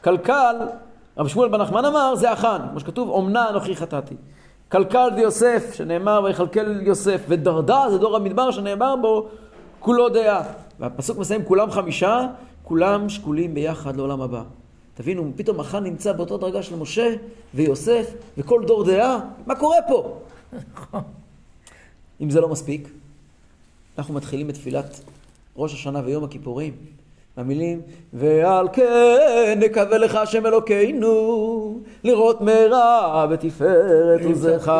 קלקל, 0.00 0.56
רב 1.18 1.28
שמואל 1.28 1.48
בן 1.48 1.60
נחמן 1.60 1.84
אמר, 1.84 2.14
זה 2.14 2.30
החאן, 2.30 2.60
כמו 2.70 2.80
שכתוב, 2.80 3.08
אומנה 3.08 3.50
אנוכי 3.50 3.76
חטאתי. 3.76 4.14
קלקל 4.68 5.08
זה 5.14 5.20
יוסף, 5.20 5.74
שנאמר 5.74 6.20
ויכלכל 6.24 6.80
יוסף, 6.86 7.20
ודרדה 7.28 7.84
זה 7.90 7.98
דור 7.98 8.16
המדבר, 8.16 8.50
שנאמר 8.50 8.96
בו 8.96 9.28
כולו 9.80 10.08
דעה. 10.08 10.42
והפסוק 10.80 11.18
מסיים, 11.18 11.44
כולם 11.44 11.70
חמישה, 11.70 12.26
כולם 12.62 13.08
שקולים 13.08 13.54
ביחד 13.54 13.96
לעולם 13.96 14.20
הבא. 14.20 14.42
תבינו, 14.94 15.32
פתאום 15.36 15.60
החאן 15.60 15.84
נמצא 15.84 16.12
באותה 16.12 16.36
דרגה 16.36 16.62
של 16.62 16.76
משה 16.76 17.14
ויוסף 17.54 18.14
וכל 18.38 18.64
דור 18.66 18.84
דעה, 18.84 19.20
מה 19.46 19.54
קורה 19.54 19.76
פה? 19.88 20.18
אם 22.20 22.30
זה 22.30 22.40
לא 22.40 22.48
מספיק, 22.48 22.88
אנחנו 23.98 24.14
מתחילים 24.14 24.50
את 24.50 24.54
תפילת 24.54 25.00
ראש 25.56 25.74
השנה 25.74 26.00
ויום 26.04 26.24
הכיפורים. 26.24 26.72
המילים, 27.38 27.80
ועל 28.12 28.68
כן 28.72 29.58
נקווה 29.60 29.98
לך 29.98 30.14
השם 30.14 30.46
אלוקינו, 30.46 31.80
לראות 32.04 32.40
מהרה 32.40 33.26
בתפארת 33.26 34.20
עוזך. 34.24 34.72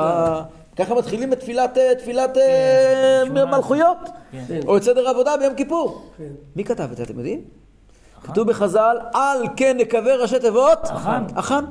ככה 0.76 0.94
מתחילים 0.94 1.32
את 1.32 1.40
תפילת, 1.40 1.78
תפילת 1.98 2.36
אה. 2.36 3.22
מלכויות, 3.44 3.96
כן. 4.32 4.60
או 4.66 4.76
את 4.76 4.82
סדר 4.82 5.06
העבודה 5.08 5.36
ביום 5.36 5.54
כיפור. 5.54 6.02
כן. 6.18 6.24
מי 6.56 6.64
כתב 6.64 6.88
את 6.92 6.96
זה, 6.96 7.02
אתם 7.02 7.18
יודעים? 7.18 7.40
כתוב 8.22 8.48
בחז"ל, 8.48 8.96
על 9.14 9.42
כן 9.56 9.76
נקווה 9.76 10.16
ראשי 10.16 10.38
תיבות. 10.38 10.78
החאן. 10.84 11.24
החאן. 11.36 11.64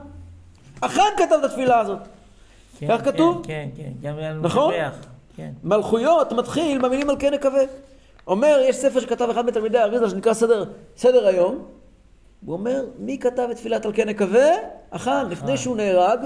החאן 0.82 1.10
כתב 1.18 1.36
את 1.40 1.44
התפילה 1.44 1.80
הזאת. 1.80 2.00
כן, 2.80 2.88
כך 2.88 3.04
כן, 3.04 3.12
כתוב? 3.12 3.42
כן, 3.44 3.68
כן, 3.76 3.90
גם 4.02 4.16
נכון? 4.42 4.74
כן. 5.36 5.50
מלכויות 5.64 6.32
מתחיל 6.32 6.82
במילים 6.82 7.10
על 7.10 7.16
כן 7.20 7.34
נקווה. 7.34 7.62
אומר, 8.28 8.60
יש 8.64 8.76
ספר 8.76 9.00
שכתב 9.00 9.30
אחד 9.30 9.46
מתלמידי 9.46 9.78
האריזה 9.78 10.10
שנקרא 10.10 10.34
סדר, 10.34 10.64
סדר 10.98 11.28
היום. 11.28 11.62
הוא 12.46 12.54
אומר, 12.54 12.86
מי 13.00 13.18
כתב 13.18 13.48
את 13.52 13.56
תפילת 13.56 13.86
על 13.86 13.92
כן 13.96 14.10
נקווה? 14.10 14.48
החאן, 14.92 15.28
לפני 15.30 15.58
שהוא 15.58 15.78
נהרג, 15.78 16.20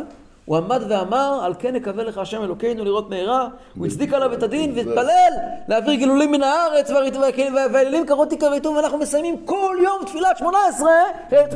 הוא 0.46 0.58
עמד 0.58 0.82
ואמר, 0.90 1.40
על 1.44 1.54
כן 1.60 1.76
נקווה 1.76 2.04
לך 2.04 2.18
השם 2.18 2.44
אלוקינו 2.44 2.84
לראות 2.86 3.10
מהרה, 3.10 3.48
הוא 3.78 3.88
הצדיק 3.88 4.14
עליו 4.14 4.34
את 4.34 4.44
הדין 4.44 4.72
והתפלל 4.76 5.32
להעביר 5.68 5.94
גילולים 5.94 6.32
מן 6.32 6.44
הארץ 6.44 6.90
וה- 6.90 7.66
והאלילים 7.74 8.06
קרות 8.06 8.30
תקרא 8.30 8.50
ויתום 8.50 8.76
ואנחנו 8.76 8.98
מסיימים 8.98 9.46
כל 9.46 9.78
יום 9.84 10.02
תפילת 10.06 10.38
שמונה 10.38 10.58
עשרה, 10.70 11.02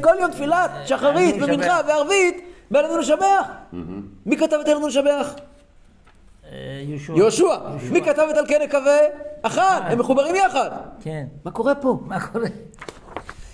כל 0.02 0.16
יום 0.20 0.32
תפילת 0.32 0.72
שחרית 0.86 1.36
עלינו 1.36 1.54
ומנחה. 1.54 1.80
וערבית, 1.88 2.42
ועלינו 2.72 2.98
לשבח. 2.98 3.48
מי 4.26 4.38
כתב 4.38 4.58
את 4.62 4.68
עלינו 4.68 4.88
לשבח? 4.88 5.36
אה. 6.52 6.82
יהושע. 7.16 7.56
מי 7.92 8.02
כתב 8.02 8.28
את 8.32 8.38
על 8.38 8.46
כן 8.48 8.62
נקווה? 8.64 8.98
החאן, 9.46 9.82
הם 9.86 10.00
מחוברים 10.00 10.36
יחד. 10.36 10.70
כן. 11.02 11.26
מה 11.46 11.52
קורה 11.52 11.76
פה? 11.76 12.00
מה 12.06 12.28
קורה? 12.28 12.48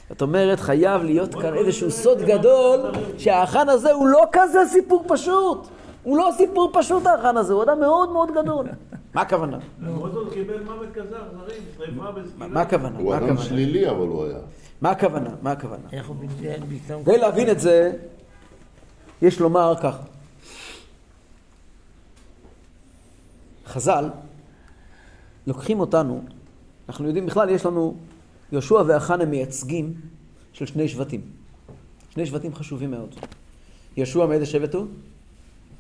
זאת 0.10 0.22
אומרת, 0.22 0.60
חייב 0.60 1.04
להיות 1.04 1.36
כאן 1.36 1.54
איזשהו 1.54 1.92
סוד 1.92 2.22
גדול, 2.22 2.80
שהאחן 3.18 3.70
הזה 3.70 3.92
הוא 3.92 4.08
לא 4.08 4.24
כזה 4.32 4.60
סיפור 4.70 5.06
פשוט. 5.08 5.68
הוא 6.04 6.18
לא 6.18 6.30
סיפור 6.38 6.70
פשוט 6.74 7.06
האחן 7.06 7.38
הזה, 7.38 7.54
הוא 7.54 7.64
אדם 7.64 7.80
מאוד 7.80 8.12
מאוד 8.12 8.30
גדול. 8.32 8.66
מה 9.16 9.22
הכוונה? 9.22 9.58
למרות 9.82 10.14
זאת 10.14 10.34
קיבל 10.34 10.64
מוות 10.64 10.88
כזה 10.94 11.16
אכזרי, 11.18 11.56
שרפה 11.78 12.12
בסקילה. 12.12 12.48
מה 12.48 12.62
הכוונה? 12.62 13.00
הוא 13.00 13.16
אדם? 13.16 13.38
שלילי, 13.38 13.90
אבל 13.90 14.08
הוא 14.08 14.26
היה. 14.26 14.38
מה 14.82 14.92
הכוונה? 14.92 15.30
מה 15.42 15.52
הכוונה? 15.52 15.84
איך 15.92 16.08
הוא 16.08 16.16
ביטל 16.16 16.62
פתאום... 16.70 17.04
כדי 17.04 17.18
להבין 17.18 17.50
את 17.50 17.60
זה, 17.60 17.92
יש 19.22 19.40
לומר 19.40 19.74
ככה. 19.82 20.04
חז"ל 23.68 24.10
לוקחים 25.48 25.80
אותנו, 25.80 26.24
אנחנו 26.90 27.08
יודעים 27.08 27.26
בכלל, 27.26 27.50
יש 27.50 27.66
לנו, 27.66 27.96
יהושע 28.52 28.84
הם 29.22 29.30
מייצגים 29.32 29.94
של 30.54 30.66
שני 30.66 30.88
שבטים. 30.88 31.22
שני 32.10 32.26
שבטים 32.26 32.56
חשובים 32.56 32.92
מאוד. 32.92 33.16
יהושע 33.98 34.26
מאיזה 34.26 34.46
שבט 34.46 34.76
הוא? 34.76 34.86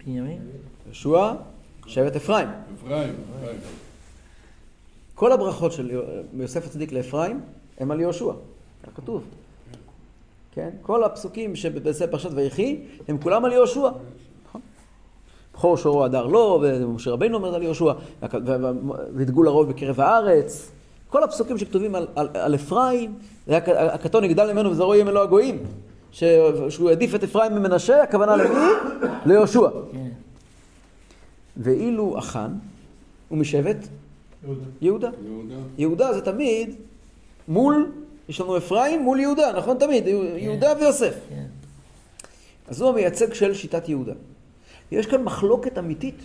בנימין? 0.06 0.42
יהושע, 0.86 1.34
שבט 1.86 2.16
אפרים. 2.16 2.48
אפרים, 2.76 3.14
אפרים. 3.40 3.60
כל 5.16 5.32
הברכות 5.32 5.72
של 5.72 6.02
יוסף 6.34 6.66
הצדיק 6.66 6.92
לאפרים 6.92 7.42
הם 7.78 7.92
על 7.92 8.00
יהושע, 8.00 8.32
כך 8.84 8.90
כתוב. 8.96 9.24
כן? 10.52 10.70
כל 10.82 11.04
הפסוקים 11.04 11.56
שבפרשת 11.56 12.30
ויחי 12.36 12.80
הם 13.08 13.18
כולם 13.18 13.46
על 13.46 13.52
יהושע. 13.52 13.90
בכור 15.62 15.78
שורו 15.78 16.04
הדר 16.06 16.26
לו, 16.26 16.60
ומשה 16.64 17.12
רבינו 17.12 17.38
אומר 17.38 17.56
על 17.56 17.64
יהושע, 17.64 17.86
והק- 18.22 18.34
ו- 18.34 18.56
ו- 18.62 18.72
והדגו 19.16 19.44
לרוב 19.44 19.70
בקרב 19.70 20.00
הארץ. 20.00 20.72
כל 21.10 21.24
הפסוקים 21.24 21.58
שכתובים 21.58 21.96
על, 21.96 22.08
על, 22.16 22.30
על 22.34 22.56
אפרים, 22.56 23.14
הקטון 23.48 24.24
יגדל 24.24 24.54
ממנו 24.54 24.72
וזרעו 24.72 24.94
יהיה 24.96 25.06
מלוא 25.06 25.22
הגויים. 25.22 25.64
ש- 26.12 26.24
שהוא 26.70 26.90
העדיף 26.90 27.16
את 27.16 27.24
אפרים 27.24 27.52
ממנשה, 27.56 28.04
הכוונה 28.04 28.36
למי? 28.36 28.56
ליהושע. 29.26 29.70
כן. 29.92 30.08
ואילו 31.58 32.18
החאן 32.18 32.52
הוא 33.30 33.38
משבט 33.38 33.78
יהודה. 34.44 34.62
יהודה. 34.82 35.10
יהודה. 35.26 35.56
יהודה 35.78 36.14
זה 36.14 36.22
תמיד 36.22 36.76
מול, 37.48 37.92
יש 38.30 38.42
לנו 38.42 38.58
אפרים 38.58 39.02
מול 39.02 39.20
יהודה, 39.20 39.52
נכון 39.58 39.78
תמיד? 39.78 40.08
יהודה 40.38 40.74
ויוסף. 40.80 41.14
כן. 41.30 41.44
אז 42.68 42.82
הוא 42.82 42.90
המייצג 42.90 43.34
של 43.34 43.54
שיטת 43.54 43.90
יהודה. 43.90 44.14
יש 44.92 45.06
כאן 45.06 45.24
מחלוקת 45.24 45.78
אמיתית, 45.78 46.16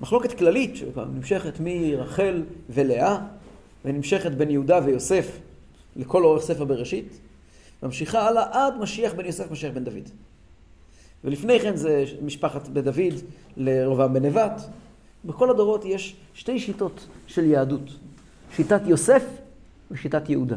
מחלוקת 0.00 0.38
כללית, 0.38 0.76
שנמשכת 0.76 1.52
מרחל 1.60 2.42
ולאה, 2.70 3.18
ונמשכת 3.84 4.32
בין 4.32 4.50
יהודה 4.50 4.80
ויוסף 4.84 5.38
לכל 5.96 6.24
אורך 6.24 6.42
ספר 6.42 6.64
בראשית, 6.64 7.18
ממשיכה 7.82 8.28
הלאה 8.28 8.66
עד 8.66 8.74
משיח 8.80 9.12
בן 9.12 9.26
יוסף, 9.26 9.50
משיח 9.50 9.74
בן 9.74 9.84
דוד. 9.84 10.08
ולפני 11.24 11.60
כן 11.60 11.76
זה 11.76 12.04
משפחת 12.22 12.68
בן 12.68 12.80
דוד 12.80 13.14
לרובעם 13.56 14.14
בן 14.14 14.24
נבט. 14.24 14.60
בכל 15.24 15.50
הדורות 15.50 15.84
יש 15.84 16.16
שתי 16.34 16.58
שיטות 16.58 17.06
של 17.26 17.44
יהדות, 17.44 17.90
שיטת 18.56 18.80
יוסף 18.86 19.22
ושיטת 19.90 20.30
יהודה. 20.30 20.56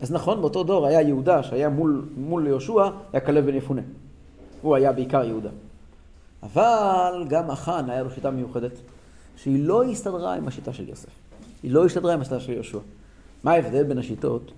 אז 0.00 0.12
נכון, 0.12 0.40
באותו 0.40 0.62
דור 0.62 0.86
היה 0.86 1.02
יהודה 1.02 1.42
שהיה 1.42 1.68
מול, 1.68 2.04
מול 2.16 2.46
יהושע, 2.46 2.90
היה 3.12 3.20
כלב 3.20 3.46
בן 3.46 3.54
יפונה. 3.54 3.82
הוא 4.62 4.76
היה 4.76 4.92
בעיקר 4.92 5.24
יהודה. 5.24 5.50
אבל 6.42 7.24
גם 7.28 7.50
החאן 7.50 7.90
היה 7.90 8.02
לו 8.02 8.10
שיטה 8.10 8.30
מיוחדת, 8.30 8.72
שהיא 9.36 9.64
לא 9.64 9.84
הסתדרה 9.84 10.34
עם 10.34 10.48
השיטה 10.48 10.72
של 10.72 10.88
יוסף. 10.88 11.08
היא 11.62 11.70
לא 11.70 11.86
הסתדרה 11.86 12.14
עם 12.14 12.20
השיטה 12.20 12.40
של 12.40 12.52
יהושע. 12.52 12.78
מה 13.44 13.52
ההבדל 13.52 13.84
בין 13.84 13.98
השיטות? 13.98 14.52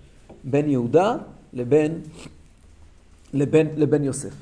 בין 0.45 0.71
יהודה 0.71 1.17
לבין, 1.53 2.01
לבין, 3.33 3.69
לבין 3.77 4.05
יוסף. 4.05 4.35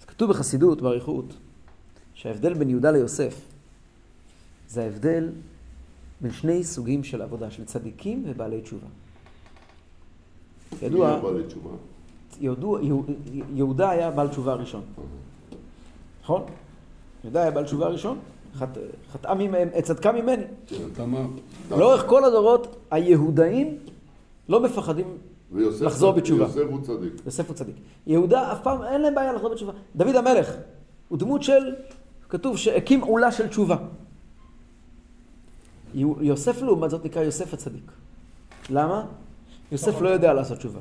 אז 0.00 0.04
כתוב 0.06 0.30
בחסידות, 0.30 0.82
באריכות, 0.82 1.34
שההבדל 2.14 2.54
בין 2.54 2.70
יהודה 2.70 2.90
ליוסף 2.90 3.40
זה 4.68 4.82
ההבדל 4.82 5.28
בין 6.20 6.32
שני 6.32 6.64
סוגים 6.64 7.04
של 7.04 7.22
עבודה, 7.22 7.50
של 7.50 7.64
צדיקים 7.64 8.22
ובעלי 8.26 8.60
תשובה. 8.60 8.86
מי 10.72 10.86
ידוע, 10.86 11.08
היה 11.08 11.20
בעלי 11.20 11.46
תשובה? 11.46 11.70
יהודו, 12.40 12.78
יהו- 12.82 13.04
יהודה 13.54 13.90
היה 13.90 14.10
בעל 14.10 14.28
תשובה 14.28 14.52
הראשון. 14.52 14.82
נכון? 16.22 16.42
יהודה 17.24 17.42
היה 17.42 17.50
בעל 17.50 17.64
תשובה 17.64 17.86
הראשון. 17.86 18.18
חט- 18.58 18.78
חטאה 19.12 19.34
ממני, 19.34 19.82
צדקה 19.82 20.12
ממני. 20.12 20.42
לאורך 21.70 22.04
כל 22.06 22.24
הדורות, 22.24 22.76
היהודאים 22.90 23.78
לא 24.48 24.60
מפחדים 24.60 25.06
לחזור 25.86 26.12
בתשובה. 26.12 26.44
יוסף 26.44 26.60
הוא 26.70 26.80
צדיק. 26.82 27.12
יוסף 27.26 27.48
הוא 27.48 27.56
צדיק. 27.56 27.76
יהודה 28.06 28.52
אף 28.52 28.62
פעם 28.62 28.82
אין 28.82 29.00
להם 29.00 29.14
בעיה 29.14 29.32
לחזור 29.32 29.50
בתשובה. 29.50 29.72
דוד 29.96 30.16
המלך 30.16 30.52
הוא 31.08 31.18
דמות 31.18 31.42
של, 31.42 31.74
כתוב 32.28 32.56
שהקים 32.56 33.00
עולה 33.00 33.32
של 33.32 33.48
תשובה. 33.48 33.76
יו- 35.94 36.14
יוסף 36.20 36.62
לעומת 36.62 36.90
זאת 36.90 37.04
נקרא 37.04 37.22
יוסף 37.22 37.54
הצדיק. 37.54 37.92
למה? 38.70 39.04
יוסף 39.72 40.00
לא 40.00 40.08
יודע 40.08 40.32
לעשות 40.32 40.58
תשובה. 40.58 40.80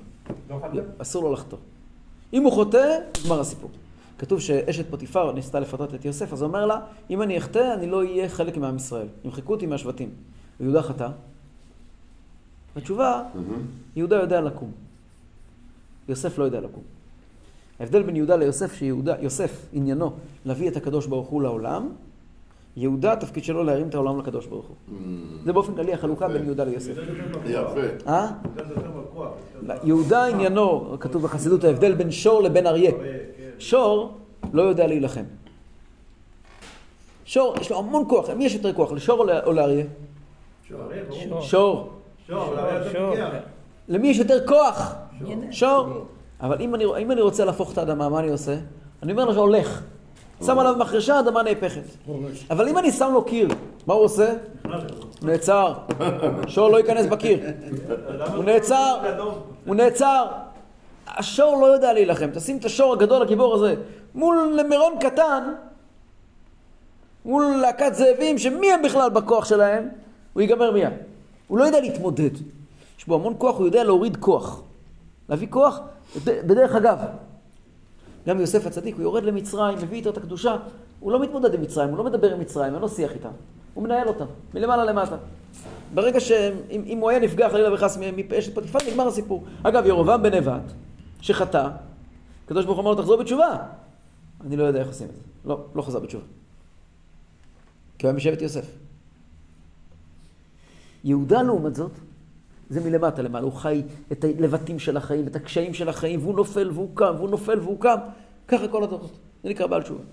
לא? 0.49 0.81
אסור 0.97 1.23
לו 1.23 1.33
לחטוא. 1.33 1.57
אם 2.33 2.43
הוא 2.43 2.51
חוטא, 2.51 2.99
נגמר 3.23 3.39
הסיפור. 3.39 3.69
כתוב 4.17 4.39
שאשת 4.39 4.89
פוטיפר 4.89 5.31
ניסתה 5.31 5.59
לפתות 5.59 5.93
את 5.93 6.05
יוסף, 6.05 6.33
אז 6.33 6.41
הוא 6.41 6.47
אומר 6.47 6.65
לה, 6.65 6.79
אם 7.09 7.21
אני 7.21 7.37
אחטא, 7.37 7.73
אני 7.73 7.87
לא 7.87 7.97
אהיה 7.97 8.29
חלק 8.29 8.57
מעם 8.57 8.75
ישראל. 8.75 9.07
ימחקו 9.25 9.53
אותי 9.53 9.65
מהשבטים. 9.65 10.09
ויהודה 10.59 10.81
חטא. 10.81 11.07
בתשובה, 12.75 13.23
יהודה 13.95 14.15
יודע 14.15 14.41
לקום. 14.41 14.71
יוסף 16.09 16.37
לא 16.37 16.43
יודע 16.43 16.61
לקום. 16.61 16.83
ההבדל 17.79 18.03
בין 18.03 18.15
יהודה 18.15 18.35
ליוסף, 18.35 18.73
שיהודה, 18.73 19.15
יוסף, 19.19 19.65
עניינו 19.73 20.13
להביא 20.45 20.69
את 20.69 20.77
הקדוש 20.77 21.07
ברוך 21.07 21.27
הוא 21.27 21.41
לעולם, 21.41 21.89
יהודה, 22.77 23.13
התפקיד 23.13 23.43
שלו 23.43 23.63
להרים 23.63 23.87
את 23.87 23.95
העולם 23.95 24.19
לקדוש 24.19 24.45
ברוך 24.45 24.65
הוא. 24.65 24.75
זה 25.43 25.53
באופן 25.53 25.75
כללי 25.75 25.93
החלוקה 25.93 26.27
בין 26.27 26.45
יהודה 26.45 26.63
ליוסף. 26.63 26.93
יפה. 27.45 27.81
אה? 28.07 28.27
יהודה 29.83 30.25
עניינו, 30.25 30.97
כתוב 30.99 31.23
בחסידות, 31.23 31.63
ההבדל 31.63 31.95
בין 31.95 32.11
שור 32.11 32.43
לבין 32.43 32.67
אריה. 32.67 32.91
שור 33.59 34.17
לא 34.53 34.61
יודע 34.61 34.87
להילחם. 34.87 35.23
שור, 37.25 37.55
יש 37.61 37.71
לו 37.71 37.77
המון 37.77 38.03
כוח. 38.09 38.29
למי 38.29 38.45
יש 38.45 38.55
יותר 38.55 38.73
כוח, 38.73 38.91
לשור 38.91 39.25
או 39.45 39.53
לאריה? 39.53 39.85
שור. 41.41 41.89
למי 43.87 44.07
יש 44.07 44.17
יותר 44.17 44.47
כוח? 44.47 44.95
שור. 45.51 45.87
אבל 46.41 46.61
אם 46.61 46.75
אני, 46.75 46.85
אם 47.01 47.11
אני 47.11 47.21
רוצה 47.21 47.45
להפוך 47.45 47.73
את 47.73 47.77
האדמה, 47.77 48.09
מה 48.09 48.19
אני 48.19 48.29
עושה? 48.29 48.55
אני 49.03 49.11
אומר 49.11 49.25
לו 49.25 49.33
שהולך. 49.33 49.83
שם 50.43 50.59
עליו 50.59 50.75
מחרשה, 50.79 51.15
האדמה 51.15 51.43
נהפכת. 51.43 51.81
אבל 52.49 52.67
אם 52.67 52.77
אני 52.77 52.91
שם 52.91 53.09
לו 53.13 53.23
קיר, 53.23 53.47
מה 53.87 53.93
הוא 53.93 54.03
עושה? 54.03 54.33
נעצר. 55.21 55.73
שור 56.47 56.69
לא 56.69 56.77
ייכנס 56.77 57.05
בקיר. 57.05 57.39
הוא 58.35 58.43
נעצר. 58.43 58.97
הוא 59.65 59.75
נעצר. 59.75 60.25
השור 61.07 61.57
לא 61.61 61.65
יודע 61.65 61.93
להילחם. 61.93 62.29
תשים 62.33 62.57
את 62.57 62.65
השור 62.65 62.93
הגדול, 62.93 63.21
הגיבור 63.21 63.55
הזה, 63.55 63.75
מול 64.15 64.59
מירון 64.69 64.93
קטן, 64.99 65.53
מול 67.25 67.55
להקת 67.61 67.93
זאבים, 67.93 68.37
שמי 68.37 68.73
הם 68.73 68.81
בכלל 68.81 69.09
בכוח 69.09 69.45
שלהם, 69.45 69.89
הוא 70.33 70.41
ייגמר 70.41 70.71
מיד. 70.71 70.93
הוא 71.47 71.57
לא 71.57 71.63
יודע 71.63 71.79
להתמודד. 71.79 72.29
יש 72.99 73.05
בו 73.07 73.15
המון 73.15 73.35
כוח, 73.37 73.57
הוא 73.57 73.65
יודע 73.65 73.83
להוריד 73.83 74.17
כוח. 74.17 74.61
להביא 75.29 75.47
כוח, 75.49 75.79
בדרך 76.25 76.75
אגב. 76.75 76.97
גם 78.27 78.39
יוסף 78.39 78.67
הצדיק, 78.67 78.95
הוא 78.95 79.03
יורד 79.03 79.23
למצרים, 79.23 79.77
מביא 79.77 79.97
איתו 79.97 80.09
את 80.09 80.17
הקדושה, 80.17 80.55
הוא 80.99 81.11
לא 81.11 81.21
מתמודד 81.21 81.53
עם 81.53 81.61
מצרים, 81.61 81.89
הוא 81.89 81.97
לא 81.97 82.03
מדבר 82.03 82.33
עם 82.33 82.39
מצרים, 82.39 82.73
אין 82.73 82.81
לו 82.81 82.89
שיח 82.89 83.11
איתם. 83.11 83.29
הוא 83.73 83.83
מנהל 83.83 84.07
אותם, 84.07 84.25
מלמעלה 84.53 84.85
למטה. 84.85 85.17
ברגע 85.93 86.19
שאם 86.19 86.81
אם 86.85 86.97
הוא 86.97 87.09
היה 87.09 87.19
נפגע 87.19 87.49
חלילה 87.49 87.73
וחס 87.73 87.97
מ- 87.97 88.29
מאשת 88.29 88.55
פטיפר, 88.55 88.79
נגמר 88.91 89.07
הסיפור. 89.07 89.43
אגב, 89.63 89.85
ירובעם 89.85 90.23
בן 90.23 90.33
נבט, 90.33 90.61
שחטא, 91.21 91.69
הקדוש 92.45 92.65
ברוך 92.65 92.77
הוא 92.77 92.83
אמר 92.83 92.91
לו, 92.91 92.97
תחזור 92.97 93.17
בתשובה. 93.17 93.57
אני 94.45 94.57
לא 94.57 94.63
יודע 94.63 94.79
איך 94.79 94.87
עושים 94.87 95.07
את 95.07 95.13
זה. 95.13 95.19
לא, 95.45 95.65
לא 95.75 95.81
חזר 95.81 95.99
בתשובה. 95.99 96.23
כי 97.97 98.05
הוא 98.07 98.09
היה 98.09 98.17
משבט 98.17 98.41
יוסף. 98.41 98.65
יהודה 101.03 101.41
לעומת 101.41 101.75
זאת, 101.75 101.91
זה 102.69 102.81
מלמטה 102.81 103.21
למעלה, 103.21 103.45
הוא 103.45 103.53
חי 103.53 103.81
את 104.11 104.23
הלבטים 104.23 104.79
של 104.79 104.97
החיים, 104.97 105.27
את 105.27 105.35
הקשיים 105.35 105.73
של 105.73 105.89
החיים, 105.89 106.19
והוא 106.19 106.35
נופל 106.35 106.71
והוא 106.73 106.89
קם, 106.93 107.13
והוא 107.17 107.29
נופל 107.29 107.59
והוא 107.59 107.79
קם. 107.79 107.97
ככה 108.47 108.67
כל 108.67 108.83
הדורות. 108.83 109.11
זה 109.43 109.49
נקרא 109.49 109.67
בעל 109.67 109.83
תשובה. 109.83 110.03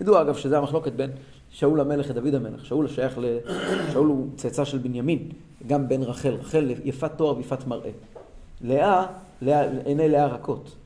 ידוע 0.00 0.22
אגב 0.22 0.36
שזה 0.36 0.58
המחלוקת 0.58 0.92
בין 0.92 1.10
שאול 1.50 1.80
המלך 1.80 2.10
לדוד 2.10 2.34
המלך. 2.34 2.66
שאול 2.66 2.88
שייך 2.88 3.18
ל... 3.18 3.38
שאול 3.92 4.06
הוא 4.06 4.28
צאצא 4.36 4.64
של 4.64 4.78
בנימין, 4.78 5.28
גם 5.66 5.88
בן 5.88 6.02
רחל. 6.02 6.34
רחל 6.34 6.70
יפת 6.84 7.10
תואר 7.16 7.36
ויפת 7.36 7.66
מראה. 7.66 7.90
לאה, 8.60 9.06
לאה, 9.42 9.68
עיני 9.84 10.08
לאה 10.08 10.26
רכות. 10.26 10.76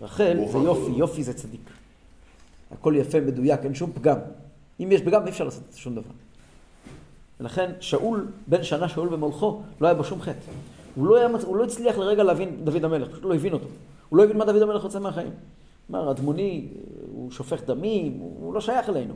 רחל 0.00 0.38
זה. 0.52 0.58
יופי, 0.58 0.90
יופי 0.90 1.22
זה 1.22 1.34
צדיק. 1.34 1.70
הכל 2.70 2.94
יפה, 2.96 3.20
מדויק, 3.20 3.64
אין 3.64 3.74
שום 3.74 3.92
פגם. 3.92 4.18
אם 4.80 4.92
יש 4.92 5.00
פגם, 5.02 5.24
אי 5.24 5.30
אפשר 5.30 5.44
לעשות 5.44 5.62
שום 5.74 5.94
דבר. 5.94 6.10
ולכן 7.40 7.70
שאול, 7.80 8.26
בן 8.46 8.62
שנה 8.62 8.88
שאול 8.88 9.08
במולכו, 9.08 9.62
לא 9.80 9.86
היה 9.86 9.94
בו 9.94 10.04
שום 10.04 10.20
חטא. 10.20 10.50
הוא 10.94 11.06
לא, 11.06 11.16
היה, 11.16 11.28
הוא 11.44 11.56
לא 11.56 11.64
הצליח 11.64 11.98
לרגע 11.98 12.22
להבין 12.22 12.64
דוד 12.64 12.84
המלך, 12.84 13.08
פשוט 13.08 13.24
לא 13.24 13.34
הבין 13.34 13.52
אותו. 13.52 13.66
הוא 14.08 14.16
לא 14.18 14.24
הבין 14.24 14.38
מה 14.38 14.44
דוד 14.44 14.62
המלך 14.62 14.82
רוצה 14.82 14.98
מהחיים. 14.98 15.30
אמר, 15.90 16.10
אדמוני, 16.10 16.68
הוא 17.12 17.30
שופך 17.30 17.62
דמים, 17.66 18.18
הוא, 18.20 18.54
לא 18.54 18.60
שייך 18.60 18.88
אלינו. 18.88 19.14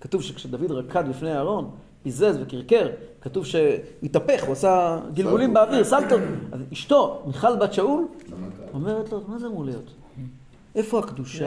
כתוב 0.00 0.22
שכשדוד 0.22 0.72
רקד 0.72 1.08
לפני 1.08 1.32
אהרון, 1.32 1.70
פיזז 2.02 2.38
וקרקר, 2.42 2.88
כתוב 3.20 3.46
שהתהפך, 3.46 4.44
הוא 4.44 4.52
עשה 4.52 5.00
גלגולים. 5.14 5.54
באוויר, 5.54 5.84
סלטות. 5.84 6.20
אז 6.52 6.60
אשתו, 6.72 7.22
מיכל 7.26 7.56
בת 7.56 7.72
שאול, 7.72 8.06
אומרת 8.74 9.12
לו, 9.12 9.20
מה 9.28 9.38
זה 9.38 9.46
אמור 9.46 9.64
להיות? 9.64 9.94
איפה 10.74 10.98
הקדושה? 10.98 11.44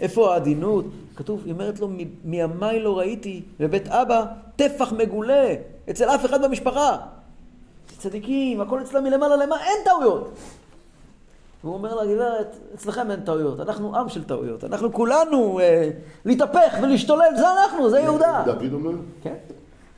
איפה 0.00 0.32
העדינות? 0.32 0.84
כתוב, 1.16 1.42
היא 1.44 1.52
אומרת 1.52 1.80
לו, 1.80 1.88
"מ- 1.88 1.96
מימיי 2.24 2.80
לא 2.80 2.98
ראיתי 2.98 3.42
בבית 3.60 3.88
אבא 3.88 4.24
טפח 4.56 4.92
מגולה 4.92 5.54
אצל 5.90 6.08
אף 6.08 6.24
אחד 6.24 6.44
במשפחה. 6.44 6.96
צדיקים, 7.98 8.60
הכל 8.60 8.82
אצלם 8.82 9.04
מלמעלה 9.04 9.36
למעלה, 9.36 9.62
אין 9.64 9.78
טעויות. 9.84 10.32
והוא 11.64 11.74
אומר 11.74 11.94
לה, 11.94 12.14
גברת, 12.14 12.56
אצלכם 12.74 13.10
אין 13.10 13.20
טעויות, 13.20 13.60
אנחנו 13.60 13.96
עם 13.96 14.08
של 14.08 14.24
טעויות, 14.24 14.64
אנחנו 14.64 14.92
כולנו 14.92 15.60
אה, 15.60 15.90
להתהפך 16.24 16.78
ולהשתולל, 16.82 17.36
זה 17.36 17.46
אנחנו, 17.52 17.90
זה 17.90 18.00
יהודה. 18.00 18.42
דוד 18.46 18.72
אומר? 18.72 18.90
כן? 19.22 19.34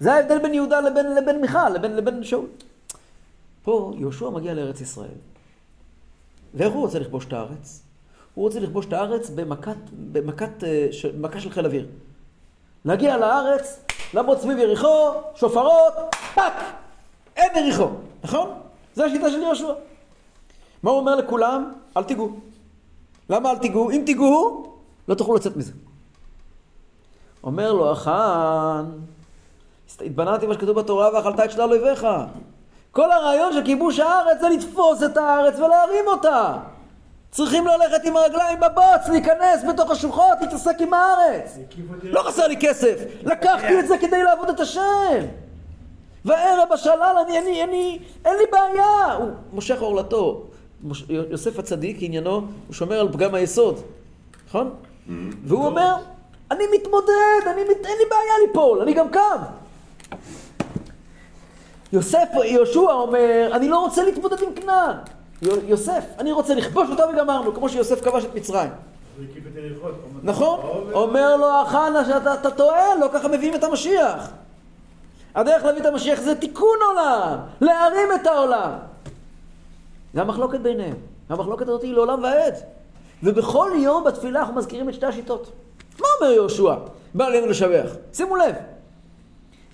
זה 0.01 0.13
ההבדל 0.15 0.39
בין 0.39 0.55
יהודה 0.55 0.81
לבין, 0.81 1.15
לבין 1.15 1.41
מיכל, 1.41 1.69
לבין, 1.69 1.97
לבין 1.97 2.25
שאול. 2.25 2.47
פה 3.63 3.93
יהושע 3.97 4.31
מגיע 4.31 4.55
לארץ 4.55 4.81
ישראל. 4.81 5.09
ואיך 6.55 6.73
הוא 6.73 6.81
רוצה 6.83 6.99
לכבוש 6.99 7.25
את 7.25 7.33
הארץ? 7.33 7.84
הוא 8.35 8.45
רוצה 8.45 8.61
לכבוש 8.61 8.87
את 8.87 8.93
הארץ 8.93 9.31
במכת, 9.31 9.77
במכת, 10.13 10.65
אה, 10.65 10.89
במכה 11.19 11.41
של 11.41 11.51
חיל 11.51 11.67
אוויר. 11.67 11.87
להגיע 12.85 13.17
לארץ, 13.17 13.81
לעמוד 14.15 14.39
סביב 14.39 14.59
יריחו, 14.59 15.13
שופרות, 15.35 15.95
פאק! 16.35 16.55
אין 17.37 17.51
יריחו, 17.57 17.89
נכון? 18.25 18.49
זו 18.95 19.05
השיטה 19.05 19.31
של 19.31 19.43
יהושע. 19.43 19.73
מה 20.83 20.91
הוא 20.91 20.99
אומר 20.99 21.15
לכולם? 21.15 21.73
אל 21.97 22.05
תיגעו. 22.05 22.31
למה 23.31 23.51
אל 23.51 23.59
תיגעו? 23.59 23.91
אם 23.91 24.03
תיגעו, 24.07 24.67
לא 25.09 25.15
תוכלו 25.15 25.35
לצאת 25.35 25.57
מזה. 25.57 25.73
אומר 27.45 27.73
לו 27.73 27.91
החאן, 27.91 28.91
התבננתי 30.01 30.47
מה 30.47 30.55
שכתוב 30.55 30.81
בתורה 30.81 31.15
ואכלת 31.15 31.41
את 31.41 31.51
שלל 31.51 31.71
אויביך. 31.71 32.07
כל 32.93 33.13
הרעיון 33.13 33.53
של 33.53 33.65
כיבוש 33.65 33.99
הארץ 33.99 34.41
זה 34.41 34.49
לתפוס 34.49 35.03
את 35.03 35.17
הארץ 35.17 35.59
ולהרים 35.59 36.05
אותה. 36.07 36.59
צריכים 37.35 37.67
ללכת 37.67 38.05
עם 38.05 38.17
הרגליים 38.17 38.61
בבוץ, 38.61 39.09
להיכנס 39.09 39.65
בתוך 39.69 39.91
השוחות, 39.91 40.39
להתעסק 40.41 40.77
עם 40.81 40.95
הארץ. 40.95 41.59
לא 42.03 42.23
חסר 42.23 42.47
לי 42.47 42.57
כסף, 42.61 42.95
לקחתי 43.23 43.81
את 43.81 43.89
זה 43.89 43.99
כדי 43.99 44.23
לעבוד 44.23 44.49
את 44.49 44.61
השם. 44.61 45.21
והערב 46.25 46.73
השלל, 46.73 47.17
אני, 47.27 47.39
אני, 47.39 47.65
אני, 47.65 47.99
אין 48.25 48.37
לי 48.37 48.45
בעיה. 48.53 49.15
הוא 49.15 49.29
מושך 49.53 49.81
עורלתו. 49.81 50.43
יוסף 51.09 51.59
הצדיק, 51.59 51.97
עניינו, 52.01 52.35
הוא 52.35 52.75
שומר 52.75 53.01
על 53.01 53.13
פגם 53.13 53.35
היסוד, 53.35 53.81
נכון? 54.49 54.75
והוא 55.45 55.67
אומר, 55.67 55.95
אני 56.51 56.65
מתמודד, 56.75 57.47
אני 57.47 57.63
מת... 57.65 57.87
אין 57.87 57.99
לי 57.99 58.05
בעיה 58.11 58.47
ליפול, 58.47 58.81
אני 58.81 58.95
גם 58.95 59.09
קם. 59.09 59.39
יוסף, 61.93 62.29
יהושע 62.45 62.81
אומר, 62.81 63.51
אני 63.53 63.69
לא 63.69 63.79
רוצה 63.79 64.05
להתמודד 64.05 64.43
עם 64.43 64.55
כנען. 64.55 64.97
יו- 65.43 65.65
יוסף, 65.69 66.05
אני 66.19 66.33
רוצה 66.33 66.55
לכבוש 66.55 66.89
אותה 66.91 67.03
וגמרנו, 67.09 67.55
כמו 67.55 67.69
שיוסף 67.69 68.05
כבש 68.05 68.25
את 68.25 68.35
מצרים. 68.35 68.71
נכון? 70.23 70.61
אומר 70.93 71.37
לו 71.37 71.61
החנה 71.61 72.05
שאתה 72.05 72.35
אתה 72.35 72.51
טועה, 72.51 72.95
לא 73.01 73.07
ככה 73.15 73.29
מביאים 73.29 73.55
את 73.55 73.65
המשיח. 73.65 74.31
הדרך 75.35 75.65
להביא 75.65 75.81
את 75.81 75.87
המשיח 75.87 76.21
זה 76.21 76.35
תיקון 76.35 76.79
עולם, 76.91 77.39
להרים 77.61 78.09
את 78.21 78.27
העולם. 78.27 78.71
זה 80.15 80.21
המחלוקת 80.21 80.61
ביניהם. 80.61 80.95
המחלוקת 81.29 81.69
הזאת 81.69 81.83
היא 81.83 81.93
לעולם 81.93 82.23
ועד. 82.23 82.55
ובכל 83.23 83.71
יום 83.77 84.05
בתפילה 84.05 84.41
אנחנו 84.41 84.55
מזכירים 84.55 84.89
את 84.89 84.95
שתי 84.95 85.07
השיטות. 85.07 85.51
מה 86.01 86.07
אומר 86.21 86.33
יהושע? 86.33 86.75
בא 87.15 87.27
עלינו 87.27 87.47
לשבח. 87.47 87.91
שימו 88.13 88.37
לב. 88.37 88.55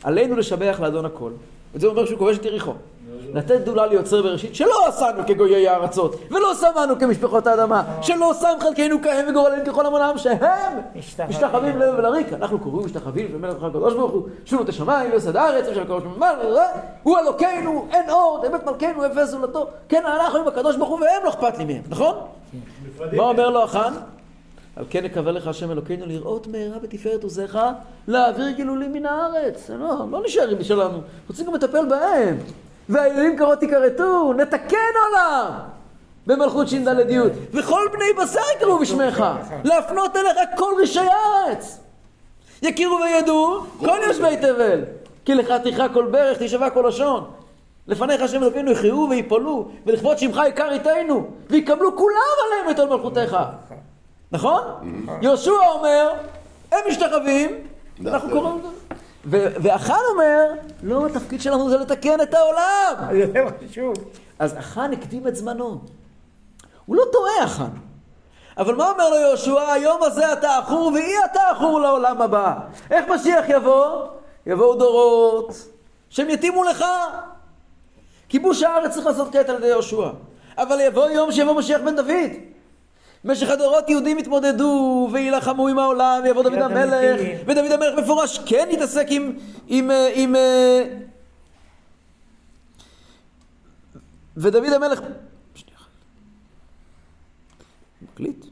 עלינו 0.02 0.36
לשבח 0.36 0.76
לאדון 0.82 1.04
הכל. 1.06 1.30
וזה 1.74 1.86
אומר 1.86 2.06
שהוא 2.06 2.18
כובש 2.18 2.36
את 2.38 2.44
יריחו. 2.44 2.72
לתת 3.34 3.60
גדולה 3.60 3.86
ליוצר 3.86 4.22
בראשית, 4.22 4.54
שלא 4.54 4.86
עשנו 4.88 5.22
כגויי 5.26 5.68
הארצות, 5.68 6.16
ולא 6.30 6.54
שמנו 6.54 6.98
כמשפחות 6.98 7.46
האדמה, 7.46 7.82
שלא 8.02 8.34
שם 8.40 8.54
חלקנו 8.60 9.02
כהם 9.02 9.26
וגורלנו 9.30 9.64
ככל 9.66 9.86
המונם, 9.86 10.12
שהם 10.16 10.38
משתחווים. 11.28 11.78
לב 11.78 11.94
ולריק. 11.98 12.32
אנחנו 12.32 12.58
קוראים 12.58 12.86
משתחווים 12.86 13.44
אחד 13.58 13.68
הקדוש 13.68 13.94
ברוך 13.94 14.12
הוא, 14.12 14.22
שונו 14.44 14.62
את 14.62 14.68
השמיים 14.68 15.12
ויסד 15.12 15.36
הארץ, 15.36 15.64
ושל 15.70 15.80
הקדוש 15.80 16.02
ברוך 16.02 16.16
הוא, 16.42 16.60
הוא 17.02 17.18
אלוקינו, 17.18 17.86
אין 17.92 18.10
עוד, 18.10 18.44
אמת 18.44 18.66
מלכנו, 18.66 19.06
אפס 19.06 19.30
זולתו. 19.30 19.66
כן, 19.88 20.02
אנחנו 20.06 20.38
עם 20.38 20.48
הקדוש 20.48 20.76
ברוך 20.76 20.90
הוא 20.90 21.00
והם 21.00 21.24
לא 21.24 21.28
אכפת 21.28 21.58
לי 21.58 21.64
מהם, 21.64 21.82
נכון? 21.88 22.14
מה 23.12 23.22
אומר 23.22 23.50
לו 23.50 23.62
החאן? 23.62 23.94
על 24.76 24.84
כן 24.90 25.04
נקווה 25.04 25.32
לך 25.32 25.46
השם 25.46 25.70
אלוקינו 25.70 26.06
לראות 26.06 26.46
מהרה 26.46 26.78
בתפארת 26.78 27.22
עוזיך, 27.22 27.58
להעביר 28.08 28.50
גילולים 28.50 28.92
מן 28.92 29.06
הארץ. 29.06 29.70
לא, 29.70 29.94
לא 30.10 30.22
נשאר 30.24 30.48
עם 30.48 30.62
שלנו, 30.62 30.98
רוצים 31.28 31.46
גם 31.46 31.54
לטפל 31.54 31.84
בהם. 31.88 32.38
והאלים 32.90 33.36
קרות 33.36 33.62
יכרתו, 33.62 34.32
נתקן 34.32 34.76
עולם! 35.06 35.50
במלכות 36.26 36.68
ש"ד 36.68 37.10
י' 37.10 37.18
וכל 37.52 37.88
בני 37.92 38.04
בשר 38.22 38.40
יקראו 38.56 38.78
בשמך, 38.78 39.24
להפנות 39.64 40.16
אליך 40.16 40.36
כל 40.56 40.72
רשעי 40.82 41.08
הארץ. 41.08 41.78
יכירו 42.62 42.98
וידעו 43.04 43.60
כל 43.78 43.98
יושבי 44.06 44.36
תבל, 44.36 44.84
כי 45.24 45.34
לך 45.34 45.52
תכרע 45.64 45.88
כל 45.88 46.06
ברך, 46.06 46.38
תשבע 46.42 46.70
כל 46.70 46.84
לשון. 46.88 47.30
לפניך 47.86 48.22
השם 48.22 48.42
אלוקינו 48.42 48.70
יחיו 48.70 49.06
ויפעלו, 49.10 49.68
ולכבוד 49.86 50.18
שמך 50.18 50.40
יקר 50.48 50.70
איתנו, 50.70 51.26
ויקבלו 51.50 51.96
כולם 51.96 52.16
עליהם 52.46 52.70
את 52.70 52.78
עול 52.78 52.88
מלכותיך. 52.88 53.36
נכון? 54.32 54.62
יהושע 55.22 55.52
אומר, 55.74 56.12
הם 56.72 56.78
משתחווים, 56.88 57.50
אנחנו 58.06 58.28
נכון. 58.28 58.40
קוראים 58.40 58.58
לזה. 58.58 58.79
ו- 59.24 59.54
והחאן 59.62 60.00
אומר, 60.12 60.52
לא, 60.82 61.06
התפקיד 61.06 61.40
שלנו 61.40 61.70
זה 61.70 61.78
לתקן 61.78 62.20
את 62.20 62.34
העולם. 62.34 62.94
זה 63.32 63.44
חשוב. 63.70 63.94
אז 64.38 64.54
החאן 64.58 64.92
הקדים 64.92 65.28
את 65.28 65.36
זמנו. 65.36 65.80
הוא 66.86 66.96
לא 66.96 67.04
טועה, 67.12 67.42
החאן. 67.44 67.70
אבל 68.58 68.74
מה 68.74 68.90
אומר 68.90 69.08
לו 69.08 69.16
יהושע? 69.16 69.72
היום 69.72 70.02
הזה 70.02 70.32
אתה 70.32 70.58
עכור 70.58 70.92
ואי 70.94 71.12
אתה 71.32 71.40
עכור 71.50 71.80
לעולם 71.80 72.22
הבא. 72.22 72.54
איך 72.90 73.04
משיח 73.08 73.44
יבוא? 73.48 74.06
יבואו 74.46 74.74
דורות 74.74 75.54
שהם 76.10 76.30
יתאימו 76.30 76.64
לך. 76.64 76.84
כיבוש 78.28 78.62
הארץ 78.62 78.94
צריך 78.94 79.06
לעשות 79.06 79.32
כעת 79.32 79.48
על 79.48 79.56
ידי 79.56 79.66
יהושע. 79.66 80.08
אבל 80.58 80.80
יבוא 80.80 81.08
יום 81.08 81.32
שיבוא 81.32 81.54
משיח 81.54 81.80
בן 81.84 81.96
דוד. 81.96 82.30
במשך 83.24 83.50
הדורות 83.50 83.90
יהודים 83.90 84.18
יתמודדו 84.18 85.08
ויילחמו 85.12 85.68
עם 85.68 85.78
העולם, 85.78 86.20
ויבוא 86.24 86.42
דוד 86.42 86.54
המלך. 86.54 87.20
ודוד 87.46 87.72
המלך 87.72 87.98
מפורש 87.98 88.38
כן 88.38 88.68
יתעסק 88.70 89.06
עם, 89.10 89.32
עם, 89.66 89.90
אה, 89.90 90.10
עם, 90.14 90.36
אה, 90.36 90.84
ודוד 94.36 94.72
המלך... 94.72 95.00
שנייה 95.54 95.78
אחת. 95.78 95.88
מקליט? 98.02 98.44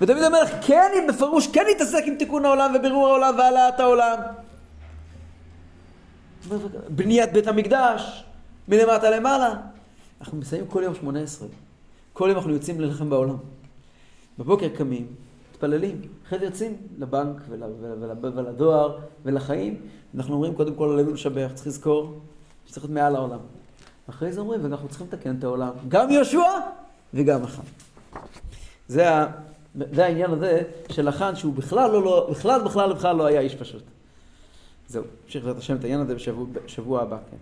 ודוד 0.00 0.22
המלך 0.22 0.50
כן, 0.66 1.06
בפירוש, 1.08 1.46
כן 1.46 1.64
יתעסק 1.76 2.02
עם 2.06 2.14
תיקון 2.14 2.44
העולם 2.44 2.72
ובירור 2.74 3.08
העולם 3.08 3.34
והעלאת 3.38 3.80
העולם. 3.80 4.18
בניית 6.88 7.32
בית 7.32 7.46
המקדש, 7.46 8.24
מלמטה 8.68 9.10
למעלה. 9.10 9.54
אנחנו 10.20 10.38
מסיימים 10.38 10.68
כל 10.68 10.82
יום 10.82 10.94
שמונה 10.94 11.20
עשרה. 11.20 11.48
כל 12.16 12.26
יום 12.28 12.36
אנחנו 12.36 12.52
יוצאים 12.52 12.80
להילחם 12.80 13.10
בעולם. 13.10 13.36
בבוקר 14.38 14.68
קמים, 14.68 15.06
מתפללים, 15.50 16.00
אחרי 16.26 16.38
זה 16.38 16.44
יוצאים 16.44 16.76
לבנק 16.98 17.36
ול, 17.48 17.62
ול, 17.62 18.10
ול, 18.20 18.38
ולדואר 18.38 18.98
ולחיים. 19.24 19.80
אנחנו 20.14 20.34
אומרים 20.34 20.54
קודם 20.54 20.74
כל 20.74 20.90
עלינו 20.92 21.12
לשבח, 21.12 21.50
צריך 21.54 21.66
לזכור 21.66 22.20
שצריך 22.66 22.84
להיות 22.84 22.94
מעל 22.94 23.16
העולם. 23.16 23.38
אחרי 24.10 24.32
זה 24.32 24.40
אומרים, 24.40 24.64
ואנחנו 24.64 24.88
צריכים 24.88 25.06
לתקן 25.06 25.36
את 25.38 25.44
העולם. 25.44 25.70
גם 25.88 26.10
יהושע 26.10 26.48
וגם 27.14 27.42
החאן. 27.42 27.64
זה, 28.88 29.10
ה, 29.10 29.26
זה 29.92 30.04
העניין 30.04 30.30
הזה 30.30 30.62
של 30.90 31.08
החאן, 31.08 31.36
שהוא 31.36 31.54
בכלל 31.54 31.90
לא, 31.90 32.02
לא, 32.02 32.28
בכלל, 32.30 32.64
בכלל, 32.64 32.92
בכלל 32.92 33.16
לא 33.16 33.26
היה 33.26 33.40
איש 33.40 33.54
פשוט. 33.54 33.82
זהו, 34.88 35.04
נמשיך 35.24 35.44
בעזרת 35.44 35.58
השם 35.58 35.76
את 35.76 35.84
העניין 35.84 36.00
הזה 36.00 36.14
בשבוע, 36.14 36.46
בשבוע 36.64 37.02
הבא. 37.02 37.18
כן. 37.30 37.36